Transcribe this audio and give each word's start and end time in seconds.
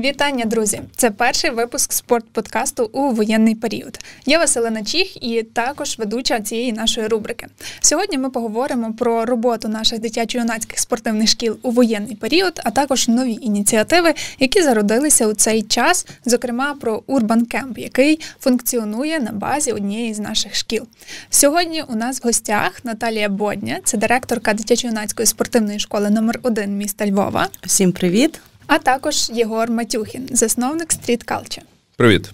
Вітання, 0.00 0.44
друзі! 0.44 0.80
Це 0.96 1.10
перший 1.10 1.50
випуск 1.50 1.92
спортподкасту 1.92 2.90
у 2.92 3.10
воєнний 3.10 3.54
період. 3.54 3.98
Я 4.26 4.38
Василина 4.38 4.84
Чіх 4.84 5.22
і 5.24 5.42
також 5.42 5.98
ведуча 5.98 6.40
цієї 6.40 6.72
нашої 6.72 7.06
рубрики. 7.06 7.46
Сьогодні 7.80 8.18
ми 8.18 8.30
поговоримо 8.30 8.92
про 8.92 9.24
роботу 9.24 9.68
наших 9.68 10.00
дитячо-юнацьких 10.00 10.78
спортивних 10.78 11.28
шкіл 11.28 11.58
у 11.62 11.70
воєнний 11.70 12.16
період, 12.16 12.60
а 12.64 12.70
також 12.70 13.08
нові 13.08 13.32
ініціативи, 13.32 14.14
які 14.38 14.62
зародилися 14.62 15.26
у 15.26 15.32
цей 15.32 15.62
час, 15.62 16.06
зокрема 16.24 16.74
про 16.80 17.02
Урбан 17.06 17.46
Кемп, 17.46 17.78
який 17.78 18.20
функціонує 18.40 19.20
на 19.20 19.32
базі 19.32 19.72
однієї 19.72 20.14
з 20.14 20.18
наших 20.18 20.54
шкіл. 20.54 20.86
Сьогодні 21.30 21.82
у 21.88 21.94
нас 21.94 22.22
в 22.22 22.26
гостях 22.26 22.84
Наталія 22.84 23.28
Бодня, 23.28 23.80
це 23.84 23.98
директорка 23.98 24.52
дитячо-юнацької 24.52 25.26
спортивної 25.26 25.78
школи 25.78 26.10
номер 26.10 26.40
1 26.42 26.76
міста 26.76 27.06
Львова. 27.06 27.48
Всім 27.66 27.92
привіт! 27.92 28.40
А 28.70 28.78
також 28.78 29.30
Єгор 29.30 29.70
Матюхін, 29.70 30.28
засновник 30.32 30.88
Street 30.88 31.24
Culture. 31.24 31.62
Привіт. 31.96 32.32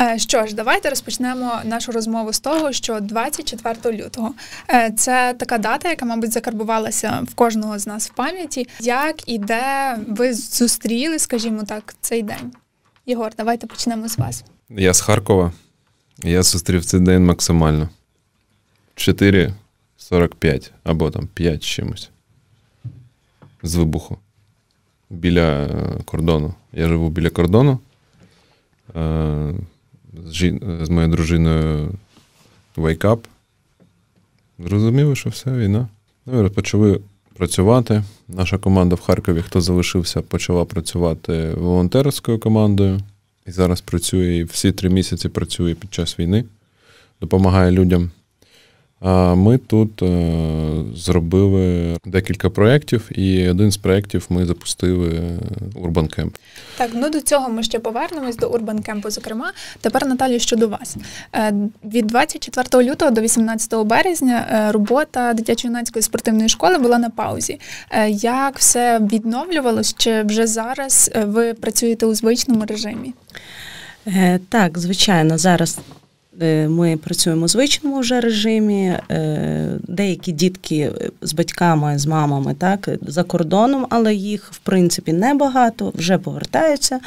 Е, 0.00 0.18
що 0.18 0.46
ж, 0.46 0.54
давайте 0.54 0.90
розпочнемо 0.90 1.60
нашу 1.64 1.92
розмову 1.92 2.32
з 2.32 2.40
того, 2.40 2.72
що 2.72 3.00
24 3.00 3.96
лютого 3.96 4.34
е, 4.70 4.92
це 4.96 5.34
така 5.38 5.58
дата, 5.58 5.88
яка, 5.88 6.06
мабуть, 6.06 6.32
закарбувалася 6.32 7.26
в 7.28 7.34
кожного 7.34 7.78
з 7.78 7.86
нас 7.86 8.10
в 8.10 8.14
пам'яті. 8.14 8.68
Як 8.80 9.28
і 9.28 9.38
де 9.38 9.96
ви 10.08 10.34
зустріли, 10.34 11.18
скажімо 11.18 11.62
так, 11.68 11.94
цей 12.00 12.22
день? 12.22 12.52
Єгор, 13.06 13.32
давайте 13.36 13.66
почнемо 13.66 14.08
з 14.08 14.18
вас. 14.18 14.44
Я 14.68 14.94
з 14.94 15.00
Харкова. 15.00 15.52
Я 16.22 16.42
зустрів 16.42 16.84
цей 16.84 17.00
день 17.00 17.24
максимально. 17.24 17.88
4,45 18.96 20.70
або 20.84 21.10
там 21.10 21.26
5 21.34 21.64
чимось. 21.64 22.10
З 23.62 23.74
вибуху 23.74 24.18
біля 25.10 25.62
е, 25.62 25.98
кордону. 26.04 26.54
Я 26.72 26.88
живу 26.88 27.10
біля 27.10 27.30
кордону. 27.30 27.78
Е, 28.96 29.54
з, 30.82 30.88
моєю 30.90 31.12
дружиною 31.12 31.90
Wake 32.76 32.98
Up. 33.04 33.18
Зрозуміли, 34.58 35.16
що 35.16 35.30
все, 35.30 35.52
війна. 35.52 35.88
Ну, 36.26 36.46
і 36.46 36.48
почали 36.48 37.00
працювати. 37.34 38.04
Наша 38.28 38.58
команда 38.58 38.94
в 38.94 39.00
Харкові, 39.00 39.42
хто 39.42 39.60
залишився, 39.60 40.22
почала 40.22 40.64
працювати 40.64 41.54
волонтерською 41.54 42.38
командою. 42.38 43.00
І 43.46 43.50
зараз 43.50 43.80
працює 43.80 44.36
і 44.36 44.44
всі 44.44 44.72
три 44.72 44.88
місяці 44.88 45.28
працює 45.28 45.74
під 45.74 45.94
час 45.94 46.18
війни, 46.18 46.44
допомагає 47.20 47.70
людям. 47.70 48.10
А 49.00 49.34
ми 49.34 49.58
тут 49.58 50.02
е, 50.02 50.34
зробили 50.94 51.96
декілька 52.04 52.50
проєктів, 52.50 53.08
і 53.18 53.48
один 53.48 53.70
з 53.70 53.76
проєктів 53.76 54.26
ми 54.28 54.46
запустили 54.46 55.38
Urban 55.74 56.18
Camp. 56.18 56.30
Так, 56.76 56.90
ну 56.94 57.10
до 57.10 57.20
цього 57.20 57.48
ми 57.48 57.62
ще 57.62 57.78
повернемось 57.78 58.36
до 58.36 58.48
Urban 58.48 58.88
Camp, 58.88 59.10
Зокрема, 59.10 59.52
тепер 59.80 60.06
Наталі 60.06 60.38
щодо 60.38 60.68
вас 60.68 60.96
е, 61.34 61.54
від 61.84 62.06
24 62.06 62.90
лютого 62.90 63.10
до 63.10 63.20
18 63.20 63.74
березня 63.86 64.46
е, 64.50 64.72
робота 64.72 65.34
дитячо-юнацької 65.34 66.02
спортивної 66.02 66.48
школи 66.48 66.78
була 66.78 66.98
на 66.98 67.10
паузі. 67.10 67.60
Як 68.08 68.58
все 68.58 68.98
відновлювалось? 68.98 69.94
Чи 69.98 70.22
вже 70.22 70.46
зараз 70.46 71.10
ви 71.26 71.54
працюєте 71.54 72.06
у 72.06 72.14
звичному 72.14 72.64
режимі? 72.64 73.14
Так, 74.48 74.78
звичайно, 74.78 75.38
зараз 75.38 75.78
Е, 75.78 75.99
ми 76.68 76.96
працюємо 76.96 77.44
у 77.44 77.48
звичному 77.48 78.00
вже 78.00 78.20
режимі. 78.20 78.96
Е, 79.10 79.78
деякі 79.88 80.32
дітки 80.32 80.92
з 81.22 81.32
батьками, 81.32 81.98
з 81.98 82.06
мамами, 82.06 82.54
так 82.54 82.88
за 83.02 83.22
кордоном, 83.22 83.86
але 83.90 84.14
їх 84.14 84.52
в 84.52 84.58
принципі 84.58 85.12
небагато, 85.12 85.92
вже 85.94 86.18
повертаються. 86.18 87.00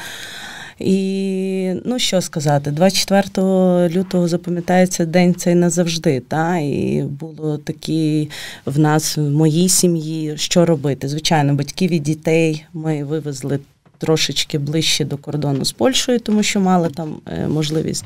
І 0.79 1.73
ну 1.85 1.99
що 1.99 2.21
сказати, 2.21 2.71
24 2.71 3.89
лютого 3.89 4.27
запам'ятається 4.27 5.05
день 5.05 5.35
цей 5.35 5.55
назавжди. 5.55 6.19
Та? 6.19 6.57
І 6.57 7.03
було 7.19 7.57
такі 7.57 8.29
в 8.65 8.79
нас 8.79 9.17
в 9.17 9.21
моїй 9.21 9.69
сім'ї, 9.69 10.37
що 10.37 10.65
робити. 10.65 11.07
Звичайно, 11.07 11.55
батьків 11.55 11.91
і 11.91 11.99
дітей 11.99 12.65
ми 12.73 13.03
вивезли 13.03 13.59
трошечки 14.03 14.57
ближче 14.57 15.05
до 15.05 15.17
кордону 15.17 15.65
з 15.65 15.71
Польщею, 15.71 16.19
тому 16.19 16.43
що 16.43 16.59
мали 16.59 16.89
там 16.89 17.15
е, 17.27 17.47
можливість, 17.47 18.05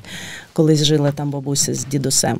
колись 0.54 0.84
жила 0.84 1.12
там 1.12 1.30
бабуся 1.30 1.74
з 1.74 1.86
дідусем. 1.86 2.40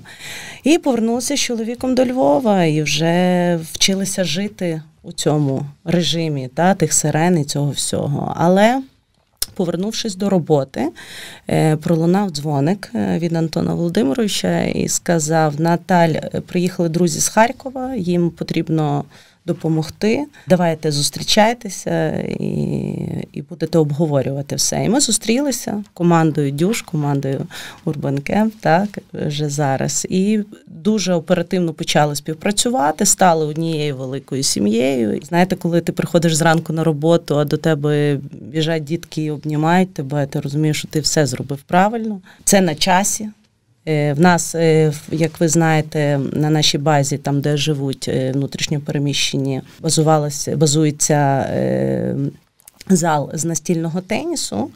І 0.64 0.78
повернулися 0.78 1.36
з 1.36 1.40
чоловіком 1.40 1.96
до 1.96 2.06
Львова 2.06 2.64
і 2.64 2.82
вже 2.82 3.60
вчилися 3.74 4.24
жити 4.24 4.82
у 5.04 5.12
цьому 5.12 5.66
режимі, 5.86 6.50
та, 6.54 6.74
тих 6.74 6.94
сирен 6.94 7.40
і 7.40 7.44
цього 7.44 7.72
всього. 7.72 8.34
Але. 8.38 8.82
Повернувшись 9.54 10.16
до 10.16 10.30
роботи, 10.30 10.90
е, 11.50 11.76
пролунав 11.76 12.30
дзвоник 12.30 12.92
е, 12.96 13.20
від 13.20 13.36
Антона 13.36 13.74
Володимировича 13.74 14.62
і 14.64 14.88
сказав: 14.88 15.62
Наталь, 15.62 16.14
приїхали 16.46 16.90
друзі 16.90 17.20
з 17.20 17.28
Харкова, 17.28 17.96
їм 17.96 18.30
потрібно 18.30 19.04
допомогти. 19.48 20.26
Давайте 20.48 20.92
зустрічайтеся 20.92 22.10
і 22.40 22.48
і 23.34 23.42
будете 23.42 23.78
обговорювати 23.78 24.56
все. 24.56 24.86
І 24.86 24.90
ми 24.90 25.00
зустрілися 25.00 25.84
командою 25.94 26.52
Дюш, 26.52 26.82
командою 26.82 27.48
Camp, 27.86 28.52
так 28.60 29.00
вже 29.14 29.50
зараз. 29.50 30.08
І 30.10 30.40
дуже 30.68 31.14
оперативно 31.14 31.74
почали 31.74 32.16
співпрацювати, 32.16 33.06
стали 33.06 33.46
однією 33.46 33.98
великою 33.98 34.44
сім'єю. 34.44 35.20
Знаєте, 35.24 35.56
коли 35.56 35.82
ти 35.82 35.92
приходиш 35.92 36.36
зранку 36.36 36.74
на 36.74 36.84
роботу, 36.84 37.38
а 37.38 37.46
до 37.46 37.58
тебе 37.58 38.20
біжать 38.32 38.84
дітки 38.84 39.24
і 39.24 39.32
обнімають 39.32 39.94
тебе, 39.94 40.26
ти 40.26 40.40
розумієш, 40.40 40.78
що 40.78 40.88
ти 40.88 41.00
все 41.00 41.26
зробив 41.26 41.62
правильно. 41.62 42.22
Це 42.44 42.62
на 42.62 42.76
часі. 42.76 43.30
Е, 43.88 44.14
в 44.14 44.20
нас, 44.20 44.56
е, 44.56 44.94
як 45.12 45.40
ви 45.40 45.48
знаєте, 45.48 46.20
на 46.34 46.50
нашій 46.50 46.78
базі, 46.78 47.18
там 47.18 47.42
де 47.42 47.58
живуть 47.58 48.08
е, 48.08 48.32
внутрішньо 48.32 48.80
переміщені, 48.80 49.62
базується 50.56 51.50
зал 52.90 53.32
з 53.34 53.46
настільного 53.46 54.02
тенісу. 54.02 54.70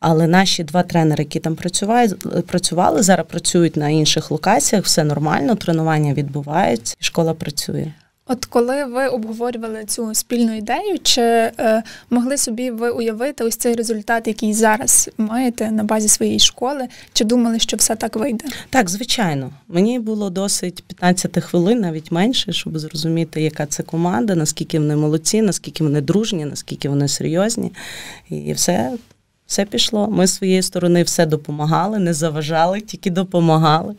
Але 0.00 0.26
наші 0.26 0.64
два 0.64 0.82
тренери, 0.82 1.24
які 1.24 1.40
там 1.40 1.56
працювали, 1.56 2.08
працювали, 2.46 3.02
зараз 3.02 3.26
працюють 3.26 3.76
на 3.76 3.88
інших 3.88 4.30
локаціях. 4.30 4.84
Все 4.84 5.04
нормально, 5.04 5.54
тренування 5.54 6.14
відбуваються, 6.14 6.96
школа 7.00 7.34
працює. 7.34 7.92
От 8.28 8.44
коли 8.44 8.84
ви 8.84 9.06
обговорювали 9.06 9.84
цю 9.84 10.14
спільну 10.14 10.56
ідею, 10.56 10.98
чи 11.02 11.20
е, 11.20 11.82
могли 12.10 12.36
собі 12.36 12.70
ви 12.70 12.90
уявити 12.90 13.44
ось 13.44 13.56
цей 13.56 13.74
результат, 13.74 14.26
який 14.26 14.54
зараз 14.54 15.10
маєте 15.18 15.70
на 15.70 15.84
базі 15.84 16.08
своєї 16.08 16.38
школи? 16.38 16.88
Чи 17.12 17.24
думали, 17.24 17.58
що 17.58 17.76
все 17.76 17.96
так 17.96 18.16
вийде? 18.16 18.44
Так, 18.70 18.90
звичайно. 18.90 19.50
Мені 19.68 19.98
було 19.98 20.30
досить 20.30 20.84
15 20.84 21.44
хвилин, 21.44 21.80
навіть 21.80 22.12
менше, 22.12 22.52
щоб 22.52 22.78
зрозуміти, 22.78 23.42
яка 23.42 23.66
це 23.66 23.82
команда, 23.82 24.34
наскільки 24.34 24.78
вони 24.78 24.96
молодці, 24.96 25.42
наскільки 25.42 25.84
вони 25.84 26.00
дружні, 26.00 26.44
наскільки 26.44 26.88
вони 26.88 27.08
серйозні, 27.08 27.72
і 28.30 28.52
все 28.52 28.92
все 29.48 29.64
пішло. 29.64 30.08
Ми 30.08 30.26
з 30.26 30.34
своєї 30.34 30.62
сторони 30.62 31.02
все 31.02 31.26
допомагали, 31.26 31.98
не 31.98 32.14
заважали, 32.14 32.80
тільки 32.80 33.10
допомагали. 33.10 33.94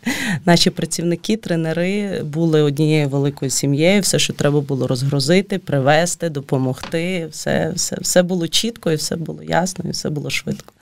Наші 0.45 0.69
працівники, 0.69 1.37
тренери 1.37 2.23
були 2.23 2.61
однією 2.61 3.09
великою 3.09 3.51
сім'єю. 3.51 4.01
Все, 4.01 4.19
що 4.19 4.33
треба 4.33 4.61
було 4.61 4.87
розгрузити, 4.87 5.57
привезти, 5.57 6.29
допомогти. 6.29 7.27
Все, 7.31 7.71
все, 7.75 7.97
все 8.01 8.23
було 8.23 8.47
чітко, 8.47 8.91
і 8.91 8.95
все 8.95 9.15
було 9.15 9.43
ясно, 9.43 9.85
і 9.87 9.91
все 9.91 10.09
було 10.09 10.29
швидко. 10.29 10.73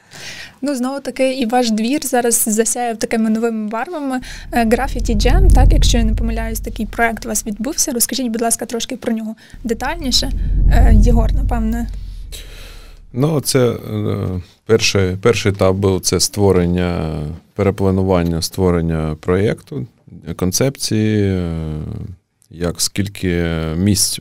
Ну, 0.61 0.75
знову 0.75 0.99
таки, 0.99 1.34
і 1.34 1.45
ваш 1.45 1.72
двір 1.72 1.99
зараз 2.03 2.44
засяяв 2.47 2.97
такими 2.97 3.29
новими 3.29 3.69
барвами. 3.69 4.22
Графіті 4.52 5.14
Джем, 5.14 5.49
так, 5.49 5.73
якщо 5.73 5.97
я 5.97 6.03
не 6.03 6.14
помиляюсь, 6.14 6.59
такий 6.59 6.85
проект 6.85 7.25
у 7.25 7.29
вас 7.29 7.46
відбувся. 7.46 7.91
Розкажіть, 7.91 8.28
будь 8.28 8.41
ласка, 8.41 8.66
трошки 8.66 8.97
про 8.97 9.14
нього 9.14 9.35
детальніше. 9.64 10.31
Е, 10.72 10.93
Єгор, 10.96 11.34
напевне. 11.34 11.87
Ну, 13.14 13.41
це 13.41 13.69
е, 13.69 14.41
перший 14.67 15.16
перший 15.16 15.52
етап 15.52 15.75
був 15.75 16.02
це 16.02 16.19
створення, 16.19 17.19
перепланування 17.53 18.41
створення 18.41 19.16
проєкту, 19.19 19.87
концепції, 20.35 21.22
е, 21.23 21.52
як 22.49 22.81
скільки 22.81 23.46
місць 23.78 24.19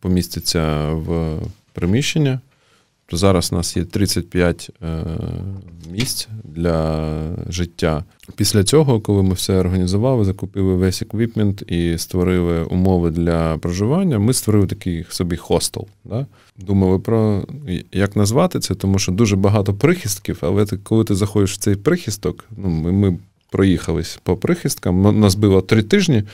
поміститься 0.00 0.88
в 0.92 1.38
приміщення. 1.72 2.40
Зараз 3.12 3.52
у 3.52 3.56
нас 3.56 3.76
є 3.76 3.84
35 3.84 4.70
е, 4.82 5.04
місць 5.90 6.28
для 6.44 7.10
життя. 7.48 8.04
Після 8.36 8.64
цього, 8.64 9.00
коли 9.00 9.22
ми 9.22 9.34
все 9.34 9.56
організували, 9.58 10.24
закупили 10.24 10.74
весь 10.74 11.02
еквіпмент 11.02 11.62
і 11.66 11.98
створили 11.98 12.64
умови 12.64 13.10
для 13.10 13.58
проживання, 13.58 14.18
ми 14.18 14.32
створили 14.32 14.66
такий 14.66 15.06
собі 15.08 15.36
хостел. 15.36 15.86
Да? 16.04 16.26
Думали 16.58 16.98
про 16.98 17.44
як 17.92 18.16
назвати 18.16 18.60
це, 18.60 18.74
тому 18.74 18.98
що 18.98 19.12
дуже 19.12 19.36
багато 19.36 19.74
прихистків, 19.74 20.38
але 20.40 20.66
ти, 20.66 20.76
коли 20.76 21.04
ти 21.04 21.14
заходиш 21.14 21.52
в 21.52 21.56
цей 21.56 21.76
прихисток, 21.76 22.44
ну 22.56 22.68
ми, 22.68 22.92
ми 22.92 23.18
проїхались 23.50 24.20
по 24.22 24.36
прихисткам, 24.36 25.20
нас 25.20 25.34
було 25.34 25.60
три 25.60 25.82
тижні. 25.82 26.24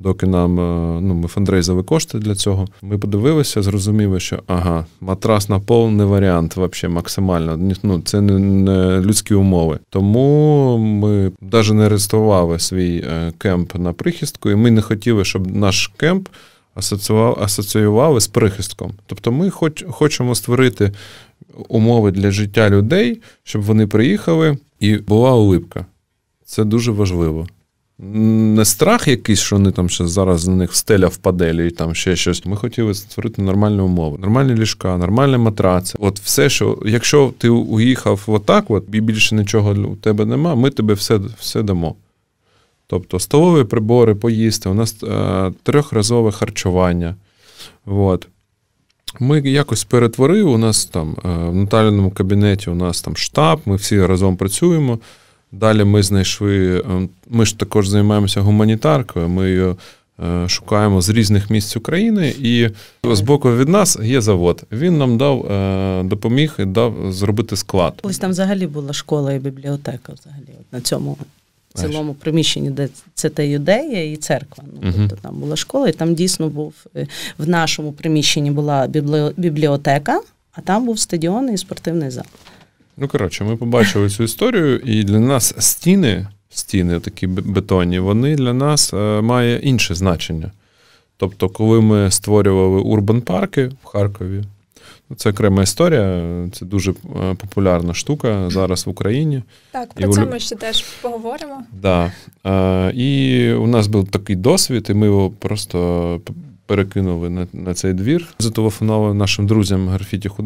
Доки 0.00 0.26
нам 0.26 0.60
е, 0.60 1.00
ну, 1.00 1.14
ми 1.14 1.28
фандрейзили 1.28 1.82
кошти 1.82 2.18
для 2.18 2.34
цього. 2.34 2.66
Ми 2.82 2.98
подивилися, 2.98 3.62
зрозуміли, 3.62 4.20
що 4.20 4.42
ага, 4.46 4.86
матрас 5.00 5.48
на 5.48 5.60
пол 5.60 5.90
не 5.90 6.04
варіант, 6.04 6.56
взагалі 6.56 6.94
максимально. 6.94 7.74
Ну, 7.82 8.00
Це 8.00 8.20
не, 8.20 9.00
людські 9.00 9.34
умови. 9.34 9.78
Тому 9.90 10.78
ми 10.78 11.32
навіть 11.40 11.72
не 11.72 11.88
реєстрували 11.88 12.58
свій 12.58 13.04
е, 13.06 13.32
кемп 13.38 13.74
на 13.74 13.92
прихистку, 13.92 14.50
і 14.50 14.54
ми 14.56 14.70
не 14.70 14.82
хотіли, 14.82 15.24
щоб 15.24 15.56
наш 15.56 15.92
кемп 15.96 16.28
асоціювали 17.38 18.20
з 18.20 18.26
прихистком. 18.26 18.92
Тобто 19.06 19.32
ми 19.32 19.50
хоч, 19.50 19.84
хочемо 19.90 20.34
створити 20.34 20.92
умови 21.68 22.10
для 22.10 22.30
життя 22.30 22.70
людей, 22.70 23.20
щоб 23.44 23.62
вони 23.62 23.86
приїхали 23.86 24.58
і 24.80 24.96
була 24.96 25.34
улипка. 25.34 25.86
Це 26.44 26.64
дуже 26.64 26.92
важливо. 26.92 27.46
Не 28.00 28.64
страх 28.64 29.08
якийсь, 29.08 29.40
що 29.40 29.56
вони 29.56 29.72
там 29.72 29.88
ще 29.88 30.06
зараз 30.06 30.46
на 30.46 30.54
них 30.54 30.76
стеля 30.76 31.06
впаде, 31.06 31.66
і 31.66 31.70
там 31.70 31.94
ще 31.94 32.16
щось. 32.16 32.46
Ми 32.46 32.56
хотіли 32.56 32.94
створити 32.94 33.42
нормальні 33.42 33.80
умови, 33.80 34.18
нормальні 34.18 34.54
ліжка, 34.54 34.96
нормальні 34.96 35.36
матраци. 35.36 35.98
От 36.00 36.20
все, 36.20 36.50
що 36.50 36.78
якщо 36.84 37.32
ти 37.38 37.48
уїхав 37.48 38.24
отак, 38.26 38.70
от 38.70 38.84
і 38.92 39.00
більше 39.00 39.34
нічого 39.34 39.70
у 39.70 39.96
тебе 39.96 40.24
нема, 40.24 40.54
ми 40.54 40.70
тебе 40.70 40.94
все 40.94 41.20
все 41.38 41.62
дамо. 41.62 41.94
Тобто 42.86 43.18
столові 43.18 43.64
прибори, 43.64 44.14
поїсти, 44.14 44.68
у 44.68 44.74
нас 44.74 45.02
е, 45.02 45.52
трьохразове 45.62 46.32
харчування. 46.32 47.14
От. 47.86 48.28
Ми 49.20 49.40
якось 49.40 49.84
перетворили, 49.84 50.50
у 50.50 50.58
нас 50.58 50.86
там 50.86 51.16
е, 51.24 51.28
в 51.28 51.54
наталяному 51.54 52.10
кабінеті 52.10 52.70
у 52.70 52.74
нас 52.74 53.02
там 53.02 53.16
штаб, 53.16 53.60
ми 53.64 53.76
всі 53.76 54.06
разом 54.06 54.36
працюємо. 54.36 54.98
Далі 55.52 55.84
ми 55.84 56.02
знайшли, 56.02 56.78
е, 56.78 57.08
ми 57.28 57.46
ж 57.46 57.58
також 57.58 57.88
займаємося 57.88 58.40
гуманітаркою, 58.40 59.28
ми 59.28 59.50
її 59.50 59.74
е, 60.20 60.48
шукаємо 60.48 61.00
з 61.00 61.08
різних 61.08 61.50
місць 61.50 61.76
України, 61.76 62.34
і 62.38 62.68
з 63.04 63.20
боку 63.20 63.56
від 63.56 63.68
нас 63.68 63.98
є 64.02 64.20
завод. 64.20 64.64
Він 64.72 64.98
нам 64.98 65.18
дав 65.18 65.46
допоміг 66.08 66.54
і 66.58 66.64
дав 66.64 67.12
зробити 67.12 67.56
склад. 67.56 67.94
Ось 68.02 68.18
там 68.18 68.30
взагалі 68.30 68.66
була 68.66 68.92
школа 68.92 69.32
і 69.32 69.38
бібліотека 69.38 70.12
взагалі 70.12 70.58
на 70.72 70.80
цьому 70.80 71.18
в 71.74 71.80
цілому 71.80 72.14
приміщенні, 72.14 72.70
де 72.70 72.88
це 73.14 73.28
та 73.28 73.42
юдея 73.42 74.12
і 74.12 74.16
церква. 74.16 74.64
Ну, 74.82 74.92
Тобто 74.96 75.16
там 75.16 75.36
була 75.36 75.56
школа, 75.56 75.88
і 75.88 75.92
там 75.92 76.14
дійсно 76.14 76.48
був 76.48 76.74
е, 76.96 77.06
в 77.38 77.48
нашому 77.48 77.92
приміщенні 77.92 78.50
була 78.50 78.86
бібліотека, 79.36 80.20
а 80.52 80.60
там 80.60 80.86
був 80.86 80.98
стадіон 80.98 81.54
і 81.54 81.58
спортивний 81.58 82.10
зал. 82.10 82.24
Ну, 83.00 83.08
коротше, 83.08 83.44
ми 83.44 83.56
побачили 83.56 84.10
цю 84.10 84.22
історію, 84.22 84.78
і 84.78 85.04
для 85.04 85.20
нас 85.20 85.54
стіни, 85.58 86.26
стіни 86.50 87.00
такі 87.00 87.26
бетонні, 87.26 87.98
вони 87.98 88.36
для 88.36 88.52
нас 88.52 88.94
е, 88.94 89.20
має 89.20 89.58
інше 89.58 89.94
значення. 89.94 90.52
Тобто, 91.16 91.48
коли 91.48 91.80
ми 91.80 92.10
створювали 92.10 92.80
урбан 92.80 93.20
парки 93.20 93.70
в 93.84 93.86
Харкові, 93.86 94.44
це 95.16 95.30
окрема 95.30 95.62
історія, 95.62 96.22
це 96.52 96.66
дуже 96.66 96.90
е, 96.90 96.94
популярна 97.34 97.94
штука 97.94 98.50
зараз 98.50 98.86
в 98.86 98.90
Україні. 98.90 99.42
Так, 99.72 99.94
про 99.94 100.08
і 100.08 100.12
це 100.12 100.24
ми 100.24 100.38
ще 100.38 100.56
теж 100.56 100.82
поговоримо. 100.82 101.62
Да. 101.72 102.12
І 102.92 103.52
у 103.52 103.66
нас 103.66 103.86
був 103.86 104.08
такий 104.08 104.36
досвід, 104.36 104.86
і 104.90 104.94
ми 104.94 105.06
його 105.06 105.30
просто 105.30 106.20
перекинули 106.68 107.30
на 107.30 107.46
на 107.52 107.74
цей 107.74 107.92
двір. 107.92 108.26
Зателефонували 108.38 109.14
нашим 109.14 109.46
друзям 109.46 109.88
графіті 109.88 110.28
е, 110.28 110.42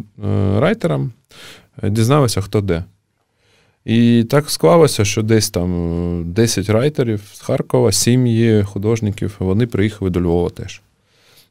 райтерам, 0.60 1.02
е, 1.04 1.32
дізналися, 1.82 2.40
хто 2.40 2.60
де. 2.60 2.84
І 3.84 4.24
так 4.30 4.50
склалося, 4.50 5.04
що 5.04 5.22
десь 5.22 5.50
там 5.50 6.32
10 6.32 6.70
райтерів 6.70 7.20
з 7.32 7.40
Харкова, 7.40 7.92
сім'ї 7.92 8.62
художників, 8.62 9.36
вони 9.38 9.66
приїхали 9.66 10.10
до 10.10 10.20
Львова 10.20 10.50
теж. 10.50 10.82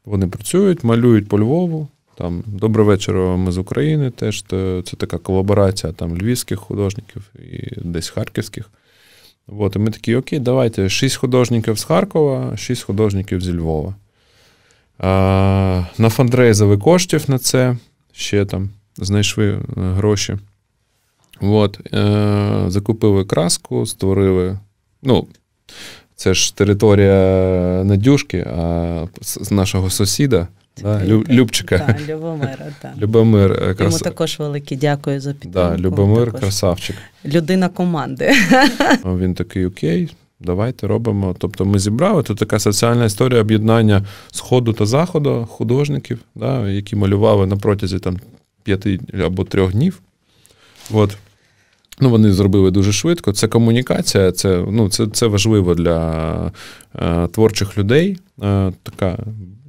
Вони 0.05 0.27
працюють, 0.27 0.83
малюють 0.83 1.27
по 1.27 1.39
Львову. 1.39 1.87
Там 2.17 2.43
Добрий 2.47 2.85
вечір, 2.85 3.15
ми 3.15 3.51
з 3.51 3.57
України 3.57 4.11
теж. 4.11 4.43
Це 4.49 4.95
така 4.97 5.17
колаборація 5.17 5.93
там 5.93 6.17
львівських 6.17 6.59
художників 6.59 7.23
і 7.51 7.79
десь 7.81 8.09
харківських. 8.09 8.69
От, 9.47 9.75
і 9.75 9.79
ми 9.79 9.91
такі, 9.91 10.15
окей, 10.15 10.39
давайте 10.39 10.89
шість 10.89 11.15
художників 11.15 11.79
з 11.79 11.83
Харкова, 11.83 12.57
шість 12.57 12.83
художників 12.83 13.41
зі 13.41 13.53
Львова. 13.53 13.95
А, 14.99 15.83
Нафандрейзили 15.97 16.77
коштів 16.77 17.23
на 17.27 17.39
це, 17.39 17.77
ще 18.11 18.45
там 18.45 18.69
знайшли 19.01 19.49
е, 19.49 19.59
гроші. 19.75 20.37
От, 21.41 21.79
е, 21.93 22.63
Закупили 22.67 23.25
краску, 23.25 23.85
створили. 23.85 24.59
ну, 25.03 25.27
Це 26.15 26.33
ж 26.33 26.55
територія 26.55 27.13
Надюшки, 27.83 28.39
а 28.57 29.07
з 29.21 29.51
нашого 29.51 29.89
сусіда. 29.89 30.47
Да, 30.81 31.05
Любчика. 31.05 31.79
Так, 31.79 32.09
Любомира, 32.09 32.65
так. 32.81 32.91
Любомир, 33.01 33.75
крас... 33.77 33.93
Йому 33.93 33.99
також 33.99 34.39
велике 34.39 34.75
дякую 34.75 35.21
за 35.21 35.33
підтримку. 35.33 35.59
Да, 35.59 35.77
Любомир, 35.77 36.25
також. 36.25 36.39
красавчик. 36.41 36.95
Людина 37.25 37.69
команди. 37.69 38.31
Він 39.05 39.33
такий 39.33 39.65
окей, 39.65 40.15
давайте 40.39 40.87
робимо. 40.87 41.35
Тобто 41.39 41.65
ми 41.65 41.79
зібрали 41.79 42.23
тут 42.23 42.37
така 42.37 42.59
соціальна 42.59 43.05
історія 43.05 43.41
об'єднання 43.41 44.05
сходу 44.31 44.73
та 44.73 44.85
заходу 44.85 45.47
художників, 45.51 46.19
да, 46.35 46.69
які 46.69 46.95
малювали 46.95 47.47
на 47.47 47.57
протязі 47.57 47.99
там 47.99 48.19
п'яти 48.63 48.99
або 49.25 49.43
трьох 49.43 49.71
днів. 49.71 50.01
От. 50.91 51.17
Ну, 51.99 52.09
Вони 52.09 52.33
зробили 52.33 52.71
дуже 52.71 52.91
швидко. 52.93 53.33
Це 53.33 53.47
комунікація, 53.47 54.31
це 54.31 54.65
ну, 54.69 54.89
це, 54.89 55.07
це 55.07 55.27
важливо 55.27 55.75
для 55.75 56.51
е, 56.95 57.27
творчих 57.27 57.77
людей. 57.77 58.17
Е, 58.43 58.73
така 58.83 59.17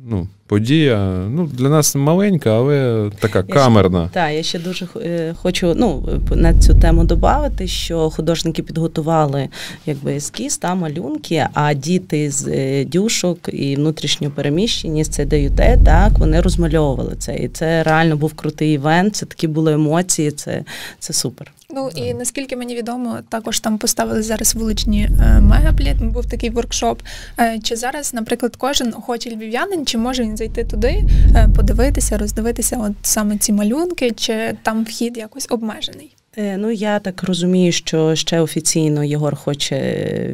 ну, 0.09 0.29
подія. 0.53 1.27
Ну, 1.31 1.47
Для 1.53 1.69
нас 1.69 1.95
маленька, 1.95 2.51
але 2.51 3.11
така 3.19 3.39
я 3.39 3.55
камерна. 3.55 4.11
Так, 4.13 4.33
я 4.33 4.43
ще 4.43 4.59
дуже 4.59 4.87
е, 4.97 5.35
хочу 5.43 5.75
ну, 5.77 6.09
на 6.31 6.61
цю 6.61 6.75
тему 6.75 7.05
додати, 7.05 7.67
що 7.67 8.11
художники 8.11 8.63
підготували 8.63 9.49
якби 9.87 10.15
ескіз 10.15 10.59
та 10.59 10.75
малюнки, 10.75 11.47
а 11.55 11.75
діти 11.75 12.31
з 12.31 12.49
е, 12.49 12.85
дюшок 12.85 13.39
і 13.53 13.77
внутрішньо 13.77 14.31
переміщені 14.31 15.05
з 15.05 15.09
ЦДЮТ, 15.09 15.85
так, 15.85 16.19
вони 16.19 16.41
розмальовували 16.41 17.15
це. 17.19 17.37
І 17.37 17.49
це 17.49 17.83
реально 17.83 18.17
був 18.17 18.35
крутий 18.35 18.75
івент, 18.75 19.17
це 19.17 19.27
такі 19.27 19.49
були 19.49 19.73
емоції, 19.73 20.31
це, 20.31 20.65
це 20.99 21.13
супер. 21.13 21.53
Ну 21.73 21.91
і 21.95 22.15
наскільки 22.15 22.57
мені 22.57 22.75
відомо, 22.75 23.19
також 23.29 23.61
там 23.61 23.79
поставили 23.79 24.23
зараз 24.23 24.55
вуличні 24.55 25.05
е, 25.05 25.41
меблі. 25.41 25.95
Був 26.01 26.27
такий 26.27 26.51
воркшоп. 26.51 27.03
Е, 27.41 27.59
чи 27.63 27.77
зараз, 27.77 28.15
наприклад, 28.15 28.57
кожен 28.57 28.95
охочий 28.95 29.37
львів'янин, 29.37 29.87
чи 29.87 29.99
може 29.99 30.23
він 30.23 30.37
зайти 30.37 30.65
туди, 30.65 31.05
е, 31.37 31.49
подивитися, 31.57 32.19
роздивитися, 32.19 32.79
от 32.81 32.93
саме 33.03 33.39
ці 33.39 33.53
малюнки, 33.53 34.11
чи 34.11 34.57
там 34.63 34.85
вхід 34.85 35.17
якось 35.17 35.47
обмежений? 35.51 36.17
Ну, 36.37 36.71
я 36.71 36.99
так 36.99 37.23
розумію, 37.23 37.73
що 37.73 38.15
ще 38.15 38.41
офіційно 38.41 39.05
Єгор 39.05 39.37
хоче 39.37 39.79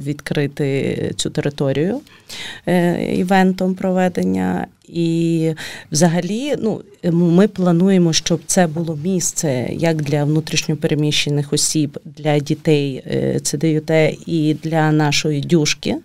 відкрити 0.02 1.12
цю 1.16 1.30
територію 1.30 2.00
івентом 3.12 3.74
проведення. 3.74 4.66
І 4.88 5.52
взагалі, 5.92 6.54
ну 6.58 6.82
ми 7.12 7.48
плануємо, 7.48 8.12
щоб 8.12 8.40
це 8.46 8.66
було 8.66 8.96
місце 9.04 9.68
як 9.72 10.02
для 10.02 10.24
внутрішньопереміщених 10.24 11.52
осіб, 11.52 11.98
для 12.04 12.38
дітей 12.38 13.02
е, 13.06 13.40
ЦДЮТ 13.40 13.90
і 14.26 14.56
для 14.62 14.92
нашої 14.92 15.40
дюшки. 15.40 15.96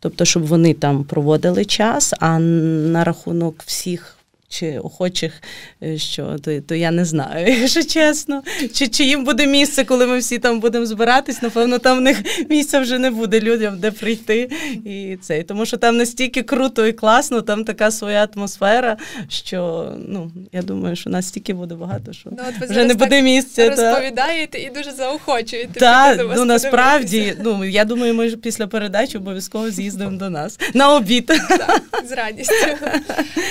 Тобто, 0.00 0.24
щоб 0.24 0.46
вони 0.46 0.74
там 0.74 1.04
проводили 1.04 1.64
час, 1.64 2.14
а 2.20 2.38
на 2.38 3.04
рахунок 3.04 3.62
всіх 3.66 4.16
чи 4.50 4.78
охочих, 4.78 5.42
е, 5.82 5.98
що 5.98 6.36
то, 6.38 6.60
то 6.60 6.74
я 6.74 6.90
не 6.90 7.04
знаю, 7.04 7.46
якщо 7.60 7.82
чесно. 7.82 8.42
Чи 8.74 8.88
чи 8.88 9.04
їм 9.04 9.24
буде 9.24 9.46
місце, 9.46 9.84
коли 9.84 10.06
ми 10.06 10.18
всі 10.18 10.38
там 10.38 10.60
будемо 10.60 10.86
збиратись? 10.86 11.42
Напевно, 11.42 11.78
там 11.78 11.98
в 11.98 12.00
них 12.00 12.22
місця 12.50 12.80
вже 12.80 12.98
не 12.98 13.10
буде 13.10 13.40
людям, 13.40 13.78
де 13.78 13.90
прийти. 13.90 14.50
І 14.84 15.18
це. 15.22 15.42
Тому 15.42 15.66
що 15.66 15.76
там 15.76 15.96
настільки 15.96 16.42
круто 16.42 16.86
і 16.86 16.92
класно, 16.92 17.42
там 17.42 17.64
така 17.64 17.90
своя 17.90 18.28
атмосфера, 18.34 18.96
що 19.28 19.92
ну, 20.08 20.30
я 20.52 20.62
думаю, 20.62 20.96
що 20.96 21.10
нас 21.10 21.28
стільки 21.28 21.54
буде 21.54 21.74
багато, 21.74 22.12
що 22.12 22.30
ну, 22.32 22.38
от 22.48 22.60
ви 22.60 22.66
вже 22.66 22.84
не 22.84 22.94
буде 22.94 23.22
місця. 23.22 23.68
Розповідаєте 23.68 24.58
та... 24.58 24.58
і 24.58 24.70
дуже 24.74 24.92
заохочуєте. 24.92 25.80
Так, 25.80 26.26
ну 26.36 26.44
насправді, 26.44 27.36
ну 27.44 27.64
я 27.64 27.84
думаю, 27.84 28.14
ми 28.14 28.30
після 28.30 28.66
передачі 28.66 29.18
обов'язково 29.18 29.70
з'їздимо 29.70 30.18
до 30.18 30.30
нас 30.30 30.58
на 30.74 30.94
обід. 30.94 31.26
Так, 31.26 31.82
З 32.08 32.12
радістю. 32.12 32.54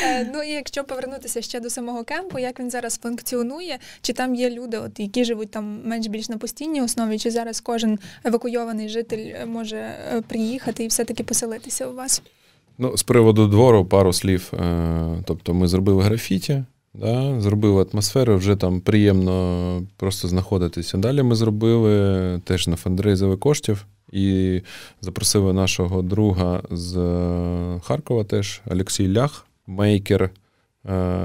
Е, 0.03 0.29
ну 0.33 0.43
і 0.43 0.51
якщо 0.51 0.83
повернутися 0.89 1.41
ще 1.41 1.59
до 1.59 1.69
самого 1.69 2.03
кемпу, 2.03 2.39
як 2.39 2.59
він 2.59 2.69
зараз 2.69 2.99
функціонує, 3.03 3.79
чи 4.01 4.13
там 4.13 4.35
є 4.35 4.49
люди, 4.49 4.77
от 4.77 4.99
які 4.99 5.25
живуть 5.25 5.51
там 5.51 5.81
менш-більш 5.85 6.29
на 6.29 6.37
постійній 6.37 6.81
основі, 6.81 7.17
чи 7.17 7.31
зараз 7.31 7.61
кожен 7.61 7.99
евакуйований 8.23 8.89
житель 8.89 9.45
може 9.45 9.77
е, 9.77 10.21
приїхати 10.27 10.83
і 10.83 10.87
все-таки 10.87 11.23
поселитися 11.23 11.87
у 11.87 11.95
вас? 11.95 12.21
Ну, 12.77 12.97
з 12.97 13.03
приводу 13.03 13.47
двору 13.47 13.85
пару 13.85 14.13
слів. 14.13 14.51
Е, 14.53 15.23
тобто 15.25 15.53
ми 15.53 15.67
зробили 15.67 16.03
графіті, 16.03 16.63
да, 16.93 17.41
зробили 17.41 17.85
атмосферу, 17.93 18.37
вже 18.37 18.55
там 18.55 18.81
приємно 18.81 19.81
просто 19.97 20.27
знаходитися. 20.27 20.97
Далі 20.97 21.23
ми 21.23 21.35
зробили 21.35 22.41
теж 22.43 22.67
на 22.67 22.75
фандрейзові 22.75 23.37
коштів. 23.37 23.85
І 24.11 24.61
запросили 25.01 25.53
нашого 25.53 26.01
друга 26.01 26.61
з 26.71 26.93
Харкова 27.83 28.23
теж 28.23 28.61
Олексій 28.71 29.13
Лях, 29.13 29.45
мейкер 29.67 30.29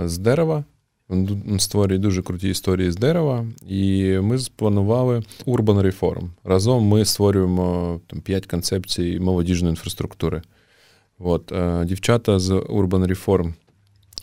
з 0.05 0.19
дерева. 0.19 0.65
Він 1.11 1.61
створює 1.61 1.99
дуже 1.99 2.23
круті 2.23 2.49
історії 2.49 2.91
з 2.91 2.97
дерева, 2.97 3.47
і 3.67 4.05
ми 4.23 4.39
спланували 4.39 5.23
Urban 5.47 5.83
Reform. 5.83 6.29
Разом 6.45 6.85
ми 6.85 7.05
створюємо 7.05 8.01
там 8.07 8.21
п'ять 8.21 8.47
концепцій 8.47 9.19
молодіжної 9.21 9.71
інфраструктури. 9.71 10.43
От, 11.19 11.53
е, 11.53 11.85
Дівчата 11.85 12.39
з 12.39 12.51
Urban 12.51 13.07
Reform 13.09 13.55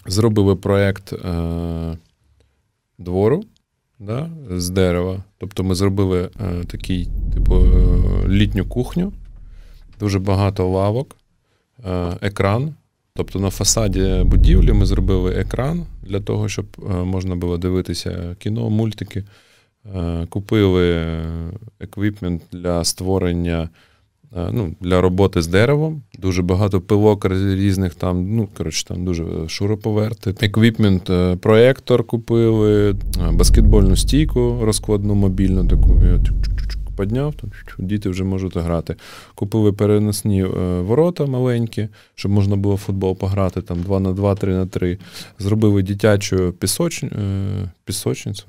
зробили 0.05 0.55
проєкт 0.55 1.13
е, 1.13 1.97
двору 2.97 3.43
да, 4.00 4.29
з 4.50 4.69
дерева. 4.69 5.23
Тобто 5.38 5.63
ми 5.63 5.75
зробили 5.75 6.29
е, 6.39 6.63
такий, 6.67 7.09
типу, 7.33 7.55
е, 7.55 8.27
літню 8.27 8.65
кухню, 8.65 9.13
дуже 10.00 10.19
багато 10.19 10.69
лавок, 10.69 11.15
е, 11.85 12.17
екран. 12.21 12.73
Тобто 13.13 13.39
на 13.39 13.50
фасаді 13.50 14.22
будівлі 14.25 14.74
ми 14.74 14.86
зробили 14.86 15.32
екран 15.32 15.86
для 16.03 16.20
того, 16.20 16.50
щоб 16.50 16.65
е, 16.80 16.94
можна 16.94 17.36
було 17.36 17.58
дивитися 17.58 18.36
кіно, 18.39 18.70
мультики. 18.70 19.24
Е, 19.96 20.25
купили 20.30 21.08
еквіпмент 21.80 22.41
для 22.51 22.84
створення, 22.84 23.70
е, 24.38 24.50
ну, 24.51 24.75
для 24.82 25.01
роботи 25.01 25.41
з 25.41 25.48
деревом. 25.48 26.01
Дуже 26.20 26.41
багато 26.41 26.82
пилок 26.82 27.25
різних 27.25 27.96
там, 27.96 28.36
ну, 28.36 28.48
коротше, 28.58 28.86
там 28.86 29.06
дуже 29.06 29.25
шуроповерти. 29.48 30.36
Еквіпмент, 30.41 31.12
проєктор 31.41 32.03
купили, 32.03 32.96
баскетбольну 33.32 33.96
стійку 33.96 34.60
розкладну 34.62 35.15
мобільну 35.15 35.68
таку 35.68 36.01
підняв, 37.01 37.34
там 37.36 37.51
діти 37.79 38.10
вже 38.10 38.24
можуть 38.24 38.58
грати. 38.58 38.96
Купили 39.36 39.74
переносні 39.74 40.43
е, 40.43 40.48
ворота 40.81 41.25
маленькі, 41.25 41.88
щоб 42.15 42.31
можна 42.31 42.55
було 42.55 42.75
в 42.75 42.77
футбол 42.77 43.17
пограти 43.17 43.62
там 43.62 43.81
2 43.81 44.00
на 44.00 44.13
2, 44.13 44.36
3 44.36 44.53
на 44.53 44.65
3. 44.65 44.98
Зробили 45.39 45.84
дитячу 45.84 46.53
пісоч... 46.60 47.03
Е, 47.03 47.10
пісочницю. 47.86 48.46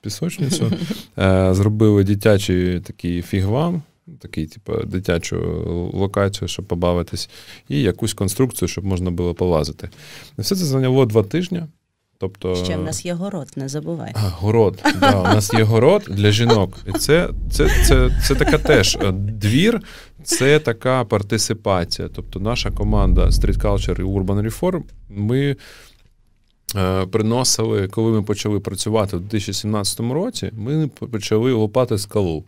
Пісочницю. 0.00 0.72
Е, 1.18 1.54
зробили 1.54 2.04
дитячий 2.04 2.80
такий 2.80 3.22
фігвам. 3.22 3.82
Такий, 4.18 4.46
типу, 4.46 4.72
дитячу 4.84 5.36
локацію, 5.94 6.48
щоб 6.48 6.64
побавитись, 6.64 7.30
і 7.68 7.82
якусь 7.82 8.14
конструкцію, 8.14 8.68
щоб 8.68 8.84
можна 8.84 9.10
було 9.10 9.34
полазити. 9.34 9.88
Все 10.38 10.56
це 10.56 10.64
зайняло 10.64 11.06
два 11.06 11.22
тижні. 11.22 11.62
Тобто... 12.20 12.54
Ще 12.54 12.76
в 12.76 12.82
нас 12.82 13.04
є 13.04 13.14
город, 13.14 13.52
не 13.56 13.68
забувай. 13.68 14.12
А, 14.14 14.20
Город. 14.20 14.84
Да, 15.00 15.20
У 15.20 15.22
нас 15.22 15.54
є 15.54 15.62
город 15.62 16.04
для 16.08 16.30
жінок. 16.30 16.78
І 16.86 16.92
це 16.92 17.30
це, 17.50 17.84
це, 17.84 18.10
це 18.26 18.34
така 18.34 18.58
теж 18.58 18.98
е, 19.00 19.12
двір, 19.12 19.80
це 20.24 20.58
така 20.58 21.04
партисипація. 21.04 22.08
Тобто, 22.14 22.40
наша 22.40 22.70
команда 22.70 23.26
Street 23.26 23.60
Culture 23.60 24.00
і 24.00 24.04
Urban 24.04 24.50
Reform, 24.50 24.82
ми 25.08 25.56
е, 26.76 27.06
приносили, 27.06 27.88
коли 27.88 28.12
ми 28.12 28.22
почали 28.22 28.60
працювати 28.60 29.16
в 29.16 29.20
2017 29.20 30.00
році, 30.00 30.50
ми 30.52 30.88
почали 30.88 31.52
лопати 31.52 31.98
скалу. 31.98 32.44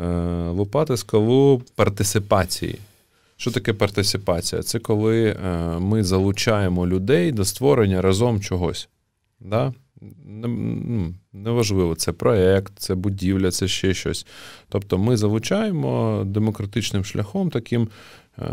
Е, 0.00 0.04
лопати 0.48 0.96
скалу 0.96 1.62
партисипації. 1.74 2.78
Що 3.36 3.50
таке 3.50 3.72
партисипація? 3.72 4.62
Це 4.62 4.78
коли 4.78 5.26
е, 5.28 5.38
ми 5.78 6.04
залучаємо 6.04 6.86
людей 6.86 7.32
до 7.32 7.44
створення 7.44 8.02
разом 8.02 8.40
чогось. 8.40 8.88
Да? 9.40 9.74
Ну, 10.24 11.14
неважливо, 11.32 11.94
це 11.94 12.12
проєкт, 12.12 12.72
це 12.78 12.94
будівля, 12.94 13.50
це 13.50 13.68
ще 13.68 13.94
щось. 13.94 14.26
Тобто 14.68 14.98
ми 14.98 15.16
залучаємо 15.16 16.22
демократичним 16.26 17.04
шляхом 17.04 17.50
таким, 17.50 17.88
е, 18.38 18.48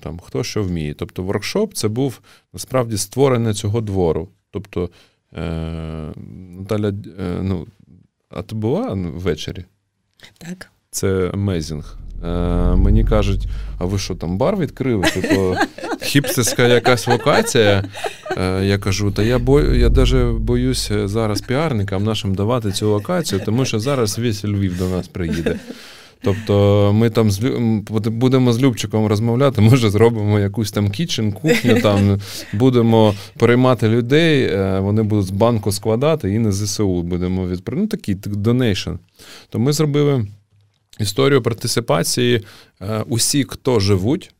там, 0.00 0.18
хто 0.18 0.44
що 0.44 0.62
вміє. 0.62 0.94
Тобто, 0.94 1.22
воркшоп 1.22 1.74
це 1.74 1.88
був 1.88 2.20
насправді 2.52 2.96
створене 2.96 3.54
цього 3.54 3.80
двору. 3.80 4.28
Тобто, 4.50 4.90
е, 5.36 6.12
Наталя, 6.58 6.92
ну, 7.42 7.66
а 8.30 8.42
ти 8.42 8.54
була 8.54 8.92
ввечері? 8.94 9.64
Так. 10.38 10.70
Це 10.90 11.30
amazing. 11.30 11.98
Е, 12.24 12.28
Мені 12.76 13.04
кажуть, 13.04 13.48
а 13.78 13.84
ви 13.84 13.98
що 13.98 14.14
там 14.14 14.38
бар 14.38 14.56
відкрили? 14.56 15.02
Типу, 15.02 15.54
хіпстерська 16.02 16.66
якась 16.66 17.08
локація. 17.08 17.84
Е, 18.36 18.64
Я 18.64 18.78
кажу, 18.78 19.10
та 19.10 19.22
я 19.22 19.38
бою, 19.38 19.78
я 19.78 19.88
даже 19.88 20.32
боюсь 20.38 20.92
зараз 21.04 21.40
піарникам 21.40 22.04
нашим 22.04 22.34
давати 22.34 22.72
цю 22.72 22.90
локацію, 22.90 23.40
тому 23.44 23.64
що 23.64 23.78
зараз 23.78 24.18
весь 24.18 24.44
Львів 24.44 24.78
до 24.78 24.88
нас 24.88 25.08
приїде. 25.08 25.58
Тобто 26.22 26.90
ми 26.94 27.10
там 27.10 27.30
з 27.30 27.40
будемо 28.06 28.52
з 28.52 28.62
Любчиком 28.62 29.06
розмовляти, 29.06 29.60
може 29.60 29.90
зробимо 29.90 30.40
якусь 30.40 30.72
там 30.72 30.90
kitchen, 30.90 31.32
кухню, 31.32 31.80
там 31.80 32.18
будемо 32.52 33.14
переймати 33.38 33.88
людей, 33.88 34.42
е, 34.42 34.80
вони 34.80 35.02
будуть 35.02 35.26
з 35.26 35.30
банку 35.30 35.72
складати 35.72 36.32
і 36.32 36.38
на 36.38 36.52
ЗСУ 36.52 37.02
будемо 37.02 37.46
відправляти. 37.46 37.82
Ну, 37.82 37.86
такий 37.86 38.14
donation. 38.14 38.90
То 39.50 39.58
ми 39.58 39.72
зробили 39.72 40.26
історію 40.98 41.42
партисипації. 41.42 42.44
Е, 42.80 43.04
усі, 43.08 43.44
хто 43.44 43.80
живуть, 43.80 44.34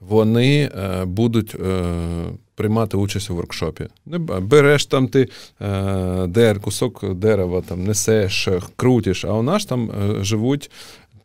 вони 0.00 0.62
е, 0.62 1.04
будуть 1.04 1.54
е, 1.54 1.94
приймати 2.54 2.96
участь 2.96 3.30
у 3.30 3.34
воркшопі. 3.34 3.86
Береш 4.40 4.86
там 4.86 5.08
ти 5.08 5.28
дер, 6.26 6.60
кусок 6.60 7.14
дерева, 7.14 7.62
там 7.68 7.84
несеш, 7.84 8.48
крутиш, 8.76 9.24
а 9.24 9.32
у 9.32 9.42
нас 9.42 9.64
там 9.64 9.90
живуть 10.22 10.70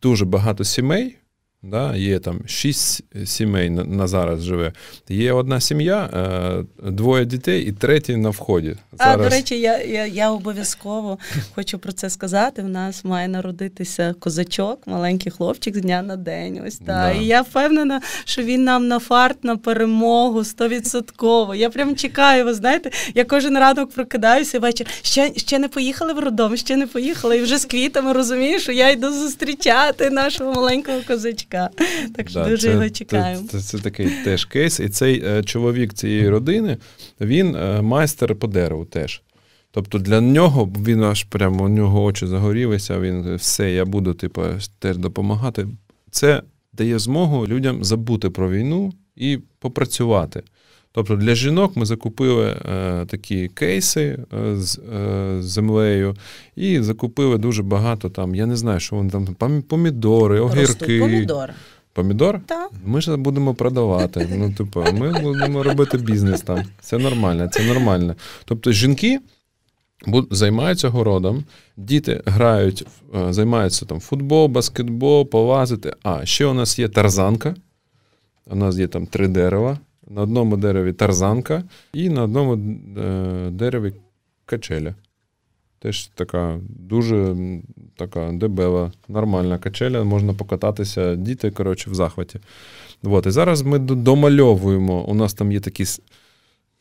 дуже 0.02 0.24
багато 0.24 0.64
сімей. 0.64 1.16
Да, 1.62 1.96
Є 1.96 2.18
там 2.18 2.40
шість 2.46 3.04
сімей 3.26 3.70
на, 3.70 3.84
на 3.84 4.06
зараз 4.06 4.42
живе. 4.42 4.72
Є 5.08 5.32
одна 5.32 5.60
сім'я, 5.60 6.10
е, 6.14 6.90
двоє 6.90 7.24
дітей 7.24 7.62
і 7.62 7.72
третій 7.72 8.16
на 8.16 8.30
вході. 8.30 8.76
Зараз... 8.92 9.20
А, 9.20 9.22
до 9.22 9.28
речі, 9.28 9.60
я 9.60 9.78
я, 9.78 10.06
я 10.06 10.30
обов'язково 10.30 11.18
хочу 11.54 11.78
про 11.78 11.92
це 11.92 12.10
сказати. 12.10 12.62
У 12.62 12.68
нас 12.68 13.04
має 13.04 13.28
народитися 13.28 14.14
козачок, 14.20 14.86
маленький 14.86 15.32
хлопчик 15.32 15.76
з 15.76 15.80
дня 15.80 16.02
на 16.02 16.16
день. 16.16 16.62
Ось 16.66 16.76
так. 16.76 16.86
Да. 16.86 17.10
І 17.10 17.24
я 17.24 17.42
впевнена, 17.42 18.00
що 18.24 18.42
він 18.42 18.64
нам 18.64 18.88
на 18.88 18.98
фарт, 18.98 19.44
на 19.44 19.56
перемогу 19.56 20.44
стовідсотково. 20.44 21.54
Я 21.54 21.70
прям 21.70 21.96
чекаю, 21.96 22.44
ви 22.44 22.54
знаєте, 22.54 22.90
я 23.14 23.24
кожен 23.24 23.58
ранок 23.58 23.90
прокидаюся 23.90 24.58
вечір. 24.58 24.86
Ще 25.02 25.32
ще 25.36 25.58
не 25.58 25.68
поїхали 25.68 26.12
в 26.12 26.18
роддом, 26.18 26.56
ще 26.56 26.76
не 26.76 26.86
поїхали. 26.86 27.38
І 27.38 27.42
вже 27.42 27.58
з 27.58 27.64
квітами 27.64 28.12
розумію, 28.12 28.60
що 28.60 28.72
я 28.72 28.90
йду 28.90 29.12
зустрічати 29.12 30.10
нашого 30.10 30.52
маленького 30.52 30.98
козачка 31.06 31.45
чоловіка. 31.50 31.70
Так 32.16 32.28
що 32.30 32.40
да, 32.40 32.48
дуже 32.48 32.62
це, 32.62 32.72
його 32.72 32.90
чекаємо. 32.90 33.42
Це, 33.42 33.60
це, 33.60 33.60
це 33.60 33.78
такий 33.78 34.10
теж 34.24 34.44
кейс. 34.44 34.80
І 34.80 34.88
цей 34.88 35.22
е, 35.26 35.42
чоловік 35.42 35.94
цієї 35.94 36.28
родини, 36.28 36.76
він 37.20 37.54
е, 37.54 37.82
майстер 37.82 38.34
по 38.34 38.46
дереву 38.46 38.84
теж. 38.84 39.22
Тобто 39.70 39.98
для 39.98 40.20
нього 40.20 40.72
він 40.86 41.02
аж 41.02 41.24
прямо 41.24 41.64
у 41.64 41.68
нього 41.68 42.02
очі 42.02 42.26
загорілися, 42.26 43.00
він 43.00 43.34
все, 43.34 43.72
я 43.72 43.84
буду 43.84 44.14
типу, 44.14 44.42
теж 44.78 44.96
допомагати. 44.96 45.68
Це 46.10 46.42
дає 46.72 46.98
змогу 46.98 47.46
людям 47.46 47.84
забути 47.84 48.30
про 48.30 48.50
війну 48.50 48.92
і 49.16 49.38
попрацювати. 49.58 50.42
Тобто 50.96 51.16
для 51.16 51.34
жінок 51.34 51.76
ми 51.76 51.86
закупили 51.86 52.46
е, 52.46 53.06
такі 53.06 53.48
кейси 53.48 54.18
е, 54.32 54.56
з 54.56 54.78
е, 54.78 55.42
землею 55.42 56.16
і 56.56 56.80
закупили 56.80 57.38
дуже 57.38 57.62
багато 57.62 58.10
там, 58.10 58.34
я 58.34 58.46
не 58.46 58.56
знаю, 58.56 58.80
що 58.80 58.96
вони 58.96 59.10
там, 59.38 59.62
помідори, 59.62 60.40
огірки. 60.40 60.98
Помідори. 61.00 61.54
Помідор? 61.92 62.40
Так. 62.46 62.70
Ми 62.84 63.00
ж 63.00 63.16
будемо 63.16 63.54
продавати. 63.54 64.28
Ну, 64.36 64.52
типу, 64.52 64.84
ми 64.92 65.20
будемо 65.22 65.62
робити 65.62 65.98
бізнес 65.98 66.40
там. 66.40 66.62
Це 66.80 66.98
нормально, 66.98 67.48
це 67.48 67.64
нормально. 67.64 68.14
Тобто 68.44 68.72
жінки 68.72 69.20
займаються 70.30 70.88
городом, 70.88 71.44
діти 71.76 72.22
грають, 72.26 72.86
займаються 73.30 73.86
там 73.86 74.00
футбол, 74.00 74.48
баскетбол, 74.48 75.28
полазити. 75.28 75.92
А 76.02 76.26
ще 76.26 76.46
у 76.46 76.54
нас 76.54 76.78
є 76.78 76.88
тарзанка. 76.88 77.54
У 78.46 78.56
нас 78.56 78.78
є 78.78 78.86
там 78.86 79.06
три 79.06 79.28
дерева. 79.28 79.78
На 80.10 80.22
одному 80.22 80.56
дереві 80.56 80.92
тарзанка 80.92 81.64
і 81.92 82.08
на 82.08 82.22
одному 82.22 82.54
е, 82.98 83.50
дереві 83.50 83.92
качеля. 84.44 84.94
Теж 85.78 86.06
така 86.06 86.60
дуже 86.68 87.36
така 87.96 88.32
дебела, 88.32 88.92
нормальна 89.08 89.58
качеля, 89.58 90.04
можна 90.04 90.34
покататися, 90.34 91.14
діти, 91.14 91.50
коротше, 91.50 91.90
в 91.90 91.94
захваті. 91.94 92.40
От. 93.02 93.26
І 93.26 93.30
зараз 93.30 93.62
ми 93.62 93.78
домальовуємо. 93.78 95.04
У 95.04 95.14
нас 95.14 95.34
там 95.34 95.52
є 95.52 95.60
такий 95.60 95.86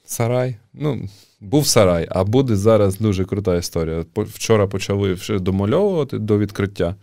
сарай. 0.06 0.56
Ну, 0.74 1.10
був 1.42 1.68
сарай, 1.68 2.08
а 2.10 2.24
буде 2.24 2.56
зараз 2.56 3.00
дуже 3.00 3.26
крута 3.26 3.56
історія. 3.56 4.06
Вчора 4.16 4.68
почали 4.68 5.14
вже 5.14 5.40
домальовувати 5.40 6.20
до 6.20 6.38
відкриття. 6.38 6.96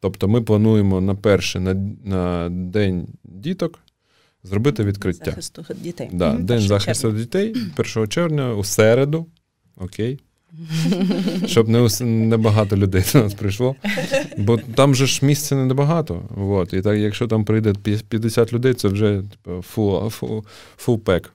Тобто 0.00 0.28
ми 0.28 0.42
плануємо 0.42 1.00
на 1.00 1.14
перший 1.14 1.60
на, 1.60 1.74
на 2.04 2.48
день 2.48 3.06
діток 3.24 3.78
зробити 4.44 4.84
відкриття. 4.84 5.24
Захисту 5.24 5.64
дітей. 5.82 6.10
Да, 6.12 6.32
День 6.32 6.60
захисту 6.60 7.02
червня. 7.02 7.20
дітей 7.20 7.54
1 7.96 8.08
червня 8.08 8.54
у 8.54 8.64
середу. 8.64 9.26
Окей. 9.76 10.18
Щоб 11.46 11.68
не 11.68 11.88
не 12.00 12.36
багато 12.36 12.76
людей 12.76 13.04
до 13.12 13.22
нас 13.22 13.34
прийшло. 13.34 13.76
Бо 14.38 14.58
там 14.58 14.94
же 14.94 15.06
ж 15.06 15.26
місця 15.26 15.56
не 15.56 15.64
небагато. 15.64 16.22
От. 16.36 16.72
І 16.72 16.80
так, 16.82 16.98
якщо 16.98 17.26
там 17.26 17.44
прийде 17.44 17.72
50 18.08 18.52
людей, 18.52 18.74
це 18.74 18.88
вже 18.88 19.22
типу, 19.30 19.62
full, 19.62 20.10
full, 20.10 20.44
full 20.76 20.98
pack. 20.98 21.32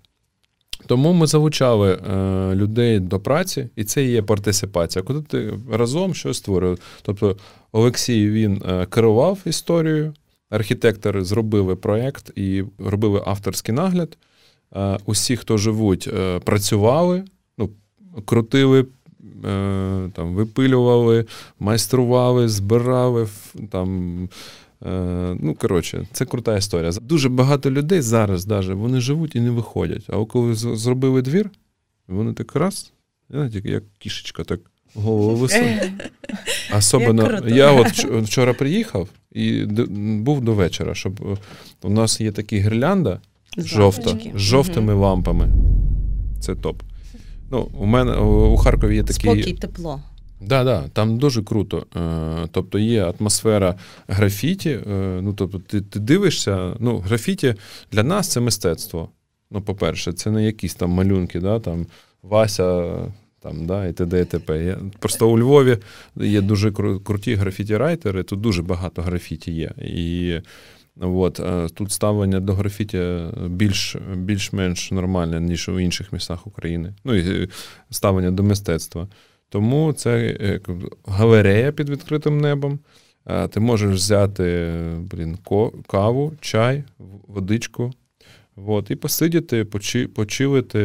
Тому 0.85 1.13
ми 1.13 1.27
залучали 1.27 1.93
е, 1.93 2.55
людей 2.55 2.99
до 2.99 3.19
праці, 3.19 3.69
і 3.75 3.83
це 3.83 4.03
і 4.03 4.11
є 4.11 4.21
партисипація. 4.21 5.03
Коли 5.03 5.21
ти 5.21 5.53
разом 5.71 6.13
щось 6.13 6.37
створює. 6.37 6.75
Тобто 7.01 7.37
Олексій 7.71 8.29
він 8.29 8.61
е, 8.69 8.85
керував 8.85 9.39
історією, 9.45 10.13
архітектори 10.53 11.23
зробили 11.23 11.75
проєкт 11.75 12.31
і 12.35 12.63
робили 12.79 13.21
авторський 13.25 13.75
нагляд. 13.75 14.17
Е, 14.75 14.97
усі, 15.05 15.37
хто 15.37 15.57
живуть, 15.57 16.09
е, 16.13 16.39
працювали, 16.39 17.23
ну, 17.57 17.69
крутили, 18.25 18.85
е, 19.45 20.09
там, 20.13 20.33
випилювали, 20.33 21.25
майстрували, 21.59 22.49
збирали. 22.49 23.27
там, 23.71 24.29
Ну, 25.39 25.55
коротше, 25.59 26.07
це 26.11 26.25
крута 26.25 26.57
історія. 26.57 26.91
Дуже 27.01 27.29
багато 27.29 27.71
людей 27.71 28.01
зараз 28.01 28.45
даже, 28.45 28.73
вони 28.73 29.01
живуть 29.01 29.35
і 29.35 29.39
не 29.39 29.49
виходять. 29.49 30.05
А 30.09 30.25
коли 30.25 30.55
зробили 30.55 31.21
двір, 31.21 31.49
вони 32.07 32.33
так 32.33 32.55
раз, 32.55 32.93
як 33.63 33.83
кішечка, 33.99 34.43
так 34.43 34.59
голову 34.95 35.35
висунуть. 35.35 35.91
Особливо 36.77 37.47
я 37.47 37.71
от 37.71 37.87
вчора 38.05 38.53
приїхав 38.53 39.09
і 39.31 39.65
був 40.21 40.41
до 40.41 40.53
вечора, 40.53 40.95
щоб 40.95 41.39
у 41.83 41.89
нас 41.89 42.21
є 42.21 42.31
така 42.31 42.55
гірлянда 42.55 43.19
жовта 43.57 44.17
з 44.35 44.39
жовтими 44.39 44.93
лампами. 44.93 45.49
Це 46.39 46.55
топ. 46.55 46.81
Ну, 47.51 47.69
У 47.79 47.85
мене 47.85 48.15
у 48.15 48.57
Харкові 48.57 48.95
є 48.95 49.03
такі. 49.03 49.19
Спокій, 49.19 49.53
тепло. 49.53 50.01
Да, 50.41 50.63
да, 50.63 50.83
там 50.93 51.17
дуже 51.17 51.43
круто. 51.43 51.85
Е, 51.95 52.47
тобто 52.51 52.79
є 52.79 53.13
атмосфера 53.19 53.75
графіті. 54.07 54.69
Е, 54.69 55.19
ну, 55.21 55.33
тобто, 55.33 55.59
ти 55.59 55.81
ти 55.81 55.99
дивишся, 55.99 56.73
ну, 56.79 56.99
графіті 56.99 57.55
для 57.91 58.03
нас 58.03 58.27
це 58.27 58.39
мистецтво. 58.39 59.09
Ну, 59.51 59.61
по-перше, 59.61 60.13
це 60.13 60.31
не 60.31 60.43
якісь 60.45 60.75
там 60.75 60.89
малюнки, 60.89 61.39
да, 61.39 61.59
там 61.59 61.85
Вася 62.23 62.95
там, 63.43 63.65
да, 63.65 63.87
і 63.87 63.93
т.д. 63.93 64.21
і 64.21 64.25
т.п. 64.25 64.63
Я, 64.63 64.77
Просто 64.99 65.29
у 65.29 65.39
Львові 65.39 65.77
є 66.15 66.41
дуже 66.41 66.71
круті 67.03 67.35
графіті-райтери, 67.35 68.23
тут 68.23 68.41
дуже 68.41 68.61
багато 68.61 69.01
графіті 69.01 69.51
є. 69.51 69.71
І 69.77 70.39
от, 71.01 71.41
тут 71.73 71.91
ставлення 71.91 72.39
до 72.39 72.53
графіті 72.53 73.19
більш, 73.47 73.95
більш-менш 74.15 74.91
нормальне, 74.91 75.41
ніж 75.41 75.69
у 75.69 75.79
інших 75.79 76.13
містах 76.13 76.47
України. 76.47 76.93
Ну 77.03 77.15
і 77.15 77.49
ставлення 77.89 78.31
до 78.31 78.43
мистецтва. 78.43 79.07
Тому 79.49 79.93
це 79.93 80.37
е, 80.41 80.59
галерея 81.05 81.71
під 81.71 81.89
відкритим 81.89 82.41
небом. 82.41 82.79
Ти 83.49 83.59
можеш 83.59 83.95
взяти 83.95 84.71
блін, 84.99 85.37
каву, 85.87 86.33
чай, 86.41 86.83
водичку. 87.27 87.93
От, 88.55 88.91
І 88.91 88.95
посидіти, 88.95 89.65
почи, 89.65 90.07
почилити. 90.07 90.79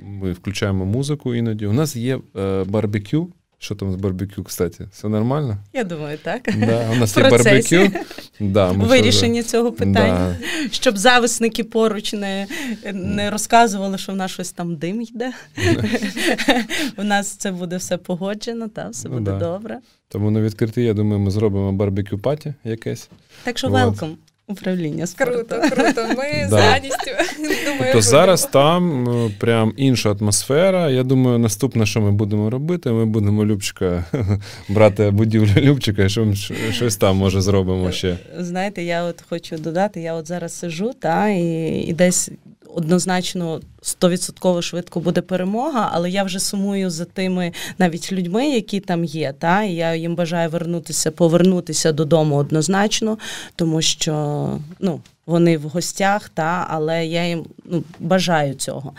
Ми 0.00 0.32
включаємо 0.32 0.84
музику 0.84 1.34
іноді. 1.34 1.66
У 1.66 1.72
нас 1.72 1.96
є 1.96 2.20
е, 2.36 2.64
барбекю. 2.64 3.32
Що 3.58 3.74
там 3.74 3.92
з 3.92 3.96
барбекю, 3.96 4.44
кстати? 4.44 4.88
Все 4.92 5.08
нормально? 5.08 5.58
Я 5.72 5.84
думаю, 5.84 6.18
так. 6.22 6.48
Да, 6.58 6.90
У 6.92 6.94
нас 6.94 7.16
є 7.16 7.30
барбекю. 7.30 7.98
Да, 8.40 8.72
ми 8.72 8.84
Вирішення 8.84 9.40
вже... 9.40 9.48
цього 9.50 9.72
питання, 9.72 10.36
да. 10.40 10.68
щоб 10.70 10.98
зависники 10.98 11.64
поруч 11.64 12.12
не 12.12 12.46
не 12.92 13.30
розказували, 13.30 13.98
що 13.98 14.12
в 14.12 14.16
нас 14.16 14.30
щось 14.30 14.52
там 14.52 14.76
дим 14.76 15.02
йде. 15.02 15.32
У 16.96 17.02
нас 17.02 17.28
це 17.28 17.52
буде 17.52 17.76
все 17.76 17.96
погоджено, 17.96 18.68
та, 18.68 18.88
все 18.88 19.08
ну, 19.08 19.14
буде 19.14 19.30
да. 19.30 19.38
добре. 19.38 19.78
Тому 20.08 20.30
на 20.30 20.40
відкритті, 20.40 20.82
я 20.82 20.94
думаю, 20.94 21.20
ми 21.20 21.30
зробимо 21.30 21.72
барбекю 21.72 22.18
паті 22.18 22.54
якесь. 22.64 23.08
Так 23.44 23.58
що 23.58 23.68
велком. 23.68 24.16
Управління 24.46 25.06
спорту. 25.06 25.32
Круто, 25.32 25.70
круто. 25.70 26.06
Ми 26.16 26.48
з 26.48 26.52
радістю 26.52 27.10
думаю. 27.66 27.92
То 27.92 28.00
зараз 28.00 28.46
там 28.46 29.08
е, 29.08 29.30
прям 29.38 29.72
інша 29.76 30.10
атмосфера. 30.12 30.90
Я 30.90 31.02
думаю, 31.02 31.38
наступне, 31.38 31.86
що 31.86 32.00
ми 32.00 32.12
будемо 32.12 32.50
робити, 32.50 32.90
ми 32.90 33.06
будемо 33.06 33.44
Любчика 33.44 34.04
брати 34.68 35.10
будівлю 35.10 35.60
Любчика, 35.60 36.08
що 36.08 36.34
щось 36.70 36.96
там 36.96 37.16
може 37.16 37.40
зробимо 37.40 37.92
ще. 37.92 38.18
Знаєте, 38.38 38.82
я 38.82 39.04
от 39.04 39.24
хочу 39.28 39.56
додати, 39.56 40.00
я 40.00 40.14
от 40.14 40.28
зараз 40.28 40.52
сижу, 40.58 40.92
та 40.98 41.28
і, 41.28 41.84
і 41.86 41.92
десь 41.92 42.30
однозначно 42.74 43.60
стовідсотково 43.84 44.62
швидко 44.62 45.00
буде 45.00 45.20
перемога, 45.20 45.90
але 45.92 46.10
я 46.10 46.24
вже 46.24 46.40
сумую 46.40 46.90
за 46.90 47.04
тими 47.04 47.52
навіть 47.78 48.12
людьми, 48.12 48.48
які 48.48 48.80
там 48.80 49.04
є. 49.04 49.34
Та 49.38 49.62
і 49.62 49.74
я 49.74 49.94
їм 49.94 50.14
бажаю 50.14 50.50
вернутися, 50.50 51.10
повернутися 51.10 51.92
додому 51.92 52.36
однозначно, 52.36 53.18
тому 53.56 53.82
що 53.82 54.48
ну. 54.80 55.00
Вони 55.26 55.58
в 55.58 55.62
гостях, 55.62 56.28
та 56.28 56.66
але 56.70 57.06
я 57.06 57.28
їм 57.28 57.44
ну, 57.64 57.84
бажаю 57.98 58.54
цього. 58.54 58.92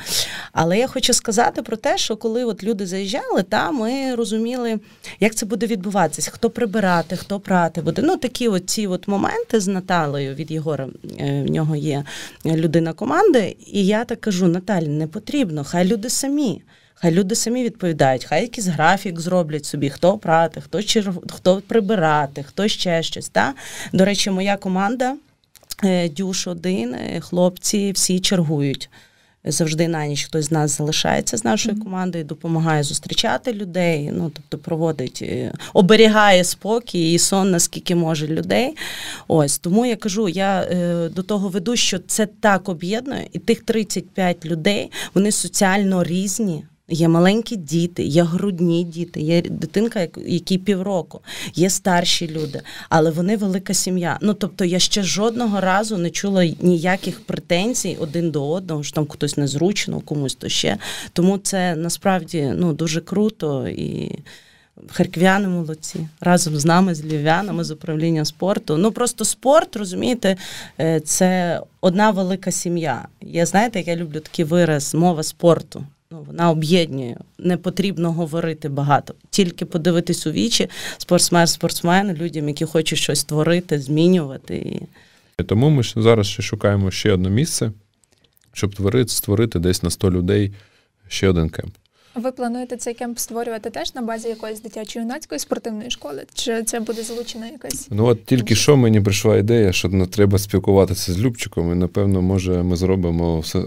Але 0.51 0.77
я 0.77 0.87
хочу 0.87 1.13
сказати 1.13 1.61
про 1.61 1.77
те, 1.77 1.97
що 1.97 2.17
коли 2.17 2.43
от 2.45 2.63
люди 2.63 2.87
заїжджали, 2.87 3.43
та 3.43 3.71
ми 3.71 4.15
розуміли, 4.15 4.79
як 5.19 5.35
це 5.35 5.45
буде 5.45 5.65
відбуватися, 5.65 6.31
хто 6.31 6.49
прибирати, 6.49 7.15
хто 7.15 7.39
прати 7.39 7.81
буде. 7.81 8.01
Ну 8.01 8.17
такі 8.17 8.47
от 8.47 8.69
ці 8.69 8.87
от 8.87 9.07
моменти 9.07 9.59
з 9.59 9.67
Наталею 9.67 10.35
від 10.35 10.51
Єгора. 10.51 10.87
Е, 11.19 11.43
в 11.47 11.51
нього 11.51 11.75
є 11.75 12.03
людина 12.45 12.93
команди, 12.93 13.55
і 13.67 13.85
я 13.85 14.05
так 14.05 14.21
кажу: 14.21 14.47
Наталь, 14.75 14.89
не 14.89 15.07
потрібно, 15.07 15.63
хай 15.63 15.85
люди 15.85 16.09
самі. 16.09 16.61
Хай 16.93 17.11
люди 17.11 17.35
самі 17.35 17.63
відповідають, 17.63 18.25
хай 18.25 18.41
якийсь 18.41 18.67
графік 18.67 19.19
зроблять 19.19 19.65
собі, 19.65 19.89
хто 19.89 20.17
прати, 20.17 20.61
хто 20.61 20.83
черв... 20.83 21.23
хто 21.31 21.61
прибирати, 21.67 22.43
хто 22.43 22.67
ще 22.67 23.03
щось. 23.03 23.29
Та? 23.29 23.53
До 23.93 24.05
речі, 24.05 24.31
моя 24.31 24.57
команда 24.57 25.15
Е, 25.83 26.09
дюш 26.09 26.47
один, 26.47 26.93
е, 26.93 27.19
хлопці 27.19 27.91
всі 27.91 28.19
чергують. 28.19 28.89
Завжди 29.45 29.87
на 29.87 30.07
ніч 30.07 30.23
хтось 30.23 30.45
з 30.45 30.51
нас 30.51 30.77
залишається 30.77 31.37
з 31.37 31.43
нашою 31.43 31.79
командою, 31.79 32.23
допомагає 32.23 32.83
зустрічати 32.83 33.53
людей. 33.53 34.11
Ну 34.13 34.31
тобто 34.33 34.57
проводить, 34.57 35.19
е, 35.21 35.53
оберігає 35.73 36.43
спокій 36.43 37.13
і 37.13 37.19
сон, 37.19 37.51
наскільки 37.51 37.95
може 37.95 38.27
людей. 38.27 38.75
Ось 39.27 39.57
тому 39.57 39.85
я 39.85 39.95
кажу, 39.95 40.29
я 40.29 40.61
е, 40.61 41.09
до 41.09 41.23
того 41.23 41.49
веду, 41.49 41.75
що 41.75 41.99
це 41.99 42.25
так 42.25 42.69
об'єднує, 42.69 43.27
і 43.33 43.39
тих 43.39 43.63
35 43.63 44.45
людей 44.45 44.91
вони 45.13 45.31
соціально 45.31 46.03
різні. 46.03 46.63
Є 46.89 47.07
маленькі 47.07 47.55
діти, 47.55 48.03
є 48.03 48.23
грудні 48.23 48.83
діти, 48.83 49.21
є 49.21 49.41
дитинка, 49.41 50.07
якій 50.25 50.57
півроку, 50.57 51.21
є 51.55 51.69
старші 51.69 52.27
люди, 52.27 52.61
але 52.89 53.11
вони 53.11 53.37
велика 53.37 53.73
сім'я. 53.73 54.17
Ну 54.21 54.33
тобто 54.33 54.65
я 54.65 54.79
ще 54.79 55.03
жодного 55.03 55.61
разу 55.61 55.97
не 55.97 56.09
чула 56.09 56.45
ніяких 56.45 57.21
претензій 57.21 57.97
один 57.99 58.31
до 58.31 58.49
одного, 58.49 58.83
що 58.83 58.95
там 58.95 59.07
хтось 59.07 59.37
незручно, 59.37 59.99
комусь 59.99 60.35
то 60.35 60.49
ще. 60.49 60.77
Тому 61.13 61.37
це 61.37 61.75
насправді 61.75 62.53
ну 62.55 62.73
дуже 62.73 63.01
круто 63.01 63.67
і. 63.67 64.11
Харків'яни 64.87 65.47
молодці 65.47 66.07
разом 66.21 66.57
з 66.57 66.65
нами, 66.65 66.95
з 66.95 67.05
львів'янами, 67.05 67.63
з 67.63 67.71
управління 67.71 68.25
спорту. 68.25 68.77
Ну 68.77 68.91
просто 68.91 69.25
спорт, 69.25 69.75
розумієте, 69.75 70.37
е, 70.79 70.99
це 70.99 71.61
одна 71.81 72.11
велика 72.11 72.51
сім'я. 72.51 73.07
Я 73.21 73.45
знаєте, 73.45 73.81
я 73.81 73.95
люблю 73.95 74.19
такий 74.19 74.45
вираз 74.45 74.95
мова 74.95 75.23
спорту 75.23 75.83
ну, 76.11 76.23
вона 76.27 76.49
об'єднує. 76.49 77.17
Не 77.37 77.57
потрібно 77.57 78.11
говорити 78.11 78.69
багато, 78.69 79.13
тільки 79.29 79.65
подивитись 79.65 80.27
у 80.27 80.31
вічі 80.31 80.69
спортсмен, 80.97 81.47
спортсмен, 81.47 82.13
людям, 82.13 82.47
які 82.47 82.65
хочуть 82.65 82.99
щось 82.99 83.19
створити, 83.19 83.79
змінювати. 83.79 84.81
Тому 85.45 85.69
ми 85.69 85.83
зараз 85.83 86.27
ще 86.27 86.41
шукаємо 86.41 86.91
ще 86.91 87.11
одне 87.11 87.29
місце, 87.29 87.71
щоб 88.53 88.75
створити 89.09 89.59
десь 89.59 89.83
на 89.83 89.89
100 89.89 90.11
людей 90.11 90.53
ще 91.07 91.29
один 91.29 91.49
кемп. 91.49 91.73
Ви 92.15 92.31
плануєте 92.31 92.77
цей 92.77 92.93
кемп 92.93 93.19
створювати 93.19 93.69
теж 93.69 93.95
на 93.95 94.01
базі 94.01 94.27
якоїсь 94.27 94.61
дитячої 94.61 95.05
юнацької 95.05 95.39
спортивної 95.39 95.89
школи? 95.89 96.23
Чи 96.33 96.63
це 96.63 96.79
буде 96.79 97.03
залучена 97.03 97.47
якась? 97.47 97.87
Ну 97.91 98.05
от 98.05 98.25
тільки 98.25 98.55
що 98.55 98.77
мені 98.77 99.01
прийшла 99.01 99.37
ідея, 99.37 99.71
що 99.71 99.89
не 99.89 100.05
треба 100.05 100.39
спілкуватися 100.39 101.13
з 101.13 101.19
Любчиком, 101.19 101.71
і 101.71 101.75
напевно, 101.75 102.21
може, 102.21 102.63
ми 102.63 102.75
зробимо 102.75 103.39
все 103.39 103.59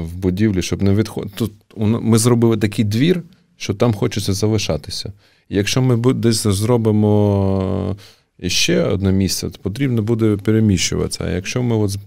в 0.00 0.16
будівлі, 0.16 0.62
щоб 0.62 0.82
не 0.82 0.94
відходити. 0.94 1.34
Тут 1.36 1.52
ми 1.76 2.18
зробили 2.18 2.56
такий 2.56 2.84
двір, 2.84 3.22
що 3.56 3.74
там 3.74 3.94
хочеться 3.94 4.32
залишатися. 4.32 5.12
І 5.48 5.56
якщо 5.56 5.82
ми 5.82 6.14
десь 6.14 6.42
зробимо 6.46 7.96
ще 8.46 8.82
одне 8.82 9.12
місце, 9.12 9.50
то 9.50 9.58
потрібно 9.62 10.02
буде 10.02 10.36
переміщуватися. 10.36 11.24
А 11.24 11.30
якщо 11.30 11.62
ми 11.62 11.76
от 11.76 11.98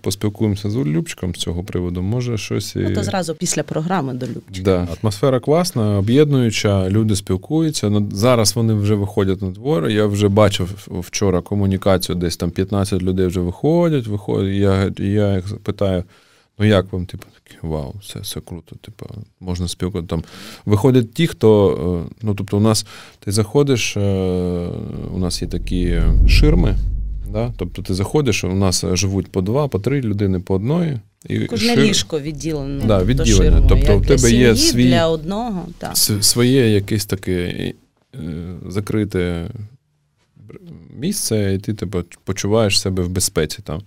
поспілкуємося 0.00 0.70
з 0.70 0.76
Любчиком 0.76 1.34
з 1.34 1.38
цього 1.38 1.64
приводу, 1.64 2.02
може 2.02 2.38
щось. 2.38 2.76
І... 2.76 2.78
Ну, 2.78 2.94
то 2.94 3.02
зразу 3.02 3.34
після 3.34 3.62
програми 3.62 4.14
до 4.14 4.26
Любчика. 4.26 4.64
Да. 4.64 4.88
Атмосфера 5.02 5.40
класна, 5.40 5.98
об'єднуюча, 5.98 6.90
люди 6.90 7.16
спілкуються. 7.16 7.90
Ну, 7.90 8.08
Зараз 8.12 8.56
вони 8.56 8.74
вже 8.74 8.94
виходять 8.94 9.42
на 9.42 9.50
двори. 9.50 9.92
Я 9.92 10.06
вже 10.06 10.28
бачив 10.28 10.88
вчора 10.90 11.40
комунікацію, 11.40 12.16
десь 12.16 12.36
там 12.36 12.50
15 12.50 13.02
людей 13.02 13.26
вже 13.26 13.40
виходять. 13.40 14.06
виходять. 14.06 14.54
Я 14.54 14.92
я 14.98 15.34
їх 15.36 15.58
питаю: 15.58 16.04
Ну 16.58 16.66
як 16.66 16.92
вам, 16.92 17.06
типу, 17.06 17.24
такі, 17.44 17.58
вау, 17.62 17.94
це 18.06 18.20
все 18.20 18.40
круто. 18.40 18.76
Типу, 18.76 19.06
можна 19.40 19.68
спілкувати. 19.68 20.08
Там 20.08 20.24
виходять 20.66 21.14
ті, 21.14 21.26
хто. 21.26 21.70
Е, 22.06 22.14
ну, 22.22 22.34
тобто, 22.34 22.56
у 22.56 22.60
нас 22.60 22.86
ти 23.18 23.32
заходиш, 23.32 23.96
е, 23.96 24.00
у 25.14 25.18
нас 25.18 25.42
є 25.42 25.48
такі 25.48 26.02
ширми. 26.28 26.76
Да? 27.36 27.52
Тобто 27.56 27.82
ти 27.82 27.94
заходиш, 27.94 28.44
у 28.44 28.54
нас 28.54 28.84
живуть 28.92 29.26
по 29.26 29.40
два, 29.42 29.68
по 29.68 29.78
три 29.78 30.00
людини 30.00 30.40
по 30.40 30.54
одної. 30.54 31.00
І 31.28 31.38
Кожне 31.40 31.74
шир... 31.74 31.84
ліжко 31.84 32.20
відділене. 32.20 32.84
Да, 32.84 33.04
відділене. 33.04 33.50
Ширму, 33.50 33.66
тобто, 33.68 33.98
в 33.98 34.06
тебе 34.06 34.30
є 34.30 34.56
свій, 34.56 34.88
для 34.88 35.08
одного. 35.08 35.68
Так. 35.78 35.96
Своє 35.96 36.70
якесь 36.70 37.06
таке 37.06 37.72
закрите 38.68 39.50
місце, 40.98 41.54
і 41.54 41.58
ти 41.58 41.74
тебе 41.74 42.04
почуваєш 42.24 42.80
себе 42.80 43.02
в 43.02 43.08
безпеці 43.08 43.58
там. 43.62 43.80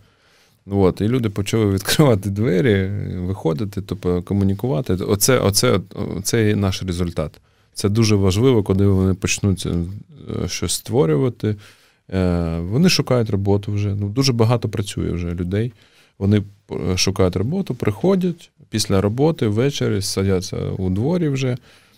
От, 0.65 1.01
І 1.01 1.07
люди 1.07 1.29
почали 1.29 1.65
відкривати 1.73 2.29
двері, 2.29 2.91
виходити, 3.15 3.81
тобто 3.81 4.21
комунікувати. 4.21 4.93
Оце, 4.93 5.39
оце, 5.39 5.79
оце 6.17 6.55
наш 6.55 6.83
результат. 6.83 7.31
Це 7.73 7.89
дуже 7.89 8.15
важливо, 8.15 8.63
коли 8.63 8.88
вони 8.88 9.13
почнуть 9.13 9.65
е, 9.65 10.47
щось 10.47 10.73
створювати. 10.73 11.55
Е, 12.13 12.60
вони 12.60 12.89
шукають 12.89 13.30
роботу 13.30 13.72
вже. 13.72 13.95
Ну, 13.95 14.10
Дуже 14.10 14.34
багато 14.34 14.69
працює 14.69 15.12
вже 15.12 15.34
людей. 15.34 15.74
Вони 16.19 16.43
е, 16.72 16.98
шукають 16.98 17.36
роботу, 17.36 17.76
приходять 17.76 18.52
після 18.69 19.02
роботи, 19.02 19.48
ввечері 19.48 20.02
садяться 20.02 20.58
у 20.58 20.89
дворі 20.89 21.30
вже. 21.30 21.58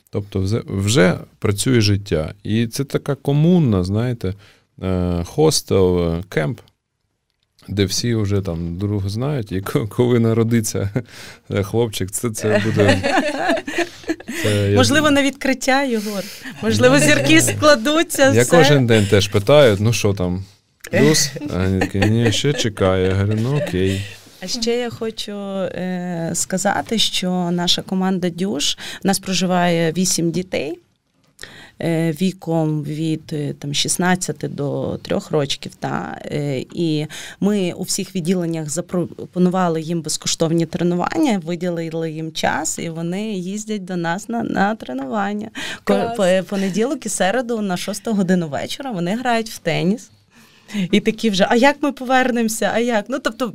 Тобто, 0.09 0.39
вже, 0.39 0.61
вже 0.67 1.19
працює 1.39 1.81
життя. 1.81 2.33
І 2.43 2.67
це 2.67 2.83
така 2.83 3.15
комунна, 3.15 3.83
знаєте, 3.83 4.33
хостел, 5.25 6.15
кемп 6.29 6.59
де 7.67 7.85
всі 7.85 8.15
вже 8.15 8.41
там 8.41 8.77
друг 8.77 9.09
знають, 9.09 9.51
і 9.51 9.61
коли 9.89 10.19
народиться 10.19 10.89
хлопчик, 11.63 12.11
це 12.11 12.29
це 12.29 12.61
буде. 12.65 13.01
Це, 14.43 14.73
Можливо, 14.75 15.07
я... 15.07 15.11
на 15.11 15.23
відкриття, 15.23 15.83
Єгор. 15.83 16.23
Можливо, 16.63 16.99
зірки 16.99 17.41
складуться. 17.41 18.33
Я 18.33 18.41
все. 18.41 18.57
кожен 18.57 18.87
день 18.87 19.05
теж 19.05 19.27
питаю, 19.27 19.77
ну 19.79 19.93
що 19.93 20.13
там, 20.13 20.43
плюс? 20.91 21.31
Ні, 21.93 22.31
ще 22.31 22.53
чекає. 22.53 23.07
Я 23.07 23.13
говорю, 23.13 23.39
ну 23.41 23.57
окей. 23.57 24.01
А 24.43 24.47
ще 24.47 24.77
я 24.77 24.89
хочу 24.89 25.31
е, 25.31 26.31
сказати, 26.33 26.97
що 26.97 27.51
наша 27.51 27.81
команда 27.81 28.29
Дюш 28.29 28.77
у 29.03 29.07
нас 29.07 29.19
проживає 29.19 29.91
вісім 29.97 30.31
дітей. 30.31 30.79
Е, 31.83 32.11
віком 32.11 32.83
від 32.83 33.21
е, 33.33 33.53
там 33.53 33.73
16 33.73 34.55
до 34.55 34.97
3 34.97 35.19
років. 35.31 35.75
Та, 35.75 36.21
е, 36.25 36.59
І 36.73 37.07
ми 37.39 37.73
у 37.73 37.83
всіх 37.83 38.15
відділеннях 38.15 38.69
запропонували 38.69 39.81
їм 39.81 40.01
безкоштовні 40.01 40.65
тренування, 40.65 41.41
виділили 41.45 42.11
їм 42.11 42.31
час, 42.31 42.79
і 42.79 42.89
вони 42.89 43.33
їздять 43.33 43.85
до 43.85 43.95
нас 43.95 44.29
на 44.29 44.43
на 44.43 44.75
тренування. 44.75 45.49
Клас. 45.83 46.45
Понеділок 46.49 47.05
і 47.05 47.09
середу 47.09 47.61
на 47.61 47.77
6 47.77 48.07
годину 48.07 48.47
вечора 48.47 48.91
вони 48.91 49.15
грають 49.15 49.49
в 49.49 49.57
теніс. 49.57 50.11
І 50.91 50.99
такі 50.99 51.29
вже, 51.29 51.47
а 51.49 51.55
як 51.55 51.77
ми 51.81 51.91
повернемося? 51.91 52.71
А 52.73 52.79
як? 52.79 53.05
Ну 53.07 53.19
тобто 53.19 53.53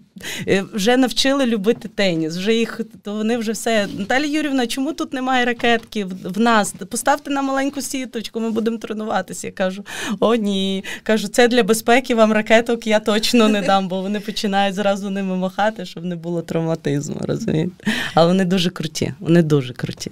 е, 0.48 0.64
вже 0.72 0.96
навчили 0.96 1.46
любити 1.46 1.88
теніс. 1.88 2.36
Вже 2.36 2.54
їх 2.54 2.80
то 3.02 3.14
вони 3.14 3.38
вже 3.38 3.52
все. 3.52 3.88
Наталія 3.98 4.36
Юрівна, 4.36 4.66
чому 4.66 4.92
тут 4.92 5.12
немає 5.12 5.44
ракетки 5.44 6.04
в, 6.24 6.40
нас? 6.40 6.74
Поставте 6.90 7.30
на 7.30 7.42
маленьку 7.42 7.82
сіточку, 7.82 8.40
ми 8.40 8.50
будемо 8.50 8.76
тренуватися. 8.76 9.46
Я 9.46 9.52
кажу: 9.52 9.84
о, 10.20 10.34
ні. 10.34 10.84
Кажу, 11.02 11.28
це 11.28 11.48
для 11.48 11.62
безпеки 11.62 12.14
вам 12.14 12.32
ракеток 12.32 12.86
я 12.86 13.00
точно 13.00 13.48
не 13.48 13.62
дам, 13.62 13.88
бо 13.88 14.00
вони 14.00 14.20
починають 14.20 14.74
зразу 14.74 15.10
ними 15.10 15.36
махати, 15.36 15.84
щоб 15.84 16.04
не 16.04 16.16
було 16.16 16.42
травматизму. 16.42 17.16
розумієте? 17.20 17.92
Але 18.14 18.26
вони 18.26 18.44
дуже 18.44 18.70
круті. 18.70 19.12
Вони 19.20 19.42
дуже 19.42 19.72
круті. 19.72 20.10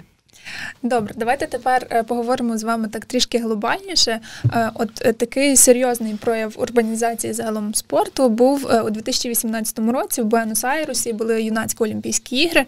Добре, 0.82 1.14
давайте 1.16 1.46
тепер 1.46 1.86
е, 1.90 2.02
поговоримо 2.02 2.58
з 2.58 2.62
вами 2.62 2.88
так 2.88 3.04
трішки 3.04 3.38
глобальніше. 3.38 4.20
Е, 4.52 4.70
от 4.74 4.90
е, 5.04 5.12
такий 5.12 5.56
серйозний 5.56 6.14
прояв 6.14 6.54
урбанізації 6.56 7.32
загалом 7.32 7.74
спорту 7.74 8.28
був 8.28 8.66
у 8.86 8.90
2018 8.90 9.78
році 9.78 10.22
в 10.22 10.24
Буенос-Айресі 10.24 11.14
були 11.14 11.42
юнацькі 11.42 11.84
Олімпійські 11.84 12.36
ігри. 12.36 12.64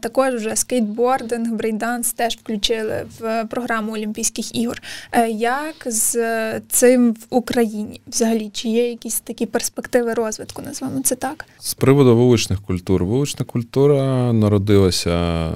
Також 0.00 0.34
вже 0.34 0.56
скейтбординг, 0.56 1.52
брейданс 1.52 2.12
теж 2.12 2.36
включили 2.36 3.06
в 3.18 3.44
програму 3.44 3.92
Олімпійських 3.92 4.56
ігор. 4.56 4.82
Як 5.28 5.74
з 5.86 6.16
цим 6.60 7.12
в 7.12 7.26
Україні 7.30 8.00
взагалі? 8.06 8.50
Чи 8.52 8.68
є 8.68 8.88
якісь 8.88 9.20
такі 9.20 9.46
перспективи 9.46 10.14
розвитку? 10.14 10.62
Назвемо 10.62 11.02
це 11.04 11.14
так? 11.14 11.46
З 11.58 11.74
приводу 11.74 12.16
вуличних 12.16 12.62
культур. 12.62 13.04
Вулична 13.04 13.44
культура 13.44 14.32
народилася 14.32 15.48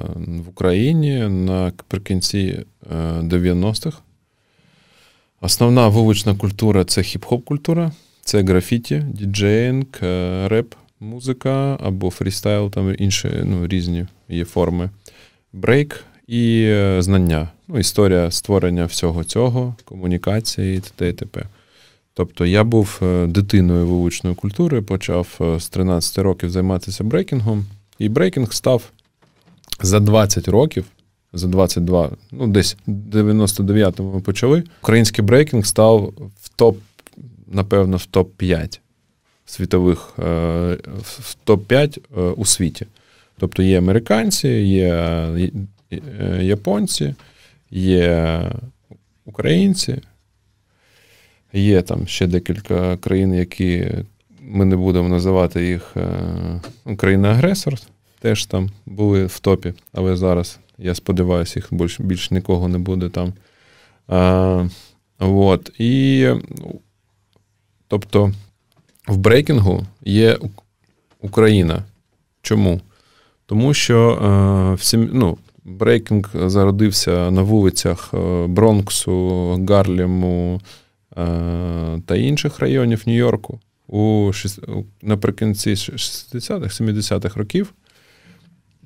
в 0.45 0.49
Україні 0.49 1.17
на 1.19 1.58
наприкінці 1.65 2.65
90-х. 3.21 3.97
Е, 3.97 4.01
Основна 5.41 5.87
вулична 5.87 6.35
культура 6.35 6.85
це 6.85 7.01
хіп-хоп 7.01 7.43
культура, 7.43 7.91
це 8.21 8.43
графіті, 8.43 9.03
діджеїнг, 9.13 9.85
е, 10.03 10.47
реп, 10.47 10.75
музика 10.99 11.77
або 11.83 12.09
фрістайл, 12.09 12.71
там 12.71 12.95
інші 12.97 13.29
ну, 13.43 13.67
різні 13.67 14.07
є 14.29 14.45
форми, 14.45 14.89
брейк 15.53 16.03
і 16.27 16.63
е, 16.63 17.01
знання. 17.01 17.49
Ну, 17.67 17.79
Історія 17.79 18.31
створення 18.31 18.85
всього 18.85 19.23
цього, 19.23 19.75
комунікації 19.85 20.79
т.т. 20.79 21.09
і 21.09 21.13
т.п. 21.13 21.43
Тобто 22.13 22.45
я 22.45 22.63
був 22.63 23.01
дитиною 23.27 23.87
вуличної 23.87 24.35
культури, 24.35 24.81
почав 24.81 25.57
з 25.59 25.69
13 25.69 26.17
років 26.17 26.49
займатися 26.49 27.03
брейкінгом, 27.03 27.65
і 27.99 28.09
брейкінг 28.09 28.53
став 28.53 28.91
за 29.81 29.99
20 29.99 30.47
років 30.47 30.85
за 31.33 31.47
22, 31.47 32.11
ну 32.31 32.47
десь 32.47 32.77
99-му 32.87 34.13
ми 34.13 34.21
почали. 34.21 34.63
Український 34.81 35.25
брейкінг 35.25 35.65
став 35.65 36.13
в 36.41 36.49
топ, 36.49 36.77
напевно, 37.47 37.97
в 37.97 38.07
топ-5 38.11 38.79
світових, 39.49 40.13
е, 40.19 40.21
в 41.01 41.35
топ-5 41.45 41.99
е, 42.17 42.21
у 42.21 42.45
світі. 42.45 42.85
Тобто 43.37 43.63
є 43.63 43.77
американці, 43.77 44.47
є 44.47 44.93
е, 45.91 46.39
японці, 46.41 47.15
є 47.71 48.41
українці, 49.25 50.01
є 51.53 51.81
там 51.81 52.07
ще 52.07 52.27
декілька 52.27 52.97
країн, 52.97 53.33
які 53.33 53.91
ми 54.41 54.65
не 54.65 54.75
будемо 54.75 55.09
називати 55.09 55.67
їх 55.67 55.95
країна-агресор, 56.97 57.73
теж 58.19 58.45
там 58.45 58.69
були 58.85 59.25
в 59.25 59.39
топі, 59.39 59.73
але 59.93 60.15
зараз 60.15 60.59
я 60.79 60.95
сподіваюся, 60.95 61.59
їх 61.59 61.67
більш 61.71 61.99
більш 61.99 62.31
нікого 62.31 62.67
не 62.67 62.77
буде 62.77 63.09
там. 63.09 63.33
А, 64.07 64.67
вот. 65.19 65.71
І, 65.79 66.27
Тобто 67.89 68.31
в 69.07 69.17
брейкінгу 69.17 69.85
є 70.05 70.37
Україна. 71.21 71.83
Чому? 72.41 72.81
Тому 73.45 73.73
що 73.73 74.19
а, 74.21 74.73
всі, 74.73 74.97
ну, 74.97 75.37
брейкінг 75.63 76.29
зародився 76.33 77.31
на 77.31 77.41
вулицях 77.41 78.09
е, 78.13 78.47
Бронксу, 78.47 79.65
Гарліму 79.69 80.61
а, 81.15 81.97
та 82.05 82.15
інших 82.15 82.59
районів 82.59 83.03
Нью-Йорку 83.05 83.59
у 83.87 84.31
наприкінці 85.01 85.69
60-х, 85.69 86.81
70-х 86.81 87.39
років. 87.39 87.73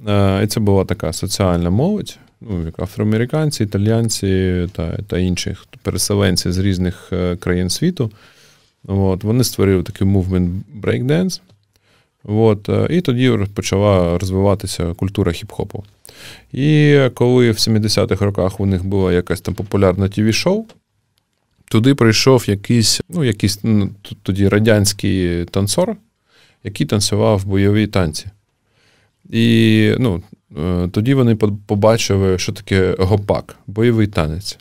Е, 0.08 0.44
і 0.44 0.48
це 0.48 0.60
була 0.60 0.86
така 0.86 1.14
соціальна 1.14 1.70
молодь, 1.70 2.18
ну, 2.42 2.66
як 2.66 2.80
афроамериканці, 2.80 3.64
італіянці 3.64 4.68
та 4.72 4.98
та 4.98 5.18
інші 5.18 5.56
переселенці 5.82 6.52
з 6.52 6.58
різних 6.58 7.10
е, 7.14 7.36
країн 7.36 7.70
світу. 7.70 8.12
От, 8.88 9.24
Вони 9.24 9.44
створили 9.44 9.84
такий 9.84 10.08
мувмент 10.08 10.66
breakdance. 10.82 11.42
От, 12.24 12.70
е, 12.70 12.88
І 12.90 13.02
тоді 13.02 13.40
почала 13.54 14.18
розвиватися 14.18 14.94
культура 14.94 15.32
хіп-хопу. 15.32 15.84
І 16.52 17.00
коли 17.14 17.52
в 17.52 17.56
70-х 17.56 18.26
роках 18.26 18.60
у 18.60 18.66
них 18.66 18.86
було 18.86 19.12
якесь 19.12 19.42
там 19.42 19.54
популярне 19.54 20.10
тіві-шоу, 20.10 20.66
туди 21.66 21.96
прийшов 21.96 22.50
якийсь, 22.50 23.02
ну, 23.10 23.24
якийсь 23.24 23.60
ну, 23.64 23.90
тоді 24.24 24.48
радянський 24.48 25.46
танцор, 25.46 25.96
який 26.64 26.88
танцював 26.88 27.46
бойові 27.46 27.88
танці. 27.88 28.26
І 29.30 29.96
ну, 30.00 30.24
е, 30.58 30.88
тоді 30.92 31.14
вони 31.14 31.36
побачили, 31.66 32.38
що 32.38 32.52
таке 32.52 32.96
гопак, 33.00 33.56
бойовий 33.68 34.08
танець. 34.08 34.58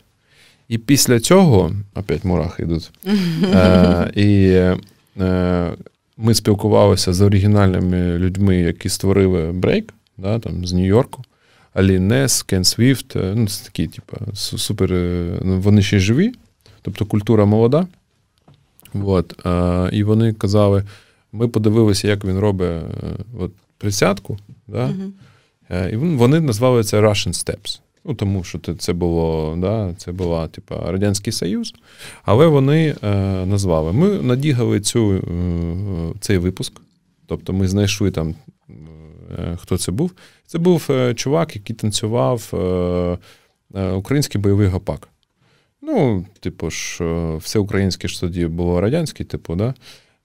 І 0.67 0.77
після 0.77 1.19
цього, 1.19 1.71
опять 1.95 2.25
мурахи 2.25 2.63
йдуть, 2.63 2.91
е, 3.43 4.11
і 4.15 4.49
е, 5.21 5.71
ми 6.17 6.33
спілкувалися 6.33 7.13
з 7.13 7.21
оригінальними 7.21 8.17
людьми, 8.17 8.57
які 8.57 8.89
створили 8.89 9.51
брейк 9.51 9.93
да, 10.17 10.39
там, 10.39 10.65
з 10.65 10.73
Нью-Йорку. 10.73 11.23
Alien 11.73 11.99
Ness, 11.99 12.43
Ken 12.43 12.63
Swift, 12.63 13.15
ну, 13.15 13.47
це 13.47 13.65
такі, 13.65 13.87
типу, 13.87 14.17
супер. 14.33 14.91
Ну, 15.43 15.59
вони 15.59 15.81
ще 15.81 15.99
живі, 15.99 16.33
тобто 16.81 17.05
культура 17.05 17.45
молода. 17.45 17.87
От, 19.03 19.33
І 19.91 20.03
вони 20.03 20.33
казали: 20.33 20.83
ми 21.31 21.47
подивилися, 21.47 22.07
як 22.07 22.25
він 22.25 22.39
робить 22.39 22.83
от, 23.39 23.51
присядку. 23.83 24.37
Да? 24.67 24.89
Uh-huh. 24.89 25.89
І 25.89 25.95
вони 25.95 26.39
назвали 26.39 26.83
це 26.83 27.01
Russian 27.01 27.33
Steps. 27.33 27.79
Ну, 28.05 28.13
Тому 28.13 28.43
що 28.43 28.59
це 28.59 28.93
було, 28.93 29.55
да, 29.57 29.93
це 29.97 30.11
була 30.11 30.47
типу, 30.47 30.75
Радянський 30.85 31.33
Союз, 31.33 31.73
але 32.23 32.47
вони 32.47 32.95
е, 33.03 33.15
назвали. 33.45 33.93
Ми 33.93 34.09
надігали 34.09 34.81
цю, 34.81 35.13
е, 35.13 35.21
цей 36.19 36.37
випуск. 36.37 36.73
Тобто 37.27 37.53
ми 37.53 37.67
знайшли 37.67 38.11
там, 38.11 38.35
е, 39.39 39.57
хто 39.61 39.77
це 39.77 39.91
був. 39.91 40.11
Це 40.45 40.57
був 40.57 40.87
е, 40.89 41.13
чувак, 41.13 41.55
який 41.55 41.75
танцював 41.75 42.49
е, 43.73 43.91
український 43.91 44.41
бойовий 44.41 44.67
гопак. 44.67 45.07
Ну, 45.81 46.25
типу 46.39 46.69
ж, 46.69 47.03
все 47.37 47.59
українське 47.59 48.07
ж 48.07 48.21
тоді 48.21 48.47
було 48.47 48.81
радянське, 48.81 49.23
типу, 49.23 49.55
да? 49.55 49.73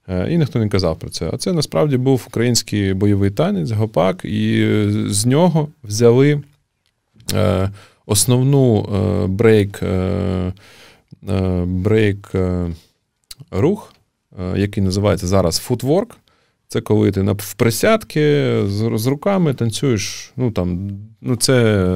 І 0.09 0.37
ніхто 0.37 0.59
не 0.59 0.69
казав 0.69 0.99
про 0.99 1.09
це. 1.09 1.29
А 1.33 1.37
це 1.37 1.53
насправді 1.53 1.97
був 1.97 2.25
український 2.27 2.93
бойовий 2.93 3.31
танець, 3.31 3.71
гопак, 3.71 4.25
і 4.25 4.67
з 5.07 5.25
нього 5.25 5.67
взяли 5.83 6.41
основну 8.05 8.87
брейк 9.27 9.83
брейк 11.63 12.31
рух, 13.51 13.93
який 14.55 14.83
називається 14.83 15.27
зараз 15.27 15.57
footwork. 15.57 16.17
Це 16.67 16.81
коли 16.81 17.11
ти 17.11 17.21
в 17.21 17.53
присядки 17.53 18.55
з, 18.65 19.07
руками 19.07 19.53
танцюєш. 19.53 20.31
Ну 20.35 20.51
там, 20.51 20.91
ну 21.21 21.35
це 21.35 21.95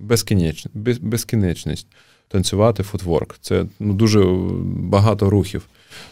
безкінечність, 0.00 0.76
без, 0.76 0.98
безкінечність 0.98 1.86
танцювати 2.28 2.82
footwork. 2.82 3.36
Це 3.40 3.64
ну, 3.80 3.92
дуже 3.92 4.24
багато 4.64 5.30
рухів. 5.30 5.62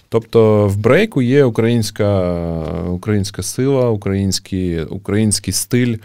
Тобто 0.09 0.67
в 0.67 0.77
брейку 0.77 1.23
є 1.23 1.45
українська 1.45 2.33
українська 2.89 3.43
сила, 3.43 3.91
український 3.91 4.83
український 4.83 5.53
стиль, 5.53 5.97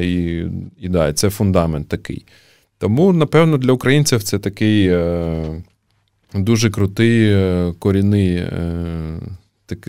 і 0.00 0.44
і 0.80 0.88
да, 0.88 1.12
це 1.12 1.30
фундамент 1.30 1.88
такий. 1.88 2.24
Тому, 2.78 3.12
напевно, 3.12 3.58
для 3.58 3.72
українців 3.72 4.22
це 4.22 4.38
такий 4.38 4.88
е, 4.88 5.62
дуже 6.34 6.70
крутий 6.70 7.32
е, 7.32 7.72
корінний. 7.78 8.36
Е, 8.36 9.20
так, 9.66 9.88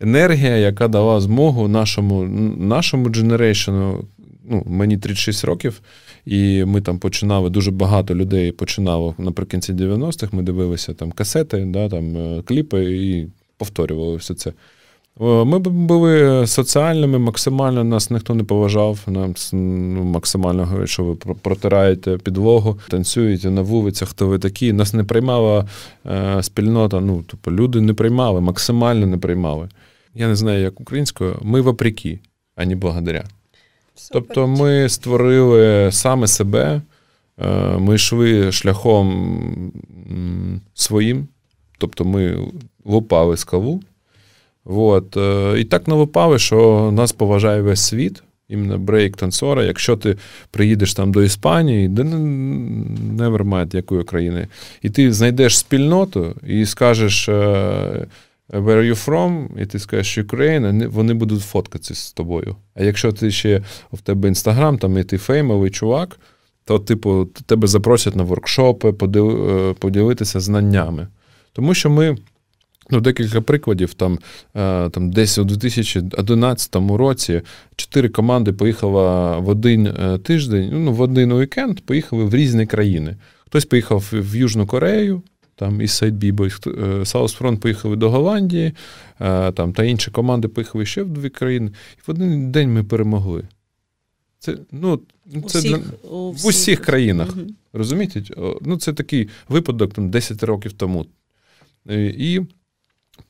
енергія, 0.00 0.56
яка 0.56 0.88
дала 0.88 1.20
змогу 1.20 1.68
нашому 1.68 2.24
нашому 2.58 3.08
дженерейшену, 3.08 4.04
ну, 4.50 4.62
мені 4.66 4.98
36 4.98 5.44
років, 5.44 5.80
і 6.26 6.64
ми 6.64 6.80
там 6.80 6.98
починали, 6.98 7.50
дуже 7.50 7.70
багато 7.70 8.14
людей 8.14 8.52
починало 8.52 9.14
наприкінці 9.18 9.72
90-х. 9.72 10.36
Ми 10.36 10.42
дивилися 10.42 10.94
там 10.94 11.12
касети, 11.12 11.64
да, 11.66 11.88
там, 11.88 12.16
е, 12.16 12.42
кліпи 12.42 12.84
і 12.84 13.28
повторювали 13.58 14.16
все 14.16 14.34
це. 14.34 14.52
Ми 15.20 15.58
були 15.58 16.46
соціальними, 16.46 17.18
максимально 17.18 17.84
нас 17.84 18.10
ніхто 18.10 18.34
не 18.34 18.44
поважав. 18.44 18.98
Нам 19.06 19.34
ну, 19.52 20.04
максимально 20.04 20.64
говорять, 20.64 20.88
що 20.88 21.04
ви 21.04 21.14
протираєте 21.14 22.18
підлогу, 22.18 22.78
танцюєте 22.88 23.50
на 23.50 23.62
вулицях, 23.62 24.08
хто 24.08 24.26
ви 24.26 24.38
такі. 24.38 24.72
Нас 24.72 24.94
не 24.94 25.04
приймала 25.04 25.66
е, 26.06 26.42
спільнота. 26.42 27.00
Ну, 27.00 27.24
тобто 27.26 27.50
люди 27.50 27.80
не 27.80 27.94
приймали, 27.94 28.40
максимально 28.40 29.06
не 29.06 29.18
приймали. 29.18 29.68
Я 30.14 30.28
не 30.28 30.36
знаю, 30.36 30.62
як 30.62 30.80
українською, 30.80 31.38
ми 31.42 31.60
вопреки, 31.60 32.20
а 32.56 32.64
не 32.64 32.76
благодаря. 32.76 33.24
Супер. 33.98 34.22
Тобто 34.22 34.46
ми 34.46 34.88
створили 34.88 35.88
саме 35.92 36.26
себе, 36.26 36.82
е, 37.38 37.78
ми 37.78 37.94
йшли 37.94 38.52
шляхом 38.52 39.72
своїм, 40.74 41.28
тобто 41.78 42.04
ми 42.04 42.38
лупали 42.84 43.36
скалу. 43.36 43.80
От. 44.64 45.16
Е, 45.16 45.60
і 45.60 45.64
так 45.64 45.88
налопали, 45.88 46.38
що 46.38 46.90
нас 46.94 47.12
поважає 47.12 47.62
весь 47.62 47.80
світ, 47.80 48.22
іменно 48.48 48.78
брейк-танцора. 48.78 49.64
Якщо 49.64 49.96
ти 49.96 50.16
приїдеш 50.50 50.94
там 50.94 51.12
до 51.12 51.22
Іспанії, 51.22 51.88
де 51.88 52.02
mind 52.02 53.76
якої 53.76 54.04
країни, 54.04 54.46
і 54.82 54.90
ти 54.90 55.12
знайдеш 55.12 55.58
спільноту 55.58 56.34
і 56.46 56.66
скажеш. 56.66 57.28
Where 58.50 58.76
are 58.76 58.94
you 58.94 59.06
from? 59.06 59.60
І 59.62 59.66
ти 59.66 59.78
скажеш 59.78 60.18
Ukraine, 60.18 60.88
вони 60.88 61.14
будуть 61.14 61.42
фоткатися 61.42 61.94
з 61.94 62.12
тобою. 62.12 62.56
А 62.74 62.82
якщо 62.82 63.12
ти 63.12 63.30
ще 63.30 63.62
в 63.92 64.00
тебе 64.00 64.28
інстаграм, 64.28 64.78
там 64.78 64.98
і 64.98 65.04
ти 65.04 65.18
феймовий 65.18 65.70
чувак, 65.70 66.20
то, 66.64 66.78
типу, 66.78 67.24
тебе 67.46 67.66
запросять 67.66 68.16
на 68.16 68.22
воркшопи, 68.22 68.88
е, 68.88 69.74
поділитися 69.78 70.40
знаннями. 70.40 71.08
Тому 71.52 71.74
що 71.74 71.90
ми 71.90 72.16
Ну, 72.90 73.00
Декілька 73.00 73.40
прикладів. 73.40 73.94
Там 73.94 74.18
е, 74.56 74.90
там 74.90 75.10
десь 75.10 75.38
у 75.38 75.44
2011 75.44 76.76
році 76.76 77.42
чотири 77.76 78.08
команди 78.08 78.52
поїхали 78.52 79.40
в 79.40 79.48
один 79.48 79.86
е, 79.86 80.18
тиждень, 80.18 80.70
ну, 80.72 80.92
в 80.92 81.00
один 81.00 81.32
уікенд, 81.32 81.80
поїхали 81.80 82.24
в 82.24 82.34
різні 82.34 82.66
країни. 82.66 83.16
Хтось 83.46 83.64
поїхав 83.64 84.04
в 84.12 84.36
Южну 84.36 84.66
Корею, 84.66 85.22
там 85.56 85.80
із 85.80 85.90
Сайдбібо, 85.90 86.48
Саусфронт 87.04 87.60
поїхали 87.60 87.96
до 87.96 88.10
Голландії, 88.10 88.72
е, 89.20 89.52
там, 89.52 89.72
та 89.72 89.84
інші 89.84 90.10
команди 90.10 90.48
поїхали 90.48 90.86
ще 90.86 91.02
в 91.02 91.08
дві 91.08 91.28
країни. 91.28 91.70
І 91.98 92.00
в 92.06 92.10
один 92.10 92.52
день 92.52 92.74
ми 92.74 92.84
перемогли. 92.84 93.44
Це 94.38 94.56
ну, 94.72 95.00
це 95.46 95.58
усіх, 95.58 95.62
для, 95.62 96.08
у 96.10 96.32
в 96.32 96.46
усіх 96.46 96.80
країнах. 96.80 97.28
Угу. 97.36 97.46
Розумієте? 97.72 98.22
Ну, 98.62 98.76
Це 98.76 98.92
такий 98.92 99.28
випадок 99.48 99.94
там, 99.94 100.10
10 100.10 100.42
років 100.42 100.72
тому. 100.72 101.06
І 101.90 102.40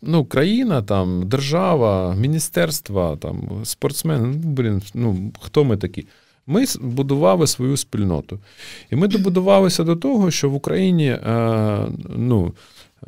ну, 0.02 0.24
країна, 0.24 0.82
там, 0.82 1.28
держава, 1.28 2.14
міністерства, 2.14 3.16
там, 3.16 3.60
спортсмени, 3.64 4.26
ну, 4.26 4.52
блін, 4.52 4.82
ну, 4.94 5.32
хто 5.40 5.64
ми 5.64 5.76
такі? 5.76 6.06
Ми 6.46 6.64
будували 6.80 7.46
свою 7.46 7.76
спільноту. 7.76 8.38
І 8.90 8.96
ми 8.96 9.08
добудувалися 9.08 9.84
до 9.84 9.96
того, 9.96 10.30
що 10.30 10.50
в 10.50 10.54
Україні 10.54 11.08
е, 11.08 11.86
ну, 12.16 12.52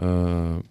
е, 0.00 0.62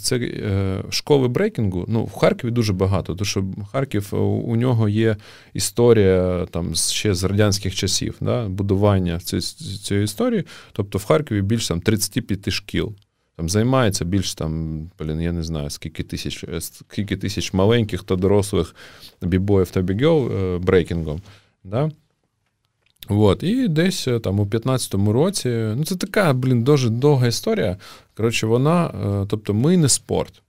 це 0.00 0.16
е, 0.16 0.82
школи 0.90 1.28
брейкінгу. 1.28 1.84
Ну, 1.88 2.04
в 2.04 2.12
Харкові 2.12 2.50
дуже 2.50 2.72
багато, 2.72 3.14
тому 3.14 3.24
що 3.24 3.44
Харків 3.72 4.08
у 4.44 4.56
нього 4.56 4.88
є 4.88 5.16
історія 5.54 6.46
там 6.50 6.74
ще 6.74 7.14
з 7.14 7.24
радянських 7.24 7.74
часів, 7.74 8.16
да, 8.20 8.48
будування 8.48 9.20
цієї 9.20 10.04
історії. 10.04 10.44
Тобто 10.72 10.98
в 10.98 11.04
Харкові 11.04 11.42
більше 11.42 11.68
там 11.68 11.80
35 11.80 12.50
шкіл 12.50 12.94
там 13.36 13.48
займається 13.48 14.04
більш 14.04 14.34
там, 14.34 14.82
блін, 14.98 15.20
я 15.20 15.32
не 15.32 15.42
знаю, 15.42 15.70
скільки 15.70 16.02
тисяч 16.02 16.44
скільки 16.60 17.16
тисяч 17.16 17.52
маленьких 17.52 18.02
та 18.02 18.16
дорослих 18.16 18.74
бібоїв 19.22 19.70
та 19.70 19.80
бігел 19.80 20.32
е, 20.32 20.58
брейкінгом. 20.58 21.20
Да? 21.64 21.90
От, 23.08 23.42
І 23.42 23.68
десь 23.68 24.08
е, 24.08 24.20
там 24.20 24.40
у 24.40 24.44
15-му 24.44 25.12
році, 25.12 25.48
ну 25.48 25.84
це 25.84 25.96
така, 25.96 26.32
блін, 26.32 26.62
дуже 26.62 26.90
довга 26.90 27.26
історія. 27.26 27.76
Коротше, 28.16 28.46
вона, 28.46 28.86
е, 28.86 29.26
тобто, 29.28 29.54
ми 29.54 29.76
не 29.76 29.88
спорт. 29.88 30.42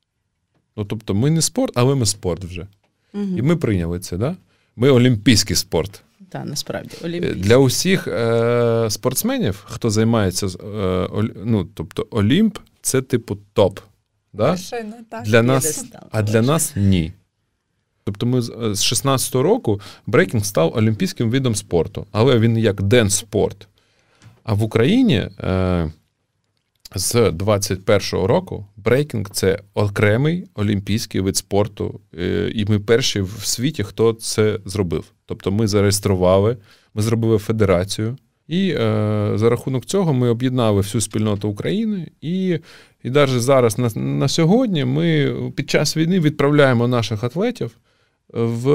Ну, 0.78 0.86
тобто, 0.86 1.14
ми 1.14 1.30
не 1.30 1.42
спорт, 1.42 1.74
але 1.76 1.96
ми 1.96 2.06
спорт 2.06 2.44
вже. 2.44 2.68
Угу. 3.14 3.38
І 3.38 3.42
ми 3.42 3.56
прийняли 3.56 4.00
це, 4.00 4.18
да? 4.18 4.36
Ми 4.76 4.90
олімпійський 4.90 5.56
спорт. 5.56 6.02
Так, 6.30 6.46
насправді 6.46 6.98
олімпійський. 7.04 7.42
Для 7.42 7.58
усіх 7.58 8.08
е- 8.08 8.88
спортсменів, 8.90 9.64
хто 9.68 9.90
займається, 9.90 10.48
е- 10.48 11.08
ну, 11.46 11.68
тобто 11.74 12.08
Олімп 12.12 12.58
це 12.82 13.02
типу 13.02 13.38
топ. 13.54 13.80
Да? 14.34 14.50
Вершина, 14.50 14.96
так. 15.10 15.24
Для 15.24 15.42
нас, 15.42 15.86
А 16.12 16.22
для 16.22 16.42
нас 16.42 16.74
ні. 16.76 17.14
Тобто 18.06 18.26
ми 18.26 18.42
з 18.42 18.52
16-го 18.94 19.44
року 19.44 19.82
брейкінг 20.08 20.46
став 20.46 20.74
олімпійським 20.78 21.30
видом 21.30 21.56
спорту, 21.56 22.06
але 22.12 22.40
він 22.40 22.58
як 22.58 22.82
dance 22.82 23.21
sport. 23.21 23.68
А 24.44 24.54
в 24.54 24.64
Україні 24.64 25.16
е, 25.16 25.92
з 26.96 27.16
21-го 27.16 28.28
року 28.28 28.66
брейкінг 28.78 29.30
це 29.30 29.60
окремий 29.74 30.48
олімпійський 30.56 31.22
вид 31.22 31.38
спорту. 31.38 32.00
Е, 32.18 32.52
і 32.56 32.66
ми 32.66 32.80
перші 32.80 33.22
в 33.22 33.46
світі, 33.46 33.84
хто 33.84 34.14
це 34.14 34.60
зробив. 34.66 35.06
Тобто 35.26 35.52
ми 35.52 35.68
зареєстрували, 35.68 36.58
ми 36.94 37.02
зробили 37.02 37.38
федерацію. 37.38 38.18
І 38.48 38.70
е, 38.70 39.32
за 39.36 39.50
рахунок 39.50 39.86
цього 39.86 40.14
ми 40.14 40.30
об'єднали 40.30 40.78
всю 40.78 41.02
спільноту 41.02 41.50
України. 41.50 42.12
І 42.22 42.60
і 43.04 43.10
навіть 43.10 43.42
зараз 43.42 43.78
на, 43.78 43.90
на 43.96 44.28
сьогодні 44.28 44.86
ми 44.86 45.36
під 45.56 45.70
час 45.70 45.98
війни 45.98 46.20
відправляємо 46.20 46.88
наших 46.88 47.24
атлетів 47.24 47.78
в 48.34 48.70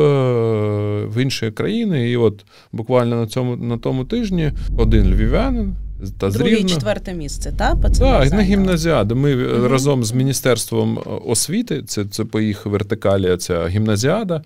в 1.05 1.23
інші 1.23 1.51
країни. 1.51 2.11
І 2.11 2.17
от 2.17 2.45
буквально 2.73 3.17
на 3.17 3.27
цьому 3.27 3.57
на 3.57 3.79
тому 3.79 4.05
тижні 4.05 4.53
один 4.79 5.15
львів'янин 5.15 5.77
та 6.19 6.31
Друге 6.31 6.57
і 6.57 6.65
четверте 6.65 7.15
місце, 7.15 7.55
так? 7.59 7.77
Так, 7.99 8.33
на 8.33 8.43
гімназіади. 8.43 9.15
Ми 9.15 9.35
угу. 9.35 9.69
разом 9.69 10.05
з 10.05 10.13
Міністерством 10.13 10.99
освіти, 11.27 11.83
це 11.83 12.05
це 12.05 12.25
по 12.25 12.41
їх 12.41 12.67
вертикалі, 12.67 13.37
ця 13.37 13.69
гімназіада. 13.69 14.43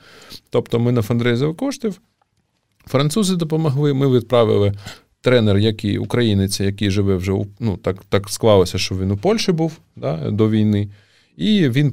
Тобто 0.51 0.81
ми 0.81 0.93
на 0.93 1.03
фандрейзові 1.03 1.55
коштів. 1.55 2.01
Французи 2.87 3.37
допомогли, 3.37 3.95
ми 3.95 4.11
відправили 4.11 4.73
тренер, 5.21 5.59
який 5.59 5.99
українець, 5.99 6.61
який 6.61 6.91
живе 6.91 7.17
вже 7.17 7.33
ну, 7.61 7.77
так 7.77 7.97
так 8.09 8.29
склалося, 8.29 8.79
що 8.79 8.95
він 8.95 9.11
у 9.11 9.17
Польщі 9.17 9.53
був 9.53 9.79
да, 9.97 10.31
до 10.31 10.51
війни. 10.51 10.89
І 11.37 11.69
він 11.69 11.93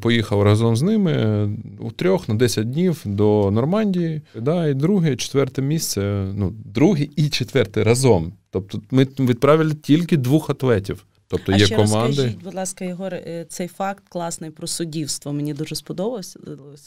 поїхав 0.00 0.42
разом 0.42 0.76
з 0.76 0.82
ними 0.82 1.48
у 1.78 1.90
трьох 1.90 2.28
на 2.28 2.34
10 2.34 2.70
днів 2.70 3.02
до 3.04 3.50
Нормандії. 3.50 4.22
Да, 4.40 4.68
І 4.68 4.74
друге, 4.74 5.16
четверте 5.16 5.62
місце. 5.62 6.26
Ну, 6.34 6.52
друге 6.64 7.06
і 7.16 7.28
четверте 7.28 7.84
разом. 7.84 8.32
Тобто 8.50 8.80
ми 8.90 9.06
відправили 9.20 9.74
тільки 9.74 10.16
двох 10.16 10.50
атлетів. 10.50 11.04
Тобто 11.36 11.52
а 11.52 11.56
є 11.56 11.66
ще 11.66 11.76
команди. 11.76 12.06
Розкажіть, 12.06 12.42
будь 12.42 12.54
ласка, 12.54 12.84
Єгор, 12.84 13.14
е, 13.14 13.46
цей 13.48 13.68
факт 13.68 14.04
класний 14.08 14.50
про 14.50 14.66
суддівство. 14.66 15.32
Мені 15.32 15.54
дуже 15.54 15.74
сподобався, 15.74 16.40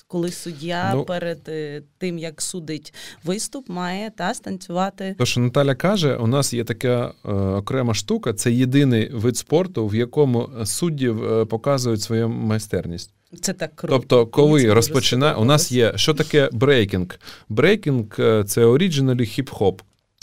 коли 0.07 0.31
суддя 0.31 0.91
ну, 0.95 1.03
перед 1.03 1.39
е, 1.47 1.81
тим, 1.97 2.17
як 2.17 2.41
судить 2.41 2.93
виступ, 3.23 3.69
має 3.69 4.09
та 4.09 4.33
станцювати. 4.33 5.15
То, 5.17 5.25
що 5.25 5.41
Наталя 5.41 5.75
каже, 5.75 6.15
у 6.15 6.27
нас 6.27 6.53
є 6.53 6.63
така 6.63 7.13
е, 7.25 7.31
окрема 7.31 7.93
штука. 7.93 8.33
Це 8.33 8.51
єдиний 8.51 9.09
вид 9.09 9.37
спорту, 9.37 9.87
в 9.87 9.95
якому 9.95 10.49
суддів 10.65 11.23
е, 11.33 11.45
показують 11.45 12.01
свою 12.01 12.29
майстерність. 12.29 13.13
Це 13.41 13.53
так 13.53 13.75
круто. 13.75 13.95
Тобто, 13.95 14.27
коли 14.27 14.73
розпочинає, 14.73 15.35
у 15.35 15.45
нас 15.45 15.71
є 15.71 15.93
що 15.95 16.13
таке 16.13 16.49
брейкінг? 16.51 17.19
Брейкінг 17.49 18.05
це 18.45 18.65
originally 18.65 19.21
хіп-хоп. 19.21 19.79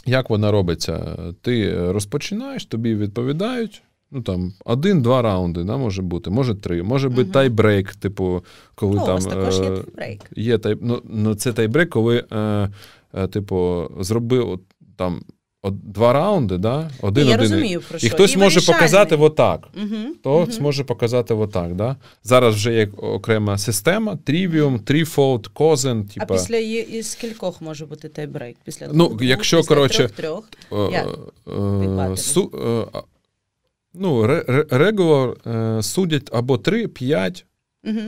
Як 0.06 0.30
вона 0.30 0.50
робиться? 0.50 1.18
Ти 1.42 1.82
розпочинаєш, 1.92 2.64
тобі 2.64 2.94
відповідають. 2.94 3.82
Ну 4.10 4.22
там 4.22 4.52
один-два 4.64 5.22
раунди, 5.22 5.64
да, 5.64 5.76
може 5.76 6.02
бути, 6.02 6.30
може 6.30 6.54
три, 6.54 6.82
може 6.82 7.08
бути 7.08 7.30
uh 7.30 7.32
тайбрейк, 7.32 7.94
типу, 7.94 8.44
коли 8.74 8.98
О, 8.98 9.06
там. 9.06 9.18
У 9.18 9.30
також 9.30 9.54
є 9.54 9.70
тайбрейк. 9.70 10.20
Є 10.36 10.58
тай, 10.58 10.76
ну, 10.80 11.02
ну, 11.04 11.34
це 11.34 11.52
тайбрейк, 11.52 11.90
коли, 11.90 12.24
е, 12.32 12.70
е, 13.14 13.26
типу, 13.26 13.90
зробив 14.00 14.60
там 14.96 15.20
от, 15.64 15.92
два 15.92 16.12
раунди, 16.12 16.58
да? 16.58 16.90
один 17.02 17.26
Я 17.26 17.34
один. 17.34 17.50
розумію, 17.50 17.82
про 17.88 17.98
що. 17.98 18.06
І 18.06 18.10
хтось 18.10 18.34
і 18.34 18.38
може 18.38 18.72
показати 18.72 19.16
отак. 19.16 19.68
Угу, 19.76 20.14
Хтось 20.20 20.54
угу. 20.54 20.62
може 20.62 20.84
показати 20.84 21.34
отак. 21.34 21.74
Да? 21.74 21.96
Зараз 22.22 22.54
вже 22.54 22.74
є 22.74 22.88
окрема 22.96 23.58
система: 23.58 24.16
Трівіум, 24.24 24.78
тріфолд, 24.78 25.46
козен. 25.46 26.10
А 26.16 26.24
після 26.26 26.56
із 26.56 27.10
скількох 27.10 27.60
може 27.60 27.86
бути 27.86 28.08
тайбрейк? 28.08 28.56
Після 28.64 28.88
ну, 28.92 29.08
двох, 29.08 29.22
якщо, 29.22 29.56
після 29.56 29.68
коротше, 29.68 30.08
трьох, 30.08 30.48
трьох? 30.70 30.92
Як? 30.92 31.18
Е, 32.12 32.16
су, 32.16 32.50
е, 32.94 32.98
Ну, 33.94 34.26
regular 34.70 35.36
е, 35.46 35.82
судять 35.82 36.30
або 36.32 36.58
3, 36.58 36.88
5, 36.88 37.46
угу. 37.84 38.00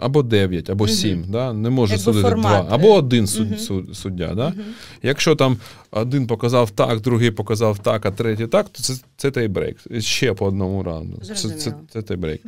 або 0.00 0.22
9, 0.22 0.70
або 0.70 0.88
7. 0.88 1.18
Угу. 1.18 1.32
Да? 1.32 1.52
Не 1.52 1.70
може 1.70 1.92
Якби 1.92 2.04
судити 2.04 2.28
формат. 2.28 2.66
2, 2.66 2.74
або 2.74 2.94
один 2.94 3.28
угу. 3.40 3.94
суддя. 3.94 4.34
Да? 4.34 4.54
Якщо 5.02 5.36
там 5.36 5.56
один 5.90 6.26
показав 6.26 6.70
так, 6.70 7.00
другий 7.00 7.30
показав 7.30 7.78
так, 7.78 8.06
а 8.06 8.10
третій 8.10 8.46
так, 8.46 8.68
то 8.68 8.82
це 8.82 8.94
це 9.16 9.30
тайбрейк. 9.30 9.76
Ще 9.98 10.34
по 10.34 10.46
одному 10.46 10.82
раунду. 10.82 11.16
Це 11.16 11.34
це, 11.34 11.74
це 11.88 12.02
тайбрейк. 12.02 12.42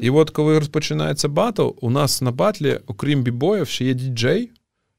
І 0.00 0.10
от 0.10 0.30
коли 0.30 0.58
розпочинається 0.58 1.28
батл, 1.28 1.68
у 1.80 1.90
нас 1.90 2.22
на 2.22 2.30
батлі, 2.30 2.78
окрім 2.86 3.22
бібоїв, 3.22 3.68
ще 3.68 3.84
є 3.84 3.94
діджей, 3.94 4.50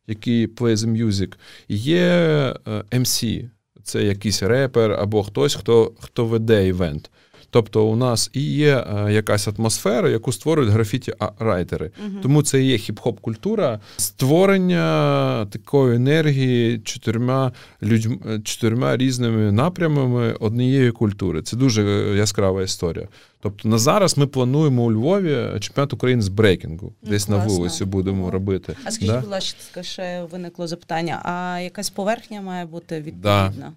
який 0.07 0.47
play 0.47 0.75
the 0.75 1.05
music, 1.05 1.33
є 1.67 2.55
MC. 2.91 3.49
Це 3.83 4.03
якийсь 4.03 4.43
репер 4.43 4.91
або 4.91 5.23
хтось, 5.23 5.55
хто 5.55 5.93
хто 5.99 6.25
веде 6.25 6.67
івент. 6.67 7.09
Тобто 7.49 7.85
у 7.85 7.95
нас 7.95 8.29
і 8.33 8.41
є 8.41 8.77
е, 8.77 9.13
якась 9.13 9.47
атмосфера, 9.47 10.09
яку 10.09 10.31
створюють 10.31 10.71
графіті-райтери. 10.71 11.91
Угу. 12.05 12.15
Тому 12.21 12.43
це 12.43 12.61
і 12.63 12.67
є 12.67 12.77
хіп-хоп 12.77 13.19
культура 13.21 13.79
створення 13.97 15.47
такої 15.51 15.95
енергії 15.95 16.79
чотирма 16.79 17.51
людьми, 17.83 18.41
чотирма 18.43 18.97
різними 18.97 19.51
напрямами 19.51 20.33
однієї 20.33 20.91
культури. 20.91 21.41
Це 21.41 21.57
дуже 21.57 21.81
яскрава 22.17 22.63
історія. 22.63 23.07
Тобто 23.41 23.69
на 23.69 23.77
зараз 23.77 24.17
ми 24.17 24.27
плануємо 24.27 24.83
у 24.83 24.91
Львові 24.91 25.59
чемпіонат 25.59 25.93
України 25.93 26.21
з 26.21 26.27
брейкінгу. 26.27 26.93
Ну, 27.01 27.09
Десь 27.09 27.25
Класно. 27.25 27.45
на 27.45 27.53
вулиці 27.53 27.85
будемо 27.85 28.25
О. 28.25 28.31
робити. 28.31 28.75
А 28.83 28.91
скажіть, 28.91 29.13
да? 29.13 29.19
будь 29.19 29.29
ласка, 29.29 29.83
ще 29.83 30.23
виникло 30.31 30.67
запитання: 30.67 31.21
а 31.23 31.59
якась 31.59 31.89
поверхня 31.89 32.41
має 32.41 32.65
бути 32.65 32.95
відповідна? 32.95 33.53
Да. 33.57 33.71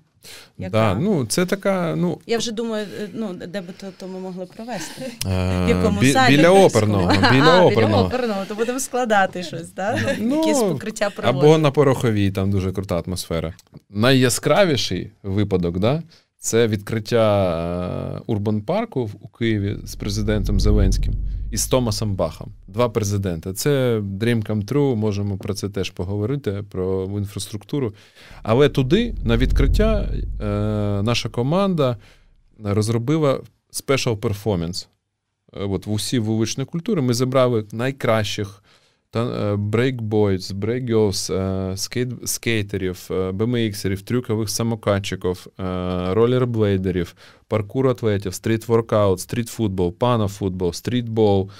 Яка? 0.58 0.70
Да, 0.70 0.94
ну, 0.94 1.26
це 1.26 1.46
така, 1.46 1.96
ну... 1.96 2.18
Я 2.26 2.38
вже 2.38 2.52
думаю, 2.52 2.86
е, 3.00 3.08
ну, 3.14 3.34
де 3.34 3.60
би 3.60 3.72
то, 3.80 3.86
то 3.98 4.08
ми 4.08 4.20
могли 4.20 4.46
провести? 4.46 5.12
А, 5.26 5.66
В 5.66 5.68
якому 5.68 6.00
бі, 6.00 6.12
залі? 6.12 6.36
Біля 6.36 6.50
оперного. 6.50 7.12
Біля 7.32 7.58
а, 7.58 7.64
оперного. 7.64 8.04
Біля 8.04 8.16
оперного, 8.16 8.44
то 8.48 8.54
будемо 8.54 8.80
складати 8.80 9.42
щось, 9.42 9.68
так? 9.68 10.16
Ну, 10.18 10.36
Якісь 10.36 10.58
покриття 10.58 11.10
проводити. 11.10 11.46
Або 11.46 11.58
на 11.58 11.70
пороховій, 11.70 12.30
там 12.30 12.50
дуже 12.50 12.72
крута 12.72 13.02
атмосфера. 13.06 13.54
Найяскравіший 13.90 15.10
випадок, 15.22 15.78
да, 15.78 16.02
це 16.38 16.66
відкриття 16.66 18.20
Урбан 18.26 18.62
парку 18.62 19.10
у 19.20 19.28
Києві 19.28 19.76
з 19.84 19.94
президентом 19.94 20.60
Зеленським 20.60 21.14
і 21.52 21.56
з 21.56 21.66
Томасом 21.66 22.14
Бахом. 22.14 22.52
Два 22.68 22.88
президенти. 22.88 23.52
Це 23.52 23.98
Dream 23.98 24.46
Come 24.46 24.64
True, 24.64 24.94
можемо 24.94 25.38
про 25.38 25.54
це 25.54 25.68
теж 25.68 25.90
поговорити, 25.90 26.64
про 26.70 27.04
інфраструктуру. 27.04 27.94
Але 28.42 28.68
туди, 28.68 29.14
на 29.24 29.36
відкриття, 29.36 30.08
е, 30.12 30.46
наша 31.02 31.28
команда 31.28 31.96
розробила 32.64 33.40
special. 33.72 34.86
Е, 35.52 35.64
от 35.64 35.86
в 35.86 35.90
усі 35.90 36.18
вуличні 36.18 36.64
культури 36.64 37.02
ми 37.02 37.14
забрали 37.14 37.64
найкращих 37.72 38.62
breakboys, 39.56 40.52
breakgirls, 40.52 41.30
скейт, 41.74 42.08
скейтерів, 42.24 43.06
BMX-ерів, 43.10 44.02
трюкових 44.02 44.50
самокатчиків, 44.50 45.46
ролерблейдерів, 46.10 47.14
паркур 47.52 47.88
атлетів, 47.88 48.32
стріт-воркаут, 48.32 49.20
стріт-футбол, 49.20 49.92
панна-футбол, 49.92 50.72
стрітбол, 50.72 51.50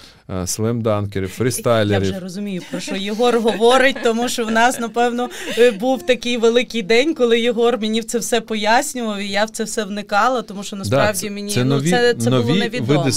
слемданкерів, 0.47 1.29
фрістайлерів. 1.29 2.05
Я 2.05 2.11
вже 2.11 2.21
розумію, 2.21 2.62
про 2.71 2.81
що 2.81 2.97
Єгор 2.97 3.40
говорить, 3.40 3.97
тому 4.05 4.29
що 4.29 4.45
в 4.45 4.51
нас, 4.51 4.81
напевно, 4.81 5.31
е, 5.59 5.71
був 5.71 6.07
такий 6.07 6.37
великий 6.37 6.83
день, 6.83 7.14
коли 7.14 7.40
Єгор 7.40 7.79
мені 7.81 8.03
це 8.03 8.18
все 8.18 8.40
пояснював, 8.40 9.18
і 9.18 9.29
я 9.29 9.45
в 9.45 9.51
це 9.51 9.64
все 9.64 9.85
вникала, 9.85 10.42
тому 10.42 10.62
що 10.62 10.77
насправді 10.77 11.29
да, 11.29 11.35
мені 11.35 11.55
це, 11.55 11.64
ну, 11.64 11.75
нові, 11.75 11.90
це, 11.90 12.14
це 12.14 12.31
нові 12.31 12.42
було 12.42 12.55
невідомо. 12.55 13.03
Види... 13.03 13.16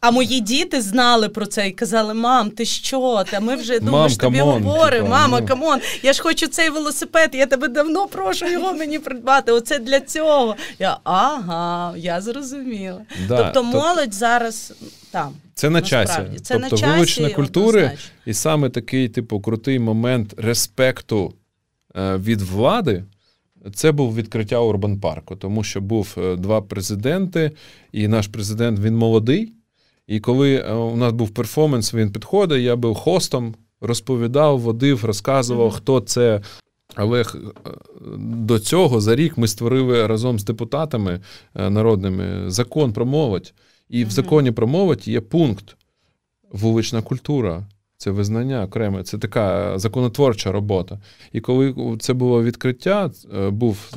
А 0.00 0.10
мої 0.10 0.40
діти 0.40 0.80
знали 0.80 1.28
про 1.28 1.46
це 1.46 1.68
і 1.68 1.70
казали: 1.70 2.14
Мам, 2.14 2.50
ти 2.50 2.64
що? 2.64 3.24
Та 3.30 3.40
ми 3.40 3.56
вже 3.56 3.80
думаємо, 3.80 4.08
що 4.08 4.18
тобі 4.18 4.40
говоримо. 4.40 5.08
Мама, 5.08 5.40
ну. 5.40 5.46
come 5.46 5.65
on, 5.65 5.80
я 6.02 6.12
ж 6.12 6.22
хочу 6.22 6.46
цей 6.46 6.70
велосипед, 6.70 7.30
я 7.32 7.46
тебе 7.46 7.68
давно 7.68 8.06
прошу 8.06 8.46
його 8.46 8.74
мені 8.74 8.98
придбати. 8.98 9.52
Оце 9.52 9.78
для 9.78 10.00
цього. 10.00 10.56
Я 10.78 10.98
ага 11.04 11.94
я 11.96 12.20
зрозуміла. 12.20 13.00
Да, 13.28 13.36
тобто 13.36 13.62
молодь 13.62 14.14
зараз 14.14 14.72
там. 15.14 15.32
Це 15.54 15.70
на 15.70 15.82
часі. 15.82 16.20
Це 16.42 16.58
тобто 16.58 16.86
на 16.86 16.92
вилучення 16.92 17.30
культури, 17.30 17.82
однозначно. 17.82 18.10
і 18.26 18.34
саме 18.34 18.70
такий, 18.70 19.08
типу, 19.08 19.40
крутий 19.40 19.78
момент 19.78 20.34
респекту 20.36 21.34
е, 21.96 22.16
від 22.16 22.42
влади. 22.42 23.04
Це 23.74 23.92
був 23.92 24.14
відкриття 24.14 24.60
Урбан 24.60 25.00
Парку, 25.00 25.36
тому 25.36 25.64
що 25.64 25.80
був 25.80 26.14
е, 26.18 26.36
два 26.36 26.62
президенти, 26.62 27.50
і 27.92 28.08
наш 28.08 28.26
президент 28.26 28.78
він 28.78 28.96
молодий. 28.96 29.52
І 30.06 30.20
коли 30.20 30.54
е, 30.54 30.72
у 30.72 30.96
нас 30.96 31.12
був 31.12 31.30
перформанс, 31.30 31.94
він 31.94 32.12
підходить, 32.12 32.62
я 32.62 32.76
був 32.76 32.94
хостом, 32.94 33.54
розповідав, 33.80 34.60
водив, 34.60 35.04
розказував, 35.04 35.68
mm-hmm. 35.68 35.76
хто 35.76 36.00
це 36.00 36.40
але 36.94 37.24
до 38.16 38.58
цього 38.58 39.00
за 39.00 39.16
рік 39.16 39.38
ми 39.38 39.48
створили 39.48 40.06
разом 40.06 40.38
з 40.38 40.44
депутатами 40.44 41.20
народними 41.54 42.50
закон 42.50 42.92
про 42.92 43.06
молодь. 43.06 43.54
І 43.88 44.04
в 44.04 44.10
законі 44.10 44.50
про 44.50 44.66
молодь 44.66 45.08
є 45.08 45.20
пункт 45.20 45.76
вулична 46.52 47.02
культура. 47.02 47.66
Це 47.96 48.10
визнання 48.10 48.64
окреме, 48.64 49.02
це 49.02 49.18
така 49.18 49.78
законотворча 49.78 50.52
робота. 50.52 51.00
І 51.32 51.40
коли 51.40 51.96
це 52.00 52.12
було 52.12 52.42
відкриття, 52.42 53.10
е, 53.34 53.50
був 53.50 53.90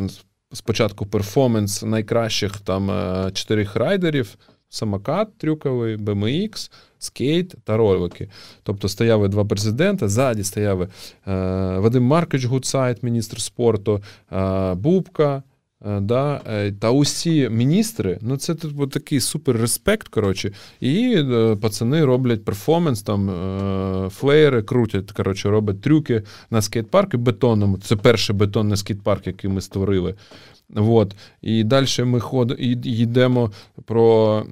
спочатку 0.54 1.06
перформанс 1.06 1.84
найкращих 1.84 2.60
там 2.60 2.92
чотирьох 3.34 3.76
райдерів 3.76 4.38
самокат 4.70 5.38
трюковий, 5.38 5.98
BMX, 5.98 6.72
скейт 7.00 7.56
та 7.64 7.78
ролики. 7.78 8.30
Тобто 8.64 8.90
стояли 8.90 9.28
два 9.28 9.46
президенти, 9.46 10.08
ззаді 10.08 10.44
стояли 10.44 10.86
е, 10.86 10.90
Вадим 11.78 12.04
Маркович 12.04 12.46
Гудсайт, 12.46 13.04
міністр 13.04 13.42
спорту, 13.42 14.04
е, 14.32 14.74
Бубка. 14.74 15.44
Е, 15.86 16.00
да, 16.00 16.42
е, 16.48 16.72
Та 16.72 16.92
усі 16.92 17.50
міністри, 17.50 18.20
ну 18.22 18.38
це 18.38 18.56
типу, 18.56 18.88
такий 18.88 19.20
супер 19.20 19.58
респект. 19.58 20.08
коротше, 20.08 20.52
І 20.80 21.16
е, 21.18 21.58
пацани 21.62 22.06
роблять 22.06 22.46
перформанс, 22.46 23.02
там 23.02 23.30
флеєри 24.10 24.64
крутять, 24.64 25.12
коротше, 25.12 25.50
роблять 25.50 25.82
трюки 25.82 26.24
на 26.50 26.62
скейт-парку 26.62 27.18
бетонному. 27.18 27.78
Це 27.78 27.96
перший 27.96 28.36
бетонний 28.36 28.78
скейт-парк, 28.78 29.28
який 29.28 29.50
ми 29.50 29.62
створили. 29.62 30.16
От. 30.76 31.16
І 31.42 31.64
далі 31.64 32.04
ми 32.04 32.20
ходимо 32.20 32.60
йдемо 32.84 33.52
про. 33.86 34.46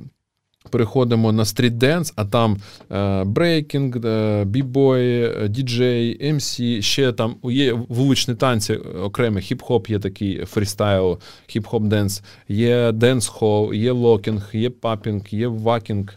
Переходимо 0.69 1.31
на 1.31 1.45
стріт-денс, 1.45 2.13
а 2.15 2.25
там 2.25 2.57
е, 2.91 3.23
брейкінг, 3.23 4.05
е, 4.05 4.43
бібой, 4.45 5.31
діджей, 5.49 6.33
MC, 6.33 6.61
ще 6.79 7.11
там 7.11 7.35
є 7.43 7.73
вуличні 7.89 8.35
танці 8.35 8.73
окремі, 8.75 9.41
хіп-хоп 9.41 9.91
є 9.91 9.99
такий 9.99 10.45
фрістайл, 10.45 11.19
хіп-хоп 11.55 11.87
денс, 11.87 12.23
є 12.49 12.91
денс-хол, 12.91 13.73
є 13.73 13.91
локінг, 13.91 14.49
є 14.53 14.69
папінг, 14.69 15.21
є 15.29 15.47
вакінг. 15.47 16.15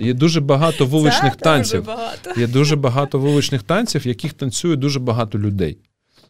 Є 0.00 0.14
дуже 0.14 0.40
багато 0.40 0.86
вуличних 0.86 1.32
Це 1.32 1.38
танців. 1.38 1.80
Дуже 1.80 1.96
багато. 1.96 2.40
Є 2.40 2.46
дуже 2.46 2.76
багато 2.76 3.18
вуличних 3.18 3.62
танців, 3.62 4.06
яких 4.06 4.32
танцює 4.32 4.76
дуже 4.76 5.00
багато 5.00 5.38
людей. 5.38 5.78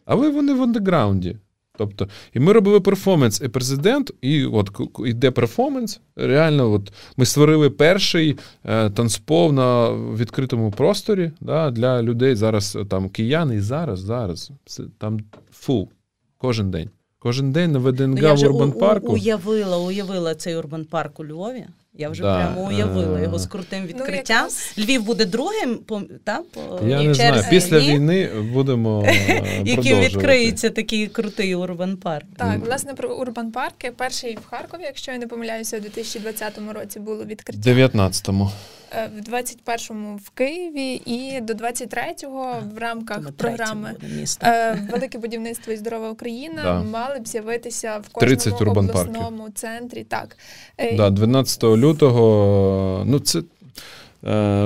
Але 0.05 0.29
вони 0.29 0.53
в 0.53 0.61
андеграунді. 0.63 1.37
Тобто, 1.77 2.07
і 2.33 2.39
ми 2.39 2.53
робили 2.53 2.79
перформанс, 2.79 3.41
і 3.41 3.47
президент, 3.47 4.11
і 4.21 4.45
от 4.45 4.69
йде 5.05 5.31
перформанс. 5.31 5.99
Реально, 6.15 6.71
от 6.71 6.93
ми 7.17 7.25
створили 7.25 7.69
перший 7.69 8.37
е, 8.63 8.89
танцпол 8.89 9.53
на 9.53 9.91
відкритому 9.91 10.71
просторі 10.71 11.31
да, 11.41 11.71
для 11.71 12.03
людей. 12.03 12.35
Зараз 12.35 12.77
там 12.89 13.09
кияни, 13.09 13.55
і 13.55 13.59
зараз, 13.59 13.99
зараз 13.99 14.51
там 14.97 15.19
full 15.51 15.89
кожен 16.37 16.71
день. 16.71 16.89
Кожен 17.19 17.51
день 17.51 17.71
на 17.71 17.79
ВДНГ 17.79 18.21
ну, 18.21 18.35
в 18.35 18.43
Урбан 18.43 18.71
парку. 18.71 19.13
Уявила, 19.13 19.77
уявила 19.77 20.35
цей 20.35 20.55
Урбан 20.55 20.85
парк 20.85 21.19
у 21.19 21.25
Львові. 21.25 21.65
Я 21.97 22.09
вже 22.09 22.21
да. 22.23 22.35
прямо 22.37 22.67
уявила 22.67 23.19
його 23.19 23.39
з 23.39 23.45
крутим 23.45 23.79
ну, 23.81 23.87
відкриттям. 23.87 24.47
Ну, 24.77 24.83
Львів 24.83 25.03
буде 25.03 25.25
другим 25.25 25.77
по 25.77 26.01
та, 26.23 26.41
по 26.53 26.87
я 26.87 27.03
не 27.03 27.13
знаю. 27.13 27.43
Після 27.49 27.79
війни 27.79 28.29
будемо 28.53 29.07
Яким 29.63 29.99
відкриється 29.99 30.69
такий 30.69 31.07
крутий 31.07 31.55
урбан 31.55 31.97
парк. 31.97 32.25
Так, 32.37 32.65
власне 32.65 32.93
про 32.93 33.15
урбан 33.15 33.51
парки. 33.51 33.91
Перший 33.97 34.35
в 34.35 34.49
Харкові, 34.49 34.81
якщо 34.83 35.11
я 35.11 35.17
не 35.17 35.27
помиляюся, 35.27 35.77
у 35.77 35.79
2020 35.79 36.53
році 36.73 36.99
було 36.99 37.25
відкриття. 37.25 37.69
19-му. 37.69 38.51
Е, 38.91 39.09
в 39.17 39.33
21-му 39.33 40.19
в 40.23 40.29
Києві 40.29 41.01
і 41.05 41.41
до 41.41 41.53
23-го 41.53 42.55
в 42.75 42.77
рамках 42.77 43.31
програми 43.31 43.95
е, 44.43 44.87
Велике 44.91 45.17
будівництво 45.17 45.73
і 45.73 45.77
здорова 45.77 46.09
Україна 46.09 46.63
да. 46.63 46.83
мали 46.83 47.19
б 47.19 47.27
з'явитися 47.27 48.01
в 48.03 48.09
кожному 48.09 48.71
обласному 48.71 49.49
центрі. 49.55 50.03
Так 50.03 50.37
е, 50.77 50.97
да, 50.97 51.09
12 51.09 51.63
лютого. 51.63 53.03
Ну 53.05 53.19
це. 53.19 53.41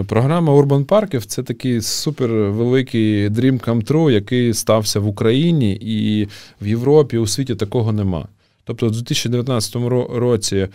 Програма 0.08 0.54
Урбан 0.54 0.86
Парків 0.86 1.26
це 1.26 1.44
такий 1.44 1.82
супервеликий 1.82 3.30
Dream 3.30 3.66
Come 3.66 3.92
True, 3.92 4.12
який 4.12 4.54
стався 4.54 5.00
в 5.00 5.08
Україні 5.08 5.74
і 5.82 6.28
в 6.62 6.68
Європі, 6.68 7.18
у 7.18 7.28
світі 7.28 7.56
такого 7.56 7.92
нема. 7.92 8.28
Тобто, 8.64 8.88
у 8.88 8.90
2019 8.90 9.76
році 10.10 10.56
е, 10.58 10.68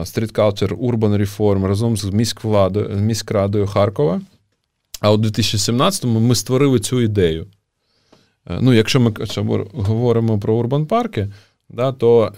Street 0.00 0.32
Culture 0.32 0.76
Urban 0.76 1.18
Reform 1.18 1.66
разом 1.66 1.96
з 1.96 2.04
міськвладою, 2.04 2.88
міськрадою 2.96 3.66
Харкова. 3.66 4.20
А 5.00 5.12
у 5.12 5.16
2017-му 5.16 6.20
ми 6.20 6.34
створили 6.34 6.80
цю 6.80 7.00
ідею. 7.00 7.46
Е, 8.46 8.58
ну, 8.60 8.74
Якщо 8.74 9.00
ми 9.00 9.12
говоримо 9.72 10.38
про 10.38 10.54
урбан 10.54 10.86
парки, 10.86 11.28
да, 11.68 11.92
то 11.92 12.32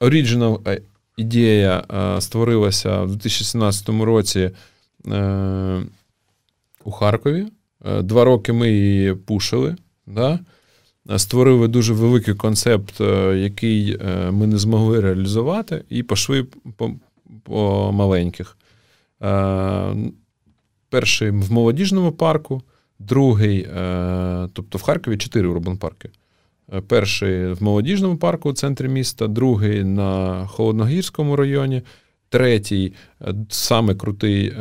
е, 0.00 0.70
ідея 1.16 1.84
створилася 2.20 3.02
в 3.02 3.10
2017 3.10 3.88
році 3.88 4.50
у 6.84 6.90
Харкові. 6.90 7.46
Два 8.00 8.24
роки 8.24 8.52
ми 8.52 8.70
її 8.70 9.14
пушили. 9.14 9.76
Да? 10.06 10.38
Створили 11.16 11.68
дуже 11.68 11.92
великий 11.92 12.34
концепт, 12.34 13.00
е, 13.00 13.38
який 13.38 13.98
е, 14.00 14.30
ми 14.30 14.46
не 14.46 14.58
змогли 14.58 15.00
реалізувати, 15.00 15.84
і 15.88 16.02
пішли 16.02 16.46
по, 16.76 16.90
по 17.42 17.90
маленьких. 17.92 18.56
Е, 19.22 19.96
перший 20.90 21.30
в 21.30 21.52
молодіжному 21.52 22.12
парку, 22.12 22.62
другий, 22.98 23.68
тобто 24.52 24.78
в 24.78 24.82
Харкові 24.82 25.16
чотири 25.16 25.48
урбан-парки. 25.48 26.10
Перший 26.88 27.52
в 27.52 27.62
молодіжному 27.62 28.16
парку 28.16 28.50
у 28.50 28.52
центрі 28.52 28.88
міста, 28.88 29.26
другий 29.26 29.84
на 29.84 30.46
Холодногірському 30.46 31.36
районі, 31.36 31.82
третій 32.28 32.92
саме 33.48 33.94
крутий. 33.94 34.52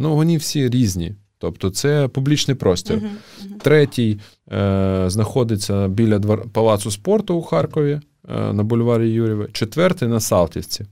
Ну, 0.00 0.14
вони 0.14 0.36
всі 0.36 0.68
різні. 0.68 1.14
Тобто 1.42 1.70
це 1.70 2.08
публічний 2.08 2.54
простір. 2.54 2.96
Uh-huh, 2.96 3.02
uh-huh. 3.02 3.58
Третій 3.62 4.20
е, 4.52 5.04
знаходиться 5.06 5.88
біля 5.88 6.18
двор, 6.18 6.48
палацу 6.52 6.90
спорту 6.90 7.34
у 7.34 7.42
Харкові 7.42 8.00
е, 8.28 8.52
на 8.52 8.62
бульварі 8.62 9.10
Юрєва. 9.10 9.46
Четвертий 9.52 10.08
на 10.08 10.20
Салтівці. 10.20 10.84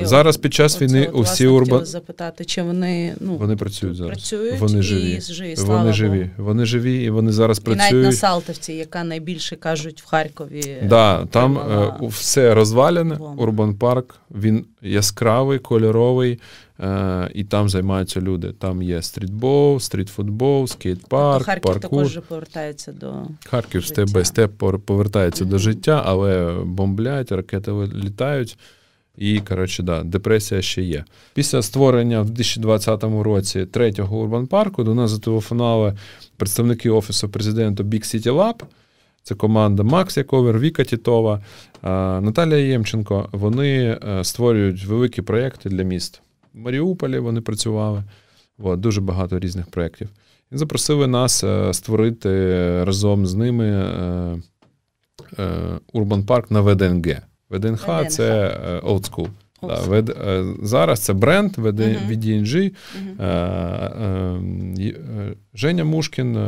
І 0.00 0.04
Зараз 0.04 0.36
під 0.36 0.54
час 0.54 0.82
війни 0.82 1.06
усі 1.06 1.46
урбан... 1.46 1.84
запитати, 1.84 2.44
чи 2.44 2.62
вони 2.62 3.14
ну, 3.20 3.36
вони 3.36 3.56
працюють 3.56 3.96
зараз. 3.96 4.12
Працюють 4.12 4.60
вони 4.60 4.82
живі. 4.82 5.12
І 5.12 5.20
живі. 5.20 5.54
Вони 5.58 5.92
живі. 5.92 6.30
Вони 6.36 6.64
живі 6.64 7.04
і 7.04 7.10
вони 7.10 7.32
зараз 7.32 7.58
і 7.58 7.62
працюють. 7.62 7.92
І 7.92 7.94
навіть 7.94 8.06
на 8.06 8.12
Салтовці, 8.12 8.72
яка 8.72 9.04
найбільше 9.04 9.56
кажуть 9.56 10.02
в 10.02 10.06
Харкові. 10.06 10.76
Да, 10.82 11.26
Там 11.26 11.58
е, 11.58 11.92
все 12.02 12.54
розвалене. 12.54 13.18
Урбан 13.36 13.74
парк, 13.74 14.14
він 14.30 14.64
яскравий, 14.82 15.58
кольоровий, 15.58 16.40
е, 16.80 17.30
і 17.34 17.44
там 17.44 17.68
займаються 17.68 18.20
люди. 18.20 18.52
Там 18.52 18.82
є 18.82 19.02
стрітбол, 19.02 19.80
стрітфутбол, 19.80 20.66
скейт-парк, 20.66 21.44
Харків 21.44 21.62
паркур. 21.62 21.80
також 21.80 22.20
повертається 22.28 22.92
до 22.92 23.22
Харків 23.46 23.86
step 23.86 24.10
by 24.10 24.24
step 24.24 24.52
повертається 24.84 25.44
mm-hmm. 25.44 25.48
до 25.48 25.58
життя, 25.58 26.02
але 26.06 26.56
бомблять, 26.64 27.32
ракети 27.32 27.72
літають. 27.94 28.58
І, 29.18 29.40
коротше, 29.40 29.82
да, 29.82 30.02
депресія 30.02 30.62
ще 30.62 30.82
є. 30.82 31.04
Після 31.34 31.62
створення 31.62 32.20
в 32.20 32.30
2020 32.30 33.04
році 33.04 33.66
третього 33.66 34.18
урбан 34.20 34.46
парку 34.46 34.84
до 34.84 34.94
нас 34.94 35.10
зателефонували 35.10 35.94
представники 36.36 36.90
Офісу 36.90 37.28
президента 37.28 37.82
Big 37.82 38.00
City 38.00 38.32
Lab. 38.32 38.62
Це 39.22 39.34
команда 39.34 39.82
Макс 39.82 40.16
Яковер, 40.16 40.58
Віка 40.58 40.84
Тітова, 40.84 41.42
Наталія 42.20 42.58
Ємченко. 42.58 43.28
Вони 43.32 43.98
е, 44.08 44.24
створюють 44.24 44.84
великі 44.84 45.22
проєкти 45.22 45.68
для 45.68 45.82
міст. 45.82 46.22
В 46.54 46.58
Маріуполі 46.58 47.18
вони 47.18 47.40
працювали. 47.40 48.04
От, 48.58 48.80
дуже 48.80 49.00
багато 49.00 49.38
різних 49.38 49.66
проєктів. 49.66 50.08
І 50.52 50.56
запросили 50.56 51.06
нас 51.06 51.44
е, 51.44 51.74
створити 51.74 52.28
разом 52.84 53.26
з 53.26 53.34
ними 53.34 53.66
е, 55.38 55.78
урбан 55.92 56.26
парк 56.26 56.50
на 56.50 56.60
ВДНГ. 56.60 57.16
ВДНХ– 57.50 58.08
це 58.08 58.56
old 58.84 59.10
school. 59.10 59.28
Да, 59.62 59.80
вед, 59.80 60.16
зараз 60.62 61.00
це 61.00 61.12
бренд 61.12 61.58
VD, 61.58 61.80
uh-huh. 61.80 62.70
Uh-huh. 64.78 65.34
Женя 65.54 65.84
Мушкін, 65.84 66.38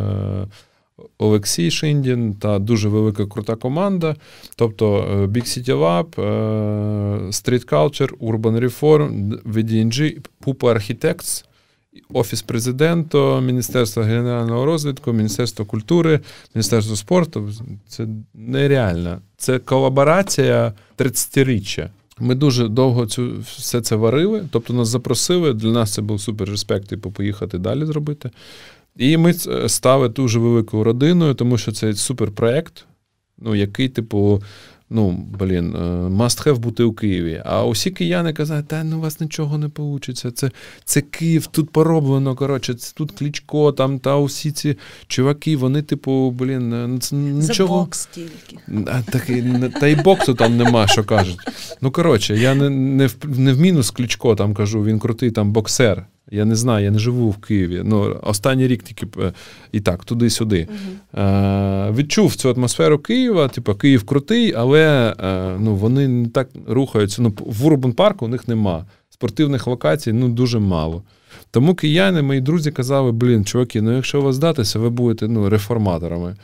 Олексій 1.19 1.71
Шиндін 1.71 2.35
та 2.35 2.59
дуже 2.59 2.89
велика 2.89 3.27
крута 3.27 3.57
команда. 3.57 4.17
Тобто 4.57 4.87
Big 5.27 5.45
City 5.45 5.79
Lab, 5.79 6.15
Street 7.29 7.69
Culture, 7.69 8.11
Urban 8.19 8.61
Reform, 8.61 9.39
VDNG, 9.43 10.19
Pupa 10.47 10.75
Architects, 10.75 11.45
Офіс 12.13 12.43
президента, 12.43 13.41
Міністерство 13.41 14.03
генерального 14.03 14.65
розвитку, 14.65 15.13
Міністерство 15.13 15.65
культури, 15.65 16.21
Міністерство 16.55 16.97
спорту. 16.97 17.51
Це 17.89 18.07
нереально. 18.35 19.19
Це 19.37 19.59
колаборація 19.59 20.73
30-річчя. 20.99 21.89
Ми 22.19 22.35
дуже 22.35 22.69
довго 22.69 23.07
цю 23.07 23.33
все 23.41 23.81
це 23.81 23.97
варили, 23.97 24.45
тобто 24.51 24.73
нас 24.73 24.89
запросили. 24.89 25.55
Для 25.55 25.71
нас 25.71 25.95
це 25.95 26.03
був 26.03 26.21
супер 26.21 26.49
респект, 26.49 26.89
типу, 26.89 27.11
поїхати 27.11 27.59
далі 27.59 27.85
зробити. 27.85 28.31
І 28.97 29.17
ми 29.17 29.35
стали 29.69 30.09
дуже 30.09 30.39
великою 30.39 30.85
родиною, 30.85 31.35
тому 31.35 31.59
що 31.59 31.73
це 31.73 31.95
суперпроект, 31.95 32.87
ну, 33.39 33.55
який, 33.55 33.89
типу, 33.89 34.43
ну, 34.91 35.27
блін, 35.41 35.77
е, 35.77 35.79
must 36.09 36.47
have 36.47 36.59
бути 36.59 36.83
у 36.83 36.93
Києві. 36.93 37.43
А 37.45 37.65
усі 37.65 37.91
кияни 37.91 38.33
казали, 38.33 38.63
та 38.63 38.85
ну 38.85 38.99
у 38.99 39.01
вас 39.01 39.21
нічого 39.21 39.59
не 39.59 39.71
вийде. 39.77 40.13
Це 40.13 40.51
це 40.85 41.01
Київ, 41.01 41.47
тут 41.47 41.71
пороблено. 41.71 42.35
коротше, 42.35 42.75
це 42.75 42.93
Тут 42.95 43.13
Клічко, 43.13 43.73
там 43.73 43.99
та 43.99 44.17
усі 44.17 44.53
ці 44.53 44.77
чуваки, 45.07 45.57
вони, 45.57 45.83
типу, 45.83 46.31
блін, 46.31 46.73
е, 46.73 46.99
це 47.01 47.17
нічого. 47.17 47.69
За 47.69 47.85
бокс 47.85 48.07
тільки. 48.07 48.85
Так, 48.87 49.27
та 49.81 49.87
й 49.87 49.95
боксу 49.95 50.35
там 50.35 50.57
нема, 50.57 50.87
що 50.87 51.05
кажуть. 51.05 51.39
Ну, 51.81 51.91
коротше, 51.91 52.37
я 52.37 52.55
не 52.55 52.71
не, 52.71 53.07
в, 53.07 53.17
не 53.25 53.53
в 53.53 53.61
мінус 53.61 53.91
Клічко 53.91 54.35
там 54.35 54.55
кажу, 54.55 54.85
він 54.85 54.99
крутий 54.99 55.31
там 55.31 55.53
боксер. 55.53 56.07
Я 56.31 56.45
не 56.45 56.55
знаю, 56.55 56.85
я 56.85 56.91
не 56.91 56.99
живу 56.99 57.31
в 57.31 57.37
Києві. 57.37 57.83
Ну, 57.85 58.21
Останній 58.23 58.67
рік 58.67 58.83
тільки 58.83 59.07
е, 59.21 59.33
і 59.73 59.81
так, 59.81 60.05
туди-сюди. 60.05 60.69
Uh-huh. 61.15 61.89
Е, 61.89 61.93
Відчув 61.93 62.35
цю 62.35 62.51
атмосферу 62.51 62.99
Києва, 62.99 63.49
типу, 63.49 63.75
Київ 63.75 64.05
крутий, 64.05 64.55
але 64.57 65.15
е, 65.21 65.57
ну, 65.59 65.75
вони 65.75 66.09
не 66.09 66.29
так 66.29 66.49
рухаються. 66.67 67.23
Ну, 67.23 67.33
В 67.39 67.67
Урбан 67.67 67.93
парку 67.93 68.25
у 68.25 68.29
них 68.29 68.49
нема. 68.49 68.87
Спортивних 69.11 69.67
локацій 69.67 70.13
ну, 70.13 70.29
дуже 70.29 70.59
мало. 70.59 71.03
Тому 71.51 71.75
кияни, 71.75 72.23
мої 72.23 72.41
друзі, 72.41 72.71
казали, 72.71 73.13
блін, 73.13 73.45
чуваки, 73.45 73.83
ну 73.83 73.97
якщо 73.97 74.21
вас 74.21 74.37
здатися, 74.37 74.79
ви 74.79 74.91
будете 74.91 75.29
ну, 75.29 75.49
реформаторами. 75.49 76.37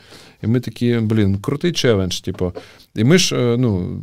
І 0.43 0.47
ми 0.47 0.59
такі, 0.59 0.99
блін, 1.01 1.37
крутий 1.37 1.71
челендж. 1.71 2.19
Типу. 2.19 2.53
І 2.95 3.03
ми 3.03 3.17
ж 3.17 3.35
е, 3.35 3.57
ну, 3.57 4.01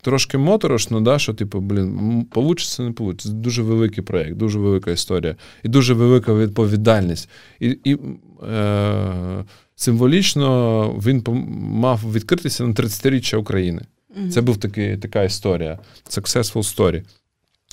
трошки 0.00 0.38
моторошно, 0.38 1.00
да, 1.00 1.18
що, 1.18 1.34
типу, 1.34 1.60
блін, 1.60 2.26
получиться, 2.30 2.82
не 2.82 2.92
получиться. 2.92 3.28
Дуже 3.28 3.62
великий 3.62 4.04
проєкт, 4.04 4.36
дуже 4.36 4.58
велика 4.58 4.90
історія 4.90 5.36
і 5.62 5.68
дуже 5.68 5.94
велика 5.94 6.34
відповідальність. 6.34 7.28
І 7.60 7.78
і 7.84 7.96
е, 8.52 9.44
символічно 9.76 10.88
він 11.06 11.24
мав 11.58 12.00
відкритися 12.12 12.64
на 12.64 12.74
30-річчя 12.74 13.36
України. 13.36 13.82
Це 14.30 14.40
був 14.40 14.56
такий, 14.56 14.96
така 14.96 15.22
історія. 15.22 15.78
Successful 16.10 16.76
story. 16.76 17.02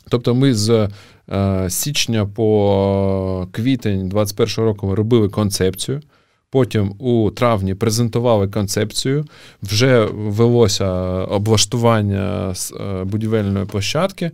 Тобто, 0.09 0.35
ми 0.35 0.53
з 0.53 0.89
е, 1.31 1.69
січня 1.69 2.25
по 2.25 3.47
квітень 3.51 4.09
2021 4.09 4.65
року 4.65 4.87
ми 4.87 4.95
робили 4.95 5.29
концепцію. 5.29 6.01
Потім 6.49 6.95
у 6.99 7.31
травні 7.31 7.75
презентували 7.75 8.47
концепцію, 8.47 9.25
вже 9.63 10.05
велося 10.05 10.89
облаштування 11.23 12.53
е, 12.79 13.03
будівельної 13.03 13.65
площадки. 13.65 14.31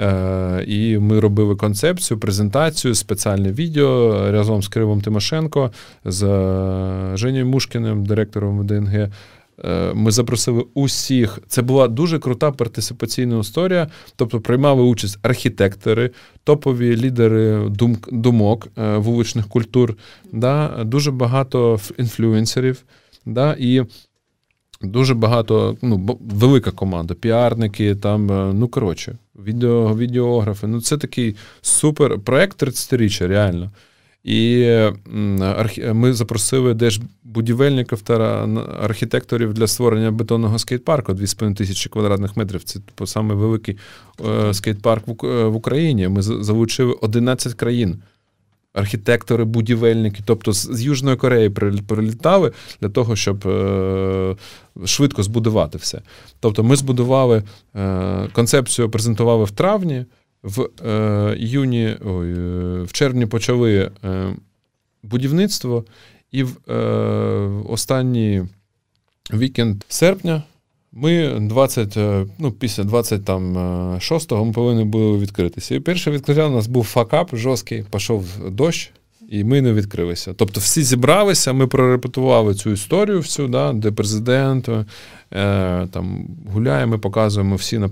Е, 0.00 0.64
і 0.66 0.98
ми 0.98 1.20
робили 1.20 1.56
концепцію, 1.56 2.18
презентацію, 2.18 2.94
спеціальне 2.94 3.52
відео 3.52 4.32
разом 4.32 4.62
з 4.62 4.68
Кривом 4.68 5.00
Тимошенко, 5.00 5.70
з 6.04 6.20
Женєю 7.14 7.46
Мушкіним, 7.46 8.06
директором 8.06 8.66
ДНГ. 8.66 9.08
Е, 9.64 9.94
ми 9.94 10.10
запросили 10.10 10.64
усіх. 10.74 11.38
Це 11.48 11.62
була 11.62 11.88
дуже 11.88 12.18
крута 12.18 12.50
партисипаційна 12.50 13.38
історія. 13.38 13.88
Тобто 14.16 14.40
приймали 14.40 14.82
участь 14.82 15.18
архітектори, 15.22 16.10
топові 16.44 16.96
лідери 16.96 17.70
думок 18.12 18.68
е, 18.78 18.96
вуличних 18.96 19.48
культур, 19.48 19.96
да, 20.32 20.84
дуже 20.84 21.10
багато 21.10 21.80
інфлюенсерів. 21.98 22.84
Да, 23.26 23.56
і 23.58 23.84
Дуже 24.82 25.14
багато, 25.14 25.76
ну, 25.82 26.18
велика 26.20 26.70
команда, 26.70 27.14
піарники, 27.14 27.94
там, 27.94 28.32
е, 28.32 28.52
ну 28.54 28.68
коротше, 28.68 29.18
відео, 29.46 29.96
відеографи. 29.96 30.66
Ну, 30.66 30.80
це 30.80 30.96
такий 30.96 31.36
супер 31.62 32.18
проект 32.18 32.62
30-річчя, 32.62 33.26
реально. 33.26 33.70
І 34.24 34.68
ми 35.92 36.12
запросили 36.12 36.74
деж 36.74 37.00
будівельників 37.24 38.02
та 38.02 38.14
архітекторів 38.82 39.54
для 39.54 39.66
створення 39.66 40.10
бетонного 40.10 40.58
скейт-парку 40.58 41.12
2,5 41.12 41.54
тисячі 41.54 41.90
квадратних 41.90 42.36
метрів. 42.36 42.64
Це 42.64 42.78
типу, 42.78 43.06
саме 43.06 43.34
великий 43.34 43.76
е, 44.20 44.54
скейт-парк 44.54 45.22
в 45.22 45.56
Україні. 45.56 46.08
Ми 46.08 46.22
залучили 46.22 46.92
11 46.92 47.54
країн. 47.54 48.02
Архітектори, 48.74 49.44
будівельники, 49.44 50.22
тобто 50.24 50.52
з 50.52 50.82
Южної 50.82 51.16
Кореї 51.16 51.50
прилітали 51.86 52.52
для 52.80 52.88
того, 52.88 53.16
щоб 53.16 53.48
е, 53.48 54.36
швидко 54.84 55.22
збудувати 55.22 55.78
все. 55.78 56.02
Тобто, 56.40 56.64
ми 56.64 56.76
збудували 56.76 57.42
е, 57.76 58.28
концепцію, 58.32 58.90
презентували 58.90 59.44
в 59.44 59.50
травні 59.50 60.04
в 60.44 60.68
е, 60.86 61.36
іюні, 61.38 61.96
ой, 62.04 62.32
е, 62.32 62.82
в 62.82 62.92
червні 62.92 63.26
почали 63.26 63.90
е, 64.04 64.34
будівництво, 65.02 65.84
і 66.32 66.42
в 66.42 66.70
е, 66.70 66.74
останній 67.68 68.42
вікенд 69.32 69.84
серпня 69.88 70.42
ми 70.92 71.38
20, 71.40 71.96
е, 71.96 72.26
ну, 72.38 72.52
після 72.52 72.82
26-го 72.82 74.44
ми 74.44 74.52
повинні 74.52 74.84
були 74.84 75.18
відкритися. 75.18 75.74
І 75.74 75.80
перше 75.80 76.10
відкриття 76.10 76.46
у 76.46 76.50
нас 76.50 76.66
був 76.66 76.84
факап 76.84 77.36
жорсткий, 77.36 77.84
пішов 77.92 78.26
дощ. 78.50 78.92
І 79.28 79.44
ми 79.44 79.62
не 79.62 79.72
відкрилися. 79.72 80.34
Тобто 80.36 80.60
всі 80.60 80.82
зібралися, 80.82 81.52
ми 81.52 81.66
прорепетували 81.66 82.54
цю 82.54 82.70
історію, 82.70 83.18
всю, 83.18 83.48
да, 83.48 83.72
де 83.72 83.90
президент 83.90 84.68
е, 84.68 84.84
там 85.86 86.28
гуляємо, 86.52 86.98
показуємо 86.98 87.56
всі 87.56 87.76
е, 87.76 87.88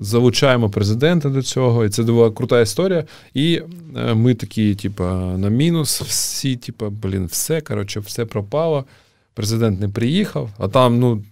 залучаємо 0.00 0.70
президента 0.70 1.28
до 1.28 1.42
цього. 1.42 1.84
І 1.84 1.88
це 1.88 2.02
була 2.02 2.30
крута 2.30 2.60
історія. 2.60 3.04
І 3.34 3.62
е, 3.96 4.14
ми 4.14 4.34
такі, 4.34 4.74
типу, 4.74 5.04
на 5.04 5.48
мінус, 5.48 6.02
всі, 6.02 6.56
типу, 6.56 6.90
блін, 6.90 7.26
все 7.26 7.60
коротше, 7.60 8.00
все 8.00 8.24
пропало. 8.24 8.84
Президент 9.34 9.80
не 9.80 9.88
приїхав, 9.88 10.50
а 10.58 10.68
там, 10.68 10.98
ну 10.98 11.22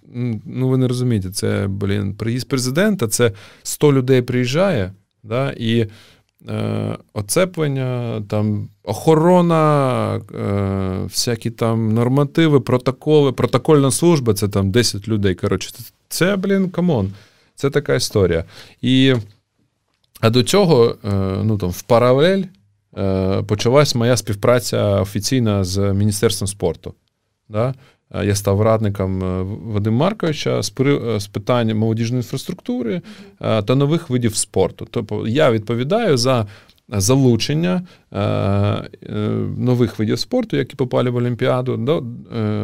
ну 0.47 0.69
ви 0.69 0.77
не 0.77 0.89
розумієте, 0.89 1.31
це 1.31 1.67
блін, 1.69 2.15
приїзд 2.15 2.49
президента, 2.49 3.09
це 3.09 3.33
100 3.63 3.93
людей 3.93 4.23
приїжджає, 4.23 4.93
да, 5.23 5.55
і 5.59 5.87
оцеплення, 7.13 8.23
там 8.29 8.69
охорона, 8.85 10.15
е, 10.17 10.21
всякі 11.05 11.51
там 11.51 11.95
нормативи, 11.95 12.61
протоколи, 12.61 13.33
протокольна 13.33 13.91
служба 13.91 14.35
це 14.35 14.49
там 14.49 14.71
10 14.71 15.09
людей. 15.09 15.35
Коротше, 15.35 15.71
це, 16.09 16.37
блін, 16.37 16.71
come 16.71 16.95
on. 16.95 17.13
Це 17.55 17.71
така 17.71 17.95
історія. 17.95 18.45
І, 18.83 19.15
А 20.21 20.31
до 20.31 20.43
цього, 20.43 20.97
е, 21.05 21.11
ну 21.45 21.59
там, 21.59 21.71
в 21.71 21.83
паралель 21.83 22.43
почалась 23.47 23.95
моя 23.95 24.17
співпраця 24.17 25.01
офіційна 25.01 25.65
з 25.65 25.93
Міністерством 25.93 26.49
спорту. 26.49 26.95
Да? 27.49 27.75
Е, 28.15 28.27
я 28.27 28.35
став 28.35 28.63
радником 28.63 29.25
е, 29.25 29.43
Вадима 29.43 29.97
Марковича 29.97 30.63
з 30.63 30.73
е, 30.81 31.21
з 31.21 31.27
питань 31.27 31.75
молодіжної 31.75 32.19
інфраструктури 32.19 33.03
та 33.39 33.75
нових 33.75 34.11
видів 34.11 34.37
спорту. 34.37 34.89
Тобто 34.91 35.29
я 35.29 35.53
відповідаю 35.53 36.17
за 36.17 36.47
залучення 36.89 37.83
нових 39.57 39.99
видів 39.99 40.19
спорту, 40.19 40.57
які 40.57 40.77
попали 40.77 41.11
в 41.11 41.17
Олімпіаду, 41.17 41.77
до, 41.77 42.05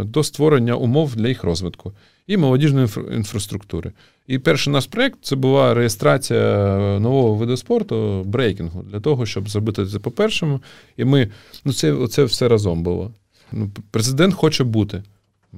до 0.05 0.23
створення 0.23 0.75
умов 0.75 1.17
для 1.17 1.29
їх 1.29 1.45
розвитку 1.45 1.93
і 2.27 2.37
молодіжної 2.37 2.89
інфраструктури. 3.13 3.93
І 4.27 4.39
перший 4.39 4.73
наш 4.73 4.87
проєкт 4.87 5.19
це 5.23 5.37
була 5.37 5.75
реєстрація 5.75 6.67
нового 7.01 7.35
виду 7.35 7.57
спорту 7.57 8.23
брейкінгу 8.25 8.83
для 8.83 9.01
того, 9.01 9.27
щоб 9.27 9.49
зробити 9.49 9.87
це 9.87 9.99
по-першому. 9.99 10.61
І 10.97 11.05
ми 11.05 11.31
ну 11.65 11.73
це, 11.73 12.07
це 12.07 12.25
все 12.25 12.49
разом 12.49 12.83
було. 12.83 13.11
Ну, 13.53 13.71
Президент 13.91 14.35
хоче 14.35 14.65
бути. 14.65 15.03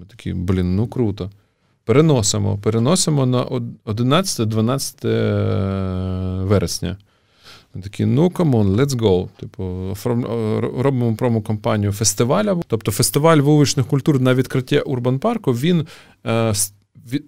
Ми 0.00 0.06
такі, 0.06 0.32
блін, 0.32 0.76
ну 0.76 0.86
круто. 0.86 1.30
Переносимо. 1.84 2.58
Переносимо 2.58 3.26
на 3.26 3.44
11-12 3.44 5.08
е, 5.08 6.44
вересня. 6.44 6.96
Ми 7.74 7.82
такі, 7.82 8.04
ну 8.06 8.30
come 8.30 8.52
on, 8.52 8.68
let's 8.76 8.90
go. 8.90 9.28
Типу, 9.40 9.96
робимо 10.82 11.16
промо-компанію 11.16 11.92
фестиваля. 11.92 12.60
Тобто 12.66 12.92
фестиваль 12.92 13.38
вуличних 13.38 13.86
культур 13.86 14.20
на 14.20 14.34
відкриття 14.34 14.80
Урбан 14.80 15.18
Парку, 15.18 15.52
він 15.52 15.86
е, 16.26 16.52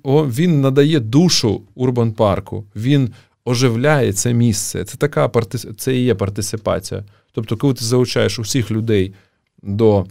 він 0.06 0.60
надає 0.60 1.00
душу 1.00 1.62
Урбан 1.74 2.12
Парку, 2.12 2.64
він 2.76 3.10
оживляє 3.44 4.12
це 4.12 4.32
місце. 4.34 4.84
Це 4.84 4.96
така 4.96 5.30
це 5.76 5.96
і 5.96 6.04
є 6.04 6.14
партисипація. 6.14 7.04
Тобто, 7.32 7.56
коли 7.56 7.74
ти 7.74 7.84
залучаєш 7.84 8.38
усіх 8.38 8.70
людей 8.70 9.14
до 9.62 10.06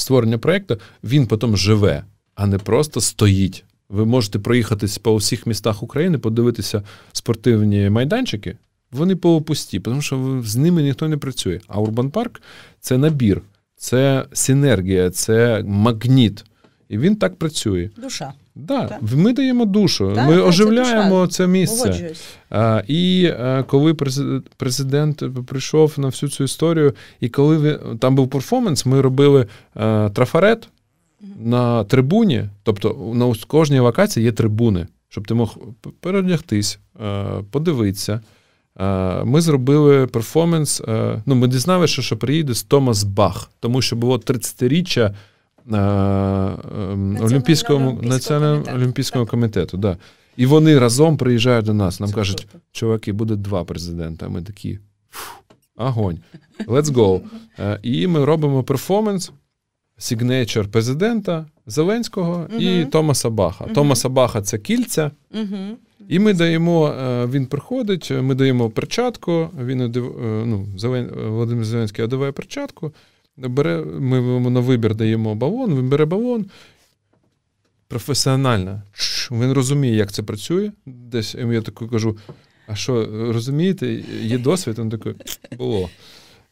створення 0.00 0.38
проєкту, 0.38 0.78
він 1.04 1.26
потім 1.26 1.56
живе, 1.56 2.04
а 2.34 2.46
не 2.46 2.58
просто 2.58 3.00
стоїть. 3.00 3.64
Ви 3.88 4.04
можете 4.04 4.38
проїхатись 4.38 4.98
по 4.98 5.12
усіх 5.12 5.46
містах 5.46 5.82
України, 5.82 6.18
подивитися 6.18 6.82
спортивні 7.12 7.90
майданчики. 7.90 8.56
Вони 8.92 9.16
полупусті, 9.16 9.80
тому 9.80 10.02
що 10.02 10.42
з 10.44 10.56
ними 10.56 10.82
ніхто 10.82 11.08
не 11.08 11.16
працює. 11.16 11.60
А 11.66 11.80
Урбан 11.80 12.10
Парк 12.10 12.42
це 12.80 12.98
набір, 12.98 13.42
це 13.76 14.26
синергія, 14.32 15.10
це 15.10 15.62
магніт. 15.66 16.44
І 16.88 16.98
він 16.98 17.16
так 17.16 17.36
працює. 17.36 17.90
Душа. 17.96 18.32
Да, 18.58 18.86
так. 18.86 18.98
Ми 19.16 19.32
даємо 19.32 19.64
душу, 19.64 20.12
так, 20.14 20.28
ми 20.28 20.36
так, 20.36 20.46
оживляємо 20.46 21.26
це, 21.26 21.32
це 21.32 21.46
місце. 21.46 22.14
А, 22.50 22.82
І 22.88 23.26
а, 23.26 23.58
е, 23.58 23.62
коли 23.62 23.94
президент 24.56 25.22
прийшов 25.46 25.94
на 25.96 26.06
всю 26.06 26.30
цю 26.30 26.44
історію, 26.44 26.94
і 27.20 27.28
коли 27.28 27.56
ви, 27.56 27.80
там 28.00 28.14
був 28.14 28.30
перформанс, 28.30 28.86
ми 28.86 29.00
робили 29.00 29.46
а, 29.74 30.06
е, 30.06 30.10
трафарет 30.10 30.68
на 31.40 31.84
трибуні, 31.84 32.44
тобто 32.62 33.12
на 33.14 33.34
кожній 33.46 33.78
локації 33.78 34.24
є 34.24 34.32
трибуни, 34.32 34.86
щоб 35.08 35.26
ти 35.26 35.34
мог 35.34 35.58
передягтись, 36.00 36.78
а, 37.00 37.40
подивитися. 37.50 38.20
Ми 39.24 39.40
зробили 39.40 40.06
перформанс. 40.06 40.82
Ну, 41.26 41.34
ми 41.34 41.48
дізналися, 41.48 42.02
що 42.02 42.16
приїде 42.16 42.54
з 42.54 42.62
Томас 42.62 43.04
Бах, 43.04 43.50
тому 43.60 43.82
що 43.82 43.96
було 43.96 44.16
30-річчя 44.16 45.06
Ем, 45.06 45.14
Олімпійському 47.20 48.00
національному 48.02 48.66
олімпійському 48.74 49.26
комітету. 49.26 49.76
Да. 49.76 49.96
І 50.36 50.46
вони 50.46 50.78
разом 50.78 51.16
приїжджають 51.16 51.66
до 51.66 51.74
нас. 51.74 52.00
Нам 52.00 52.08
Це 52.08 52.14
кажуть, 52.14 52.46
чуваки, 52.72 53.12
буде 53.12 53.36
два 53.36 53.64
президента. 53.64 54.28
Ми 54.28 54.42
такі 54.42 54.78
огонь. 55.76 56.18
Let's 56.66 56.84
go. 56.84 57.20
Е, 57.60 57.78
і 57.82 58.06
ми 58.06 58.24
робимо 58.24 58.62
перформанс, 58.62 59.32
сігнейчер 59.96 60.68
президента 60.68 61.46
Зеленського 61.66 62.46
uh 62.54 62.58
і 62.58 62.84
Томаса 62.84 63.30
Баха. 63.30 63.64
uh 63.64 63.72
Томаса 63.72 64.08
Баха 64.08 64.42
це 64.42 64.58
кільця. 64.58 65.10
uh 65.34 65.74
І 66.08 66.18
ми 66.18 66.34
даємо, 66.34 66.88
е, 66.88 67.26
він 67.26 67.46
приходить, 67.46 68.10
ми 68.10 68.34
даємо 68.34 68.70
перчатку. 68.70 69.50
Він 69.64 69.80
е, 69.80 69.90
ну, 70.46 70.66
Володимир 71.28 71.64
Зеленський 71.64 72.04
одягає 72.04 72.32
перчатку 72.32 72.92
бере, 73.38 73.84
ми 73.84 74.16
йому 74.16 74.50
на 74.50 74.60
вибір 74.60 74.94
даємо 74.94 75.34
балон, 75.34 75.78
він 75.78 75.88
бере 75.88 76.04
балон. 76.04 76.46
Професіонально. 77.88 78.82
Він 79.30 79.52
розуміє, 79.52 79.94
як 79.94 80.12
це 80.12 80.22
працює. 80.22 80.72
Десь 80.86 81.34
я 81.34 81.62
таку 81.62 81.88
кажу: 81.88 82.16
а 82.66 82.74
що, 82.74 83.08
розумієте, 83.32 83.92
є 84.22 84.38
досвід? 84.38 84.78
Він 84.78 84.90
такий, 84.90 85.14
було. 85.58 85.90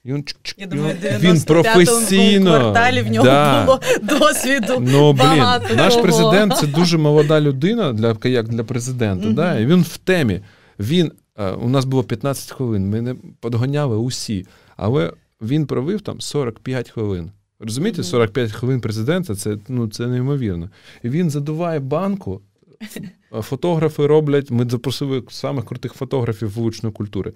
Він, 0.05 0.25
Я 0.57 0.67
думаю, 0.67 0.97
він 1.21 1.43
професійно 1.43 2.61
кварталі 2.61 3.03
в 3.03 3.11
нього 3.11 3.27
да. 3.27 3.65
було 3.65 3.81
досвіду. 4.03 4.79
Ну, 4.81 5.13
блін, 5.13 5.27
багато 5.27 5.75
Наш 5.75 5.97
президент 5.97 6.57
це 6.57 6.67
дуже 6.67 6.99
молода 6.99 7.41
людина, 7.41 7.93
для, 7.93 8.17
як 8.25 8.49
для 8.49 8.65
президента. 8.65 9.29
Mm-hmm. 9.29 9.35
Да? 9.35 9.59
І 9.59 9.67
він 9.67 9.83
в 9.83 9.97
темі. 9.97 10.41
Він 10.79 11.13
Е, 11.39 11.51
у 11.51 11.69
нас 11.69 11.85
було 11.85 12.05
15 12.05 12.53
хвилин, 12.53 12.91
ми 12.91 13.01
не 13.01 13.15
подгоняли 13.41 13.97
усі, 13.97 14.47
але 14.77 15.13
він 15.41 15.67
провів 15.67 16.01
там 16.01 16.21
45 16.21 16.91
хвилин. 16.91 17.31
Розумієте, 17.59 18.03
45 18.03 18.53
хвилин 18.53 18.81
президента 18.81 19.35
це 19.35 19.59
ну, 19.69 19.89
це 19.89 20.07
неймовірно. 20.07 20.71
І 21.03 21.09
він 21.09 21.31
задуває 21.31 21.81
банку. 21.81 22.43
Фотографи 23.33 24.07
роблять, 24.07 24.51
ми 24.51 24.69
запросили 24.69 25.23
самих 25.29 25.65
крутих 25.65 25.93
фотографів 25.93 26.51
вуличної 26.51 26.93
культури. 26.93 27.33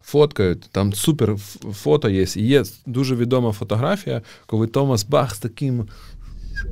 Фоткають, 0.00 0.68
там 0.72 0.92
супер 0.92 1.36
фото 1.72 2.08
є. 2.08 2.26
І 2.36 2.46
є 2.46 2.62
дуже 2.86 3.16
відома 3.16 3.52
фотографія, 3.52 4.22
коли 4.46 4.66
Томас 4.66 5.04
Бах 5.04 5.34
з 5.34 5.38
таким 5.38 5.88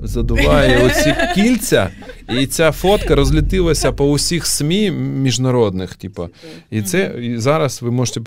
задуває 0.02 0.86
оці 0.86 1.14
кільця, 1.34 1.88
і 2.28 2.46
ця 2.46 2.72
фотка 2.72 3.14
розлітилася 3.14 3.92
по 3.92 4.10
усіх 4.10 4.46
СМІ 4.46 4.90
міжнародних. 4.90 5.94
Типу. 5.94 6.28
І 6.70 6.82
це 6.82 7.14
і 7.22 7.38
зараз 7.38 7.82
ви 7.82 7.90
можете 7.90 8.20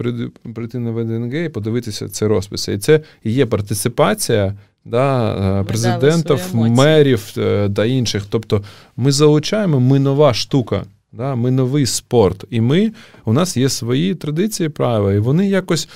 прийти 0.55 0.79
на 0.79 0.91
ВДНГ 0.91 1.33
і 1.33 1.49
подивитися 1.49 2.09
це 2.09 2.27
розписи. 2.27 2.73
І 2.73 2.77
це 2.77 2.99
є 3.23 3.45
партиципація 3.45 4.53
да, 4.85 5.35
е, 5.59 5.63
президентів, 5.63 6.55
мерів 6.55 7.33
е, 7.37 7.69
та 7.69 7.85
інших. 7.85 8.23
Тобто 8.29 8.63
ми 8.97 9.11
залучаємо, 9.11 9.79
ми 9.79 9.99
нова 9.99 10.33
штука. 10.33 10.83
Да, 11.11 11.35
Ми 11.35 11.51
новий 11.51 11.85
спорт. 11.85 12.45
І 12.49 12.61
ми, 12.61 12.91
у 13.25 13.33
нас 13.33 13.57
є 13.57 13.69
свої 13.69 14.15
традиції, 14.15 14.69
права, 14.69 15.13
і 15.13 15.19
вони 15.19 15.49
якось. 15.49 15.89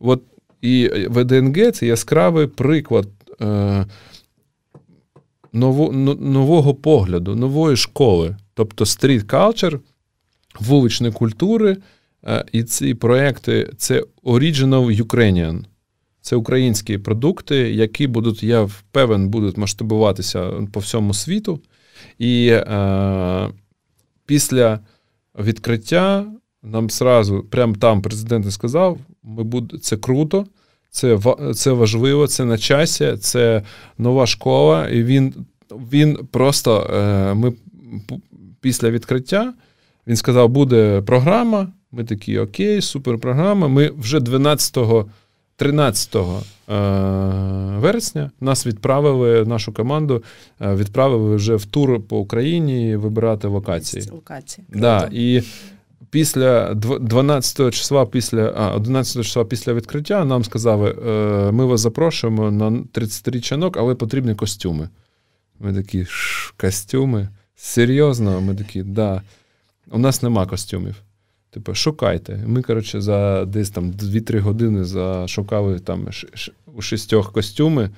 От, 0.00 0.22
І 0.62 0.90
ВДНГ 1.08 1.72
це 1.72 1.86
яскравий 1.86 2.46
приклад 2.46 3.08
е, 3.42 3.86
ново, 5.52 5.92
нового 6.20 6.74
погляду, 6.74 7.36
нової 7.36 7.76
школи. 7.76 8.36
Тобто 8.54 8.86
стріт 8.86 9.22
калчер, 9.22 9.80
вуличної 10.60 11.12
культури. 11.12 11.76
Е, 12.26 12.44
і 12.52 12.62
ці 12.62 12.94
проекти 12.94 13.70
це 13.76 14.04
Original 14.24 15.02
Ukrainian. 15.02 15.64
Це 16.20 16.36
українські 16.36 16.98
продукти, 16.98 17.56
які 17.56 18.06
будуть, 18.06 18.42
я 18.42 18.62
впевнен, 18.62 19.28
будуть 19.28 19.56
масштабуватися 19.56 20.50
по 20.72 20.80
всьому 20.80 21.14
світу. 21.14 21.60
І 22.18 22.48
е, 22.48 23.48
після 24.26 24.80
відкриття 25.38 26.26
нам 26.62 26.90
сразу, 26.90 27.42
прямо 27.42 27.74
там 27.74 28.02
президент 28.02 28.52
сказав: 28.52 28.98
ми 29.22 29.44
буде, 29.44 29.78
це 29.78 29.96
круто, 29.96 30.46
це 30.90 31.18
це 31.54 31.72
важливо, 31.72 32.26
це 32.26 32.44
на 32.44 32.58
часі, 32.58 33.16
це 33.20 33.62
нова 33.98 34.26
школа. 34.26 34.88
І 34.88 35.02
він 35.02 35.34
він 35.70 36.18
просто 36.30 36.90
е, 36.94 37.34
ми 37.34 37.52
після 38.60 38.90
відкриття 38.90 39.54
він 40.06 40.16
сказав, 40.16 40.48
буде 40.48 41.02
програма. 41.06 41.68
Ми 41.92 42.04
такі, 42.04 42.38
окей, 42.38 42.82
супер 42.82 43.18
програма. 43.18 43.68
Ми 43.68 43.90
вже 43.98 44.20
12 44.20 44.78
13 45.56 46.16
е, 46.16 46.20
вересня 47.78 48.30
нас 48.40 48.66
відправили, 48.66 49.44
нашу 49.44 49.72
команду 49.72 50.22
е, 50.60 50.74
відправили 50.74 51.36
вже 51.36 51.56
в 51.56 51.64
тур 51.64 52.06
по 52.06 52.18
Україні 52.18 52.96
вибирати 52.96 53.48
локації. 53.48 54.08
Локації. 54.12 54.66
Да, 54.70 55.08
І 55.12 55.42
після 56.10 56.74
12 56.74 57.74
числа, 57.74 58.06
після 58.06 58.52
а, 58.56 58.74
11 58.74 59.24
числа 59.24 59.44
після 59.44 59.74
відкриття 59.74 60.24
нам 60.24 60.44
сказали, 60.44 60.90
е, 60.90 61.52
ми 61.52 61.64
вас 61.64 61.80
запрошуємо 61.80 62.50
на 62.50 62.84
33 62.92 63.40
чанок, 63.40 63.76
але 63.76 63.94
потрібні 63.94 64.34
костюми. 64.34 64.88
Ми 65.60 65.74
такі 65.74 66.06
костюми. 66.56 67.28
Серйозно, 67.56 68.40
ми 68.40 68.54
такі, 68.54 68.82
да. 68.82 69.22
У 69.90 69.98
нас 69.98 70.22
нема 70.22 70.46
костюмів. 70.46 70.96
Типу, 71.50 71.74
шукайте. 71.74 72.44
Ми, 72.46 72.62
коротше, 72.62 73.00
за 73.00 73.44
десь 73.44 73.70
там 73.70 73.92
2-3 73.92 74.40
години 74.40 74.84
зашукали 74.84 75.78
там 75.78 76.08
у 76.74 76.82
шістьох 76.82 77.32
костюми. 77.32 77.90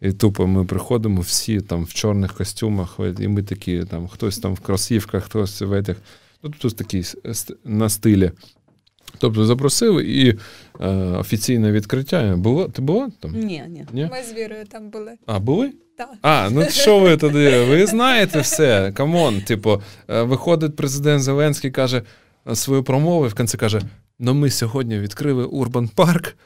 І 0.00 0.12
тупо 0.12 0.46
ми 0.46 0.64
приходимо 0.64 1.20
всі 1.20 1.60
там 1.60 1.84
в 1.84 1.94
чорних 1.94 2.34
костюмах, 2.34 2.96
і 3.20 3.28
ми 3.28 3.42
такі, 3.42 3.84
там, 3.84 4.08
хтось 4.08 4.38
там 4.38 4.54
в 4.54 4.60
кросівках, 4.60 5.24
хтось 5.24 5.60
в 5.60 5.72
етих, 5.72 5.96
ну, 6.42 6.50
тут 6.58 6.76
такі 6.76 7.04
на 7.64 7.88
стилі. 7.88 8.32
Тобто 9.18 9.44
запросили 9.44 10.04
і 10.04 10.38
е, 10.80 10.88
офіційне 10.94 11.72
відкриття 11.72 12.36
було. 12.36 12.68
Ти 12.68 12.82
була 12.82 13.10
там? 13.20 13.32
Ні, 13.32 13.64
ні. 13.68 13.86
ні? 13.92 14.08
Ми 14.12 14.22
з 14.22 14.32
Вірою 14.34 14.64
там 14.64 14.90
були. 14.90 15.12
А, 15.26 15.38
були? 15.38 15.72
Так. 15.98 16.10
А, 16.22 16.50
ну 16.50 16.64
що 16.70 16.98
ви 16.98 17.16
туди? 17.16 17.64
Ви 17.64 17.86
знаєте 17.86 18.40
все. 18.40 18.92
Come 18.92 19.19
on, 19.19 19.40
типу, 19.40 19.82
е, 20.08 20.22
виходить 20.22 20.76
президент 20.76 21.22
Зеленський, 21.22 21.70
каже 21.70 22.02
свою 22.54 22.82
промову 22.82 23.26
і 23.26 23.28
в 23.28 23.34
кінці 23.34 23.56
каже: 23.56 23.80
ну 24.18 24.34
ми 24.34 24.50
сьогодні 24.50 24.98
відкрили 24.98 25.44
Урбан 25.44 25.88
Парк. 25.88 26.36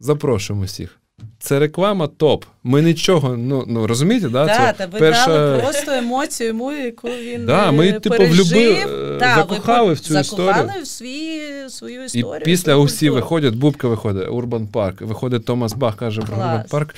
Запрошуємо 0.00 0.64
всіх. 0.64 1.00
Це 1.38 1.58
реклама 1.58 2.06
топ. 2.06 2.44
Ми 2.62 2.82
нічого, 2.82 3.36
ну 3.36 3.64
ну 3.66 3.86
розумієте, 3.86 4.28
да? 4.28 4.46
Да, 4.46 4.56
це 4.56 4.74
та 4.78 4.86
ви 4.86 4.98
перша... 4.98 5.26
дали 5.26 5.62
просто 5.62 5.92
емоцію 5.92 6.48
йому, 6.48 6.72
яку 6.72 7.08
він 7.08 7.46
да, 7.46 7.70
ми, 7.70 7.92
типу, 7.92 8.24
влюбили, 8.24 9.16
да, 9.18 9.34
закохали 9.34 9.88
ви 9.88 9.92
в 9.92 10.00
цю 10.00 10.18
історію. 10.20 10.54
Закохали 10.54 10.82
в 10.82 10.86
свій, 10.86 11.40
свою 11.68 12.04
історію. 12.04 12.40
І 12.40 12.44
після 12.44 12.76
усі 12.76 13.10
виходять, 13.10 13.54
Бубка 13.54 13.88
виходить, 13.88 14.28
Урбан 14.28 14.66
Парк. 14.66 15.00
Виходить 15.00 15.44
Томас 15.44 15.72
Бах, 15.72 15.96
каже, 15.96 16.22
про 16.22 16.36
Урбан 16.36 16.64
Парк. 16.70 16.94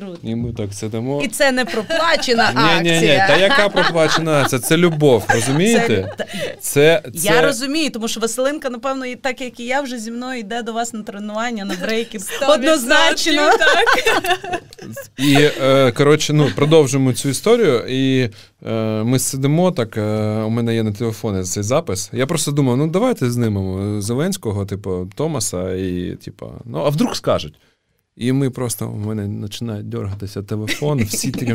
Круто. 0.00 0.18
І 0.22 0.34
ми 0.34 0.52
так 0.52 0.74
сидимо. 0.74 1.22
І 1.22 1.28
це 1.28 1.52
не 1.52 1.64
проплачена 1.64 2.52
акція. 2.54 2.80
Ні, 2.82 2.90
ні, 2.90 3.00
ні, 3.00 3.24
Та 3.28 3.36
яка 3.36 3.68
проплачена 3.68 4.40
акція? 4.42 4.60
Це 4.60 4.76
любов, 4.76 5.24
розумієте? 5.28 6.14
Це, 6.60 7.02
це... 7.04 7.10
Я 7.14 7.42
розумію, 7.42 7.90
тому 7.90 8.08
що 8.08 8.20
Василинка, 8.20 8.70
напевно, 8.70 9.06
і 9.06 9.16
так 9.16 9.40
як 9.40 9.60
і 9.60 9.64
я, 9.64 9.80
вже 9.80 9.98
зі 9.98 10.10
мною 10.10 10.40
йде 10.40 10.62
до 10.62 10.72
вас 10.72 10.92
на 10.92 11.02
тренування, 11.02 11.64
на 11.64 11.74
брейки. 11.74 12.18
Однозначно. 12.48 13.50
так. 13.58 14.62
І 15.18 15.36
е, 15.62 15.92
коротше, 15.92 16.32
ну, 16.32 16.50
продовжуємо 16.56 17.12
цю 17.12 17.28
історію. 17.28 17.84
І 17.88 18.30
е, 18.66 18.74
ми 19.04 19.18
сидимо 19.18 19.70
так. 19.70 19.96
Е, 19.96 20.02
у 20.42 20.50
мене 20.50 20.74
є 20.74 20.82
на 20.82 20.92
телефоні 20.92 21.42
цей 21.42 21.62
запис. 21.62 22.10
Я 22.12 22.26
просто 22.26 22.52
думав, 22.52 22.76
ну 22.76 22.86
давайте 22.86 23.30
знімемо 23.30 24.00
Зеленського, 24.00 24.66
типу, 24.66 25.08
Томаса, 25.14 25.72
і 25.72 26.16
типу, 26.24 26.52
ну 26.64 26.78
а 26.78 26.88
вдруг 26.88 27.16
скажуть. 27.16 27.54
І 28.20 28.32
ми 28.32 28.50
просто 28.50 28.88
у 28.88 28.96
мене 28.96 29.42
починає 29.42 29.82
дергатися 29.82 30.42
телефон, 30.42 31.04
всі 31.04 31.30
такі 31.30 31.54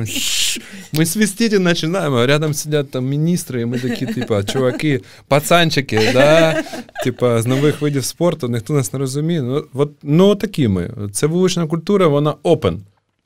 ми 0.93 1.05
свистіти 1.05 1.59
починаємо, 1.59 2.25
рядом 2.25 2.53
сидять 2.53 2.91
там 2.91 3.05
міністри, 3.05 3.61
і 3.61 3.65
ми 3.65 3.79
такі, 3.79 4.05
типу, 4.05 4.43
чуваки, 4.43 5.01
пацанчики, 5.27 6.09
да? 6.13 6.63
типу, 7.03 7.39
з 7.39 7.45
нових 7.45 7.81
видів 7.81 8.03
спорту, 8.05 8.47
ніхто 8.47 8.73
нас 8.73 8.93
не 8.93 8.99
розуміє. 8.99 9.41
Ну, 9.41 9.65
от, 9.73 9.91
ну 10.03 10.35
такі 10.35 10.67
ми. 10.67 10.91
Це 11.11 11.27
вулична 11.27 11.67
культура, 11.67 12.07
вона 12.07 12.33
open. 12.43 12.77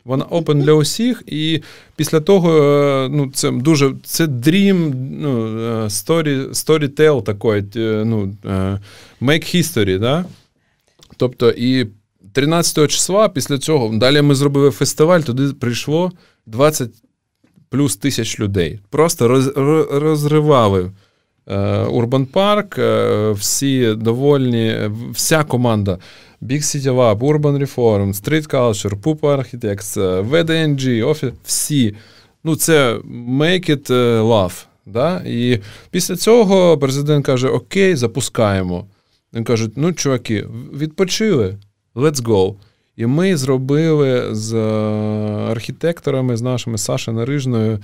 Вона 0.06 0.26
open 0.26 0.64
для 0.64 0.74
усіх, 0.74 1.24
і 1.26 1.62
після 1.96 2.20
того 2.20 2.62
е, 2.62 3.10
ну, 3.10 3.32
це 3.34 3.52
дуже 3.52 3.94
це 4.04 4.26
dream, 4.26 4.94
ну, 5.20 5.60
е, 5.60 5.84
story, 5.84 6.50
storytell 6.50 7.24
такий, 7.24 7.84
е, 7.84 8.06
ну, 8.06 8.36
make 9.22 9.56
history, 9.56 10.00
да? 10.00 10.26
Тобто, 11.18 11.52
і 11.58 11.88
13 12.34 12.92
числа 12.92 13.30
після 13.30 13.58
цього 13.58 13.98
далі 13.98 14.22
ми 14.22 14.36
зробили 14.36 14.72
фестиваль, 14.72 15.22
туди 15.22 15.54
прийшло 15.54 16.12
20 16.46 16.90
плюс 17.70 17.98
тисяч 17.98 18.40
людей. 18.40 18.80
Просто 18.90 19.28
роз, 19.28 19.52
розривали 19.92 20.92
е, 21.48 21.84
Урбан 21.84 22.26
Парк, 22.26 22.78
е, 22.78 23.32
всі 23.32 23.94
довольні, 23.94 24.76
вся 25.14 25.44
команда. 25.44 25.98
Big 26.42 26.62
City 26.62 26.94
Lab, 26.96 27.18
Urban 27.20 27.60
Reform, 27.66 28.14
Street 28.14 28.48
Culture, 28.48 28.96
Pupa 28.96 29.38
Architects, 29.38 29.98
VDNG, 30.30 31.04
Office, 31.04 31.34
всі. 31.44 31.96
Ну, 32.44 32.56
це 32.56 32.96
make 33.40 33.70
it 33.70 33.88
love. 34.22 34.66
Да? 34.86 35.22
І 35.26 35.60
після 35.92 36.16
цього 36.16 36.78
президент 36.78 37.26
каже: 37.26 37.48
Окей, 37.48 37.96
запускаємо. 37.96 38.86
Він 39.34 39.44
каже: 39.44 39.70
ну, 39.76 39.94
чуваки, 39.94 40.48
відпочили. 40.74 41.58
Let's 41.96 42.24
go. 42.24 42.56
І 42.96 43.06
ми 43.06 43.38
зробили 43.38 44.36
з 44.36 44.54
е, 44.54 44.60
архітекторами, 45.52 46.38
з 46.38 46.42
нашими 46.42 46.78
Сашою 46.78 47.18
Нарижною 47.18 47.80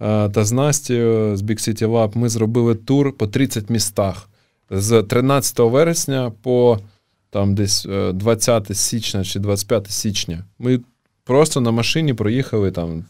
е, 0.00 0.28
та 0.28 0.44
з 0.44 0.52
Настю 0.52 0.94
з 1.36 1.42
Big 1.42 1.68
City 1.68 1.86
Lab, 1.86 2.18
ми 2.18 2.28
зробили 2.28 2.74
тур 2.74 3.16
по 3.16 3.26
30 3.26 3.70
містах 3.70 4.28
з 4.70 5.02
13 5.02 5.58
вересня 5.58 6.32
по 6.42 6.78
там 7.30 7.54
десь 7.54 7.86
20 8.14 8.70
е, 8.70 8.74
січня 8.74 9.24
чи 9.24 9.38
25 9.38 9.90
січня. 9.90 10.44
Ми 10.58 10.80
просто 11.24 11.60
на 11.60 11.70
машині 11.70 12.14
проїхали 12.14 12.70
там 12.70 13.04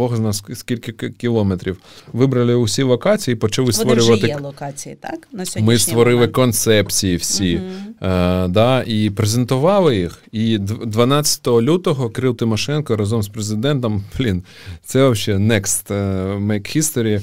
Бог 0.00 0.16
зна 0.16 0.32
скільки 0.32 1.10
кілометрів. 1.10 1.76
Вибрали 2.12 2.54
усі 2.54 2.82
локації, 2.82 3.34
почали 3.34 3.64
Вони 3.64 3.72
створювати. 3.72 4.22
Вже 4.22 4.26
є 4.26 4.38
локації, 4.38 4.96
так? 5.00 5.28
На 5.32 5.44
Ми 5.60 5.78
створили 5.78 6.16
момент. 6.16 6.34
концепції 6.34 7.16
всі 7.16 7.56
угу. 7.56 8.10
е, 8.10 8.48
да, 8.48 8.82
і 8.86 9.10
презентували 9.10 9.96
їх. 9.96 10.22
І 10.32 10.58
12 10.58 11.46
лютого 11.48 12.10
Крил 12.10 12.36
Тимошенко 12.36 12.96
разом 12.96 13.22
з 13.22 13.28
президентом. 13.28 14.04
Блін, 14.18 14.42
це 14.84 15.08
взагалі 15.08 15.42
next 15.42 15.92
uh, 15.92 16.46
make 16.46 16.76
history. 16.76 17.22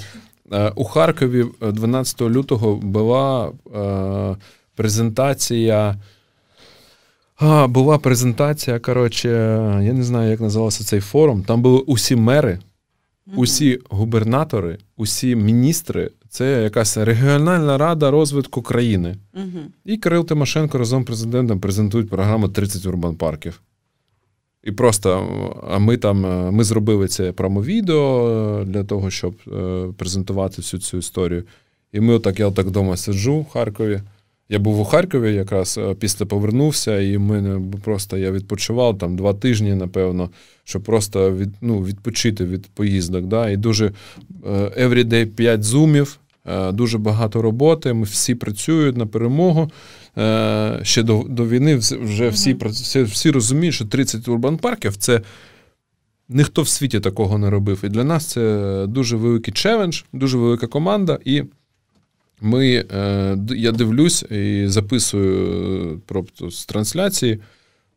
у 0.76 0.84
Харкові 0.84 1.46
12 1.62 2.22
лютого 2.22 2.76
була 2.76 3.52
презентація. 4.76 5.96
А, 7.40 7.68
Була 7.68 7.98
презентація. 7.98 8.80
Коротше, 8.80 9.30
я 9.84 9.94
не 9.94 10.04
знаю, 10.04 10.32
як 10.32 10.42
називався 10.42 10.84
цей 10.84 11.00
форум. 11.00 11.44
Там 11.44 11.62
були 11.62 11.80
усі 11.80 12.16
мери, 12.16 12.60
усі 13.36 13.80
губернатори, 13.90 14.78
усі 14.98 15.36
міністри. 15.36 16.12
Це 16.30 16.64
якась 16.64 16.98
регіональна 16.98 17.78
рада 17.78 18.12
розвитку 18.12 18.62
країни. 18.62 19.16
Угу. 19.34 19.60
І 19.86 19.98
Кирил 19.98 20.26
Тимошенко 20.26 20.78
разом 20.78 21.04
з 21.04 21.06
президентом 21.06 21.60
презентують 21.60 22.10
програму 22.10 22.50
30 22.50 22.86
урбан-парків. 22.86 23.62
І 24.64 24.72
просто 24.72 25.10
а 25.70 25.80
ми 25.80 25.98
там 25.98 26.20
ми 26.54 26.64
зробили 26.64 27.08
це 27.08 27.32
промовідео 27.32 28.64
для 28.68 28.84
того, 28.84 29.10
щоб 29.10 29.36
е, 29.48 29.88
презентувати 29.98 30.62
всю 30.62 30.82
цю 30.82 30.98
історію. 30.98 31.44
І 31.92 32.00
ми 32.00 32.14
отак, 32.14 32.40
я 32.40 32.48
отак 32.48 32.68
вдома 32.68 32.98
сиджу 32.98 33.40
в 33.40 33.50
Харкові. 33.50 34.02
Я 34.50 34.60
був 34.60 34.80
у 34.80 34.86
Харкові, 34.86 35.34
якраз 35.34 35.78
е, 35.78 35.96
після 36.00 36.26
повернувся, 36.26 37.02
і 37.02 37.18
мене 37.18 37.62
просто 37.84 38.18
я 38.18 38.32
відпочивав 38.32 38.98
там 38.98 39.16
два 39.16 39.34
тижні, 39.34 39.76
напевно, 39.76 40.30
щоб 40.64 40.84
просто 40.84 41.32
від, 41.32 41.50
ну, 41.62 41.84
відпочити 41.84 42.46
від 42.46 42.68
поїздок. 42.68 43.26
Да? 43.26 43.50
І 43.50 43.58
дуже 43.58 43.86
е, 43.86 43.92
everyday 44.88 45.26
5 45.26 45.64
зумів, 45.64 46.20
е, 46.46 46.72
дуже 46.72 46.98
багато 46.98 47.42
роботи. 47.42 47.94
Ми 47.94 48.04
всі 48.04 48.36
працюють 48.36 48.98
на 48.98 49.06
перемогу. 49.06 49.72
Ще 50.82 51.04
до 51.04 51.26
до 51.30 51.48
війни 51.48 51.76
вже 51.76 52.30
всі 52.30 52.58
всі, 52.64 53.04
всі 53.04 53.32
розуміють, 53.32 53.76
що 53.76 53.86
30 53.86 54.28
урбан-парків 54.28 54.98
це. 54.98 55.22
Ніхто 56.30 56.62
в 56.62 56.68
світі 56.68 57.00
такого 57.00 57.38
не 57.38 57.50
робив. 57.50 57.80
І 57.84 57.90
для 57.90 58.04
нас 58.04 58.26
це 58.26 58.86
дуже 58.88 59.18
великий 59.18 59.54
челендж, 59.54 60.02
дуже 60.14 60.38
велика 60.38 60.68
команда. 60.68 61.20
І 61.26 61.44
ми, 62.42 62.86
е, 62.92 63.38
Я 63.50 63.72
дивлюсь 63.72 64.24
і 64.24 64.68
записую 64.68 66.02
просто 66.06 66.52
з 66.52 66.66
трансляції. 66.66 67.40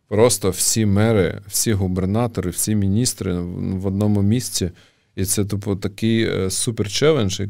Просто 0.09 0.51
всі 0.51 0.86
мери, 0.86 1.41
всі 1.47 1.72
губернатори, 1.72 2.51
всі 2.51 2.74
міністри 2.74 3.34
в 3.41 3.86
одному 3.86 4.22
місці. 4.22 4.70
І 5.16 5.24
це 5.24 5.45
типу 5.45 5.76
такий 5.76 6.24
е, 6.24 6.51
супер 6.51 6.91
челендж. 6.91 7.41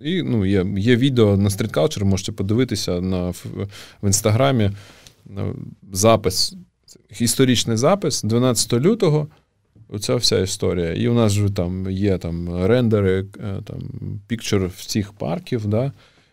І 0.00 0.22
ну, 0.22 0.46
є 0.46 0.66
є 0.76 0.96
відео 0.96 1.36
на 1.36 1.48
Street 1.48 1.72
Culture, 1.72 2.04
можете 2.04 2.32
подивитися 2.32 3.00
на, 3.00 3.30
в, 3.30 3.44
інстаграмі. 4.02 4.70
Запис, 5.92 6.54
історичний 7.20 7.76
запис 7.76 8.22
12 8.22 8.72
лютого. 8.72 9.28
Оця 9.88 10.16
вся 10.16 10.40
історія. 10.40 10.94
І 10.94 11.08
у 11.08 11.14
нас 11.14 11.32
вже 11.32 11.54
там 11.54 11.90
є 11.90 12.18
там 12.18 12.66
рендери, 12.66 13.24
там 13.64 13.80
пікчер 14.26 14.70
всіх 14.76 15.12
парків. 15.12 15.66
Да? 15.66 15.92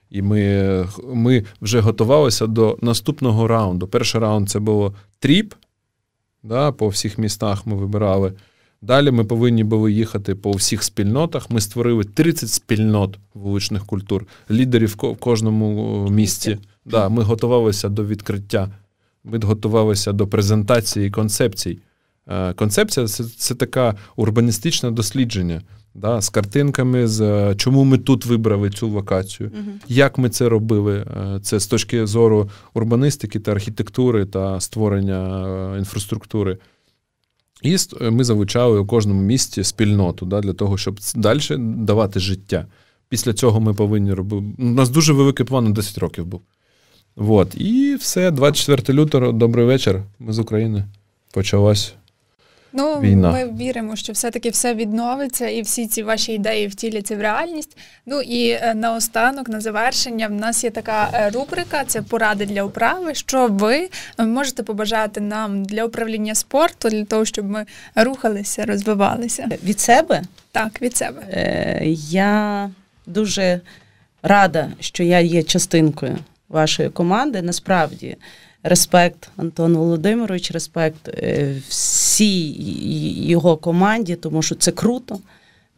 І 0.09 0.21
ми 0.21 0.87
ми 1.13 1.43
вже 1.61 1.79
готувалися 1.79 2.47
до 2.47 2.77
наступного 2.81 3.47
раунду. 3.47 3.87
Перший 3.87 4.21
раунд 4.21 4.49
це 4.49 4.59
було 4.59 4.93
тріп. 5.19 5.53
Да, 6.43 6.71
По 6.71 6.87
всіх 6.87 7.17
містах 7.17 7.65
ми 7.65 7.75
вибирали. 7.75 8.33
Далі 8.81 9.11
ми 9.11 9.23
повинні 9.23 9.63
були 9.63 9.91
їхати 9.91 10.35
по 10.35 10.51
всіх 10.51 10.83
спільнотах. 10.83 11.49
Ми 11.49 11.61
створили 11.61 12.03
30 12.03 12.49
спільнот 12.49 13.17
вуличних 13.33 13.85
культур, 13.85 14.25
лідерів 14.51 14.95
в 14.97 15.15
кожному 15.17 16.09
місті. 16.09 16.57
Да, 16.85 17.09
Ми 17.09 17.23
готувалися 17.23 17.89
до 17.89 18.05
відкриття, 18.05 18.69
ми 19.23 19.39
готувалися 19.39 20.11
до 20.11 20.27
презентації 20.27 21.11
концепцій. 21.11 21.79
Е, 22.27 22.53
концепція 22.53 23.07
це, 23.07 23.23
це 23.23 23.55
таке 23.55 23.93
урбаністичне 24.15 24.91
дослідження 24.91 25.61
да, 25.95 26.21
з 26.21 26.29
картинками, 26.29 27.07
з 27.07 27.21
е, 27.21 27.55
чому 27.55 27.83
ми 27.83 27.97
тут 27.97 28.25
вибрали 28.25 28.69
цю 28.69 28.87
локацію, 28.87 29.49
uh 29.49 29.63
як 29.87 30.17
ми 30.17 30.29
це 30.29 30.49
робили. 30.49 30.97
Е, 30.97 31.39
це 31.41 31.59
з 31.59 31.67
точки 31.67 32.07
зору 32.07 32.49
урбаністики 32.73 33.39
та 33.39 33.51
архітектури 33.51 34.25
та 34.25 34.59
створення 34.59 35.47
е, 35.47 35.77
інфраструктури. 35.77 36.57
І 37.61 37.77
ми 38.01 38.23
залучали 38.23 38.79
у 38.79 38.85
кожному 38.85 39.21
місті 39.21 39.63
спільноту 39.63 40.25
да, 40.25 40.41
для 40.41 40.53
того, 40.53 40.77
щоб 40.77 40.99
далі 41.15 41.39
давати 41.59 42.19
життя. 42.19 42.65
Після 43.09 43.33
цього 43.33 43.59
ми 43.59 43.73
повинні 43.73 44.13
робити. 44.13 44.45
У 44.57 44.63
нас 44.63 44.89
дуже 44.89 45.13
великий 45.13 45.45
план 45.45 45.63
на 45.63 45.69
10 45.69 45.97
років 45.97 46.25
був. 46.25 46.41
От. 47.15 47.55
І 47.55 47.95
все, 47.99 48.31
24 48.31 48.99
лютого, 48.99 49.31
добрий 49.31 49.65
вечір. 49.65 50.03
Ми 50.19 50.33
з 50.33 50.39
України. 50.39 50.85
Почалась 51.33 51.95
Ну, 52.78 52.99
війна. 52.99 53.32
Ми 53.32 53.45
віримо, 53.59 53.95
що 53.95 54.13
все-таки 54.13 54.49
все 54.49 54.73
відновиться 54.73 55.47
і 55.47 55.61
всі 55.61 55.88
ці 55.88 56.03
ваші 56.03 56.34
ідеї 56.34 56.67
втіляться 56.67 57.15
в 57.15 57.21
реальність. 57.21 57.78
Ну 58.05 58.21
і 58.21 58.49
е, 58.49 58.73
наостанок, 58.76 59.49
на 59.49 59.61
завершення, 59.61 60.28
в 60.28 60.32
нас 60.32 60.63
є 60.63 60.69
така 60.69 61.09
е, 61.13 61.30
рубрика: 61.30 61.84
це 61.88 62.01
поради 62.01 62.45
для 62.45 62.63
управи. 62.63 63.15
Що 63.15 63.47
ви 63.47 63.89
можете 64.19 64.63
побажати 64.63 65.21
нам 65.21 65.65
для 65.65 65.86
управління 65.86 66.36
спорту, 66.36 66.89
для 66.89 67.05
того, 67.05 67.26
щоб 67.26 67.45
ми 67.45 67.65
рухалися, 67.95 68.65
розвивалися? 68.65 69.47
Від 69.63 69.80
себе? 69.80 70.21
Так, 70.51 70.82
від 70.82 70.97
себе. 70.97 71.21
Е, 71.32 71.82
Я 72.09 72.69
дуже 73.05 73.61
рада, 74.23 74.71
що 74.80 75.03
я 75.03 75.19
є 75.19 75.43
частинкою 75.43 76.17
вашої 76.49 76.89
команди. 76.89 77.41
Насправді 77.41 78.17
респект 78.66 79.30
Антон 79.38 79.78
Володимирович, 79.78 80.51
респект 80.51 81.07
е, 81.07 81.55
всій 81.70 82.55
його 83.28 83.57
команді, 83.57 84.16
тому 84.16 84.41
що 84.41 84.55
це 84.55 84.72
круто. 84.72 85.20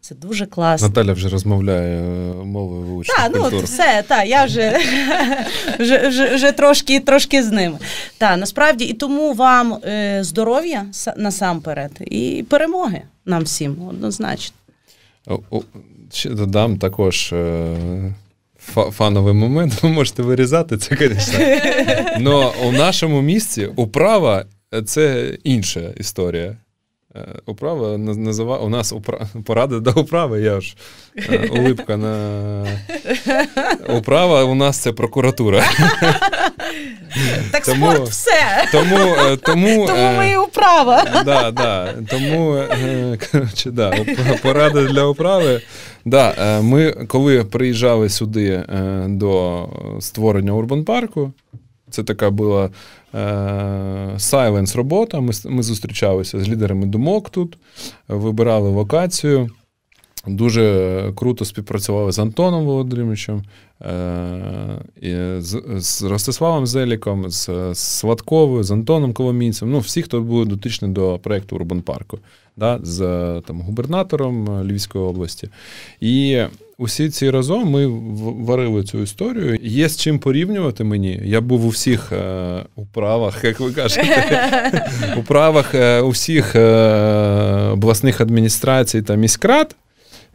Це 0.02 0.16
дуже 0.16 0.46
класно. 0.46 0.88
Наталя 0.88 1.14
вже 1.14 1.30
розмовляє 1.30 2.02
е, 2.02 2.34
мовою 2.34 2.82
вуличних 2.82 3.18
Так, 3.18 3.32
ну 3.36 3.60
все, 3.60 4.04
так, 4.08 4.28
я 4.28 4.46
вже 4.46 4.80
вже, 5.80 6.08
вже, 6.08 6.36
вже 6.36 6.52
трошки 6.52 7.00
трошки 7.00 7.44
з 7.44 7.52
ними. 7.52 7.78
Так, 8.18 8.38
насправді, 8.38 8.86
і 8.86 8.94
тому 8.94 9.34
вам 9.34 9.74
е, 9.74 10.20
здоров'я 10.24 10.86
насамперед, 11.18 11.92
і 12.02 12.46
перемоги 12.50 13.02
нам 13.26 13.44
всім 13.44 13.88
однозначно. 13.90 14.56
Ще 16.12 16.30
додам 16.30 16.78
також 16.78 17.34
фановий 18.74 19.34
момент, 19.34 19.84
ви 19.84 19.90
можете 19.90 20.24
вирізати 20.24 20.78
це, 20.78 20.96
звісно. 21.00 21.40
Але 22.16 22.46
у 22.66 22.72
нашому 22.72 23.22
місці 23.22 23.70
управа 23.76 24.46
це 24.86 25.34
інша 25.44 25.94
історія. 25.98 26.58
Е, 27.18 27.40
управа 27.46 27.98
називає 27.98 28.62
у 28.62 28.70
нас 28.70 28.94
упра... 28.94 29.28
поради 29.46 29.80
до 29.80 29.92
управи, 29.92 30.42
я 30.42 30.62
ж 30.62 30.76
е, 31.18 31.50
улипка 31.52 31.98
на 31.98 32.66
управа 33.98 34.44
у 34.44 34.56
нас 34.56 34.78
це 34.78 34.92
прокуратура. 34.92 35.64
Так 37.52 37.66
тому, 37.66 37.92
спорт 37.92 38.10
все. 38.10 38.68
Тому 38.72 38.98
е, 38.98 39.38
тому, 39.38 39.88
тому 39.88 40.18
ми 40.18 40.32
і 40.32 40.38
управа. 40.38 41.06
Да, 41.26 41.52
да, 41.52 41.94
Тому 42.10 42.64
коротше, 43.32 43.72
да, 43.72 43.94
поради 44.42 44.86
для 44.86 45.04
управи. 45.04 45.62
Да, 46.06 46.60
Ми 46.62 46.92
коли 46.92 47.44
приїжджали 47.44 48.10
сюди 48.10 48.64
до 49.08 49.66
створення 50.00 50.52
Урбан 50.52 50.84
парку, 50.84 51.32
це 51.90 52.04
така 52.04 52.30
була 52.30 52.70
сайленс 54.18 54.76
робота. 54.76 55.20
Ми 55.20 55.34
ми 55.46 55.64
зустрічалися 55.64 56.40
з 56.40 56.50
лідерами 56.50 56.86
думок 56.86 57.30
тут, 57.30 57.58
вибирали 58.08 58.70
локацію. 58.70 59.50
Дуже 60.28 61.12
круто 61.16 61.46
співпрацювали 61.46 62.12
з 62.12 62.20
Антоном 62.20 62.66
Володимировичем, 62.66 63.44
е, 63.82 65.38
з, 65.40 65.62
з 65.76 66.04
Ростиславом 66.04 66.68
Зеліком, 66.68 67.30
з 67.30 67.76
Сватковою, 67.76 68.64
з 68.64 68.72
Антоном 68.72 69.14
Коломійцем. 69.14 69.72
Ну, 69.72 69.80
всі, 69.80 70.02
хто 70.02 70.22
були 70.22 70.46
дотичні 70.46 70.88
до 70.88 71.20
проєкту 71.24 71.56
Урбан 71.56 71.82
Парку, 71.82 72.20
да, 72.58 72.80
з 72.84 72.98
там, 73.48 73.62
губернатором 73.62 74.62
Львівської 74.64 75.04
області. 75.04 75.50
І 76.02 76.42
усі 76.78 77.10
ці 77.10 77.30
разом 77.30 77.70
ми 77.70 77.88
варили 78.46 78.84
цю 78.84 79.00
історію. 79.00 79.60
Є 79.62 79.90
з 79.90 79.98
чим 79.98 80.20
порівнювати 80.20 80.84
мені. 80.84 81.22
Я 81.24 81.42
був 81.42 81.66
у 81.66 81.70
всіх 81.70 82.12
е, 82.12 82.66
управах, 82.76 83.44
як 83.44 83.60
ви 83.60 83.72
кажете, 83.72 84.82
управах 85.18 85.76
е, 85.76 86.02
усіх 86.02 86.56
е, 86.56 86.62
обласних 87.72 88.22
адміністрацій 88.22 89.02
та 89.02 89.16
міськрад. 89.16 89.76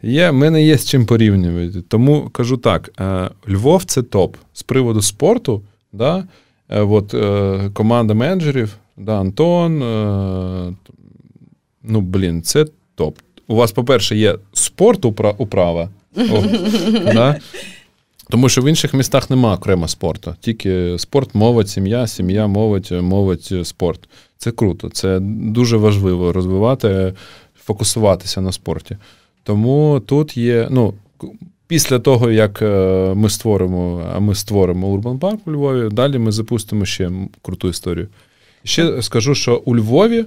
Є, 0.03 0.29
в 0.29 0.33
мене 0.33 0.63
є 0.63 0.77
з 0.77 0.85
чим 0.85 1.05
порівнювати. 1.05 1.81
Тому 1.81 2.29
кажу 2.29 2.57
так: 2.57 2.91
е, 2.99 3.29
Львов 3.49 3.83
це 3.83 4.01
топ. 4.01 4.35
З 4.53 4.63
приводу 4.63 5.01
спорту, 5.01 5.61
да, 5.93 6.23
е, 6.69 6.81
от, 6.81 7.13
е, 7.13 7.69
команда 7.73 8.13
менеджерів, 8.13 8.77
да, 8.97 9.19
Антон. 9.19 9.79
Ну, 11.83 12.01
блін, 12.01 12.41
це 12.41 12.65
топ. 12.95 13.17
У 13.47 13.55
вас, 13.55 13.71
по-перше, 13.71 14.15
є 14.15 14.35
спорт 14.53 15.05
управа. 15.37 15.89
О, 16.17 16.43
да? 17.13 17.39
Тому 18.29 18.49
що 18.49 18.61
в 18.61 18.69
інших 18.69 18.93
містах 18.93 19.29
нема 19.29 19.53
окремо 19.53 19.87
спорту. 19.87 20.35
Тільки 20.39 20.95
спорт, 20.99 21.35
молодь, 21.35 21.69
сім'я, 21.69 22.07
сім'я, 22.07 22.47
молодь, 22.47 22.91
молодь, 22.91 23.53
спорт. 23.63 24.09
Це 24.37 24.51
круто. 24.51 24.89
Це 24.89 25.19
дуже 25.21 25.77
важливо 25.77 26.33
розвивати, 26.33 27.13
фокусуватися 27.63 28.41
на 28.41 28.51
спорті. 28.51 28.97
Тому 29.43 30.01
тут 30.05 30.37
є, 30.37 30.67
ну, 30.71 30.93
Після 31.67 31.99
того, 31.99 32.31
як 32.31 32.61
е, 32.61 33.13
ми 33.15 33.29
створимо, 33.29 34.03
а 34.13 34.19
ми 34.19 34.35
створимо 34.35 34.87
Урбан 34.87 35.19
Парк 35.19 35.39
у 35.47 35.51
Львові, 35.51 35.89
далі 35.91 36.17
ми 36.17 36.31
запустимо 36.31 36.85
ще 36.85 37.11
круту 37.41 37.69
історію. 37.69 38.07
Ще 38.63 39.01
скажу, 39.01 39.35
що 39.35 39.61
у 39.65 39.75
Львові, 39.75 40.25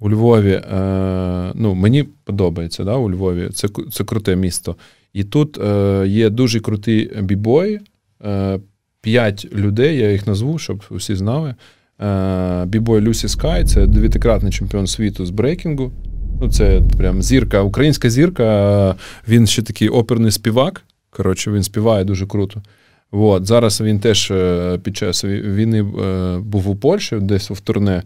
у 0.00 0.10
Львові, 0.10 0.52
е, 0.52 1.52
ну, 1.54 1.74
мені 1.74 2.04
подобається, 2.24 2.84
да, 2.84 2.94
у 2.94 3.10
Львові, 3.10 3.48
це 3.54 3.68
це 3.92 4.04
круте 4.04 4.36
місто. 4.36 4.76
І 5.14 5.24
тут 5.24 5.58
е, 5.58 6.04
є 6.08 6.30
дуже 6.30 6.60
круті 6.60 7.10
бібої, 7.22 7.80
е, 8.24 8.60
п'ять 9.00 9.46
людей, 9.54 9.98
я 9.98 10.12
їх 10.12 10.26
назву, 10.26 10.58
щоб 10.58 10.84
усі 10.90 11.14
знали. 11.14 11.54
Е, 12.00 12.64
бібой 12.66 13.00
Люсі 13.00 13.28
Скай, 13.28 13.64
це 13.64 13.86
дев'ятикратний 13.86 14.52
чемпіон 14.52 14.86
світу 14.86 15.26
з 15.26 15.30
брейкінгу. 15.30 15.92
Ну, 16.40 16.50
Це 16.50 16.82
прям 16.98 17.22
зірка, 17.22 17.62
українська 17.62 18.10
зірка. 18.10 18.96
Він 19.28 19.46
ще 19.46 19.62
такий 19.62 19.88
оперний 19.88 20.30
співак. 20.30 20.82
Коротше, 21.10 21.50
він 21.50 21.62
співає 21.62 22.04
дуже 22.04 22.26
круто. 22.26 22.62
От, 23.10 23.46
Зараз 23.46 23.80
він 23.80 24.00
теж 24.00 24.30
е, 24.30 24.78
під 24.82 24.96
час 24.96 25.24
війни 25.24 25.80
е, 25.80 26.38
був 26.38 26.68
у 26.68 26.76
Польщі, 26.76 27.16
десь 27.20 27.50
в 27.50 27.60
турне. 27.60 28.02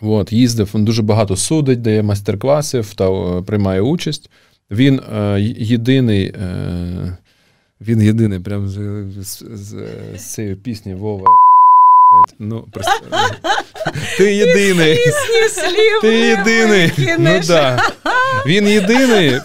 От, 0.00 0.32
Їздив, 0.32 0.70
він 0.74 0.84
дуже 0.84 1.02
багато 1.02 1.36
судить, 1.36 1.82
дає 1.82 2.02
майстер-класів 2.02 2.94
та 2.94 3.10
приймає 3.42 3.80
участь. 3.80 4.30
Він 4.72 5.00
єдиний. 5.56 6.34
Він 7.80 8.02
єдиний, 8.02 8.40
прям 8.40 8.68
з, 8.68 8.74
з, 9.20 9.44
з, 9.52 9.76
з 10.16 10.34
цієї 10.34 10.54
пісні 10.54 10.94
Вова. 10.94 11.26
Ну, 12.38 12.64
просто... 12.72 12.92
Ти 14.18 14.34
єдиний. 14.34 14.98
Ти 16.00 16.18
єдиний. 16.18 16.92
Ну, 17.18 17.40
да. 17.46 17.78
Він 18.46 18.68
єдиний. 18.68 19.40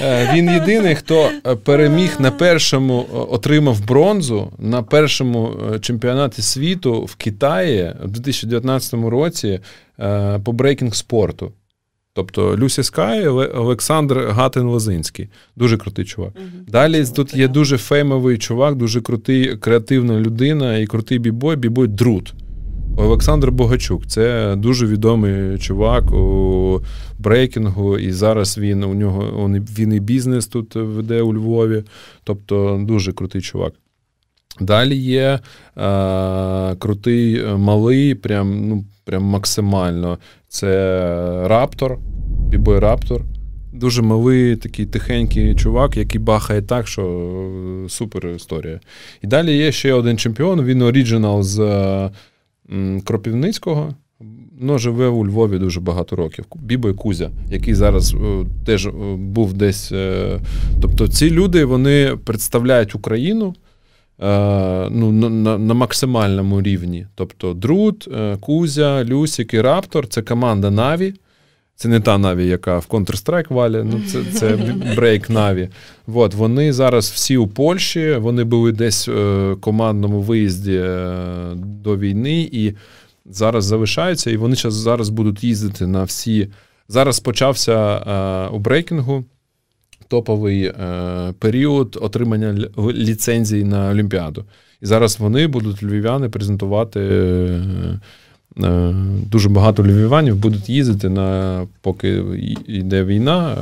Е, 0.00 0.30
він 0.34 0.50
єдиний, 0.50 0.94
хто 0.94 1.30
е, 1.46 1.56
переміг 1.56 2.16
на 2.18 2.30
першому, 2.30 3.06
е, 3.14 3.16
отримав 3.16 3.86
бронзу 3.86 4.52
на 4.58 4.82
першому 4.82 5.56
чемпіонаті 5.80 6.42
світу 6.42 7.04
в 7.04 7.14
Китаї 7.14 7.92
у 8.04 8.06
2019 8.06 8.94
році 8.94 9.60
по 10.44 10.52
брейкінг 10.52 10.94
спорту. 10.94 11.52
Тобто 12.16 12.56
Люсі 12.56 12.82
Скай, 12.82 13.26
Олександр 13.28 14.18
Гатин-Лозинський. 14.18 15.28
Дуже 15.56 15.76
крутий 15.76 16.04
чувак. 16.04 16.32
Угу. 16.36 16.64
Далі 16.68 17.04
тут 17.16 17.34
є 17.34 17.48
дуже 17.48 17.78
феймовий 17.78 18.38
чувак, 18.38 18.74
дуже 18.74 19.00
крутий, 19.00 19.56
креативна 19.56 20.20
людина 20.20 20.78
і 20.78 20.86
крутий 20.86 21.18
бібой, 21.18 21.56
бібой 21.56 21.88
Друт. 21.88 22.34
Олександр 22.96 23.50
Богачук 23.50 24.06
це 24.06 24.56
дуже 24.56 24.86
відомий 24.86 25.58
чувак 25.58 26.12
у 26.12 26.80
брейкінгу, 27.18 27.98
і 27.98 28.12
зараз 28.12 28.58
він 28.58 28.84
у 28.84 28.94
нього 28.94 29.50
він 29.78 29.92
і 29.92 30.00
бізнес 30.00 30.46
тут 30.46 30.74
веде 30.74 31.22
у 31.22 31.34
Львові. 31.34 31.84
Тобто 32.24 32.80
дуже 32.86 33.12
крутий 33.12 33.40
чувак. 33.40 33.72
Далі 34.60 34.96
є 34.96 35.40
е, 35.76 36.76
крутий 36.76 37.44
малий, 37.56 38.14
прям 38.14 38.68
ну, 38.68 38.84
прям 39.04 39.22
максимально. 39.22 40.18
Це 40.48 40.68
Раптор, 41.48 41.98
бібой 42.48 42.78
Раптор. 42.78 43.22
Дуже 43.72 44.02
малий, 44.02 44.56
такий 44.56 44.86
тихенький 44.86 45.54
чувак, 45.54 45.96
який 45.96 46.20
бахає 46.20 46.62
так, 46.62 46.86
що 46.86 47.02
е, 47.84 47.88
супер 47.88 48.28
історія. 48.28 48.80
І 49.22 49.26
далі 49.26 49.56
є 49.56 49.72
ще 49.72 49.92
один 49.92 50.18
чемпіон, 50.18 50.64
він 50.64 50.82
original 50.82 51.42
з 51.42 52.10
Кропівницького. 53.04 53.94
Ну, 54.60 54.78
живе 54.78 55.08
у 55.08 55.26
Львові 55.26 55.58
дуже 55.58 55.80
багато 55.80 56.16
років. 56.16 56.44
Бібой 56.56 56.94
Кузя, 56.94 57.30
який 57.50 57.74
зараз 57.74 58.14
о, 58.14 58.18
е, 58.18 58.46
теж 58.66 58.86
о, 58.86 58.90
е, 58.90 59.16
був 59.16 59.52
десь. 59.52 59.92
Е, 59.92 60.40
тобто 60.80 61.08
ці 61.08 61.30
люди 61.30 61.64
вони 61.64 62.16
представляють 62.24 62.94
Україну 62.94 63.54
Е, 63.56 63.63
ну, 64.18 65.12
на 65.12 65.58
на 65.58 65.74
максимальному 65.74 66.62
рівні. 66.62 67.06
Тобто 67.14 67.54
Друт, 67.54 68.08
е, 68.08 68.36
Кузя, 68.40 69.04
Люсік 69.04 69.54
і 69.54 69.60
Раптор 69.60 70.08
це 70.08 70.22
команда 70.22 70.70
Наві. 70.70 71.14
Це 71.76 71.88
не 71.88 72.00
та 72.00 72.18
Наві, 72.18 72.46
яка 72.46 72.78
в 72.78 72.86
Counter-Strike 72.90 73.54
валі, 73.54 73.82
ну 73.84 74.00
це 74.08 74.24
це 74.24 74.56
брейк 74.96 75.30
Наві. 75.30 75.68
От, 76.06 76.34
Вони 76.34 76.72
зараз 76.72 77.10
всі 77.10 77.36
у 77.36 77.46
Польщі, 77.46 78.14
вони 78.14 78.44
були 78.44 78.72
десь 78.72 79.08
в 79.08 79.56
командному 79.60 80.20
виїзді 80.20 80.78
до 81.56 81.96
війни 81.98 82.48
і 82.52 82.72
зараз 83.26 83.64
залишаються, 83.64 84.30
і 84.30 84.36
вони 84.36 84.56
зараз 84.56 85.08
будуть 85.08 85.44
їздити 85.44 85.86
на 85.86 86.04
всі. 86.04 86.48
Зараз 86.88 87.20
почався 87.20 87.98
у 88.48 88.58
брейкінгу 88.58 89.24
топовий 90.08 90.64
е, 90.64 90.74
період 91.38 91.98
отримання 92.00 92.68
ліцензії 92.92 93.64
на 93.64 93.90
Олімпіаду. 93.90 94.44
І 94.82 94.86
зараз 94.86 95.20
вони 95.20 95.46
будуть 95.46 95.82
львів'яни 95.82 96.28
презентувати. 96.28 97.00
Е, 97.00 98.00
е, 98.62 98.94
дуже 99.30 99.48
багато 99.48 99.82
львів'янів 99.82 100.36
будуть 100.36 100.68
їздити 100.68 101.08
на 101.08 101.60
поки 101.80 102.22
йде 102.66 103.04
війна, 103.04 103.56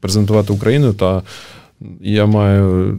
презентувати 0.00 0.52
Україну. 0.52 0.92
Та 0.92 1.22
я 2.00 2.26
маю 2.26 2.98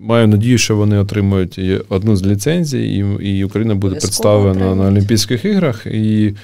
маю 0.00 0.28
надію, 0.28 0.58
що 0.58 0.76
вони 0.76 0.98
отримують 0.98 1.60
одну 1.88 2.16
з 2.16 2.26
ліцензій, 2.26 2.78
і 2.78 3.28
і 3.28 3.44
Україна 3.44 3.74
буде 3.74 3.96
представлена 3.96 4.74
на 4.74 4.86
Олімпійських 4.86 5.44
іграх. 5.44 5.86
І 5.86 6.34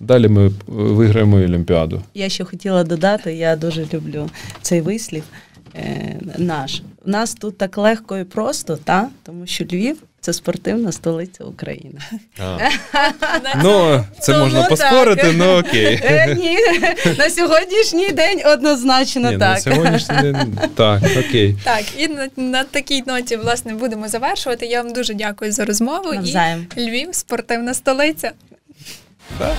Далі 0.00 0.28
ми 0.28 0.50
виграємо 0.66 1.36
Олімпіаду. 1.36 2.02
Я 2.14 2.28
ще 2.28 2.44
хотіла 2.44 2.84
додати, 2.84 3.34
я 3.34 3.56
дуже 3.56 3.86
люблю 3.94 4.30
цей 4.62 4.80
вислів 4.80 5.24
е, 5.74 6.16
наш. 6.38 6.82
У 7.06 7.10
нас 7.10 7.34
тут 7.34 7.58
так 7.58 7.78
легко 7.78 8.18
і 8.18 8.24
просто, 8.24 8.76
та? 8.76 9.08
тому 9.22 9.46
що 9.46 9.64
Львів 9.64 9.96
це 10.20 10.32
спортивна 10.32 10.92
столиця 10.92 11.44
України. 11.44 12.00
Ну, 13.62 14.04
це 14.20 14.38
можна 14.38 14.62
поспорити, 14.62 15.32
ну 15.36 15.58
окей. 15.58 16.00
Е, 16.04 16.34
ні, 16.34 16.58
на 17.18 17.30
сьогоднішній 17.30 18.12
день 18.12 18.42
однозначно 18.46 19.30
так. 19.30 19.40
На 19.40 19.60
сьогоднішній 19.60 20.16
день 20.22 20.58
так, 20.74 21.02
окей. 21.18 21.56
Так, 21.64 21.84
і 21.98 22.08
на, 22.08 22.28
на 22.36 22.64
такій 22.64 23.02
ноті, 23.06 23.36
власне, 23.36 23.74
будемо 23.74 24.08
завершувати. 24.08 24.66
Я 24.66 24.82
вам 24.82 24.92
дуже 24.92 25.14
дякую 25.14 25.52
за 25.52 25.64
розмову. 25.64 26.12
Навзаєм. 26.12 26.66
І 26.76 26.80
Львів 26.80 27.08
спортивна 27.12 27.74
столиця. 27.74 28.32
Так. 29.38 29.56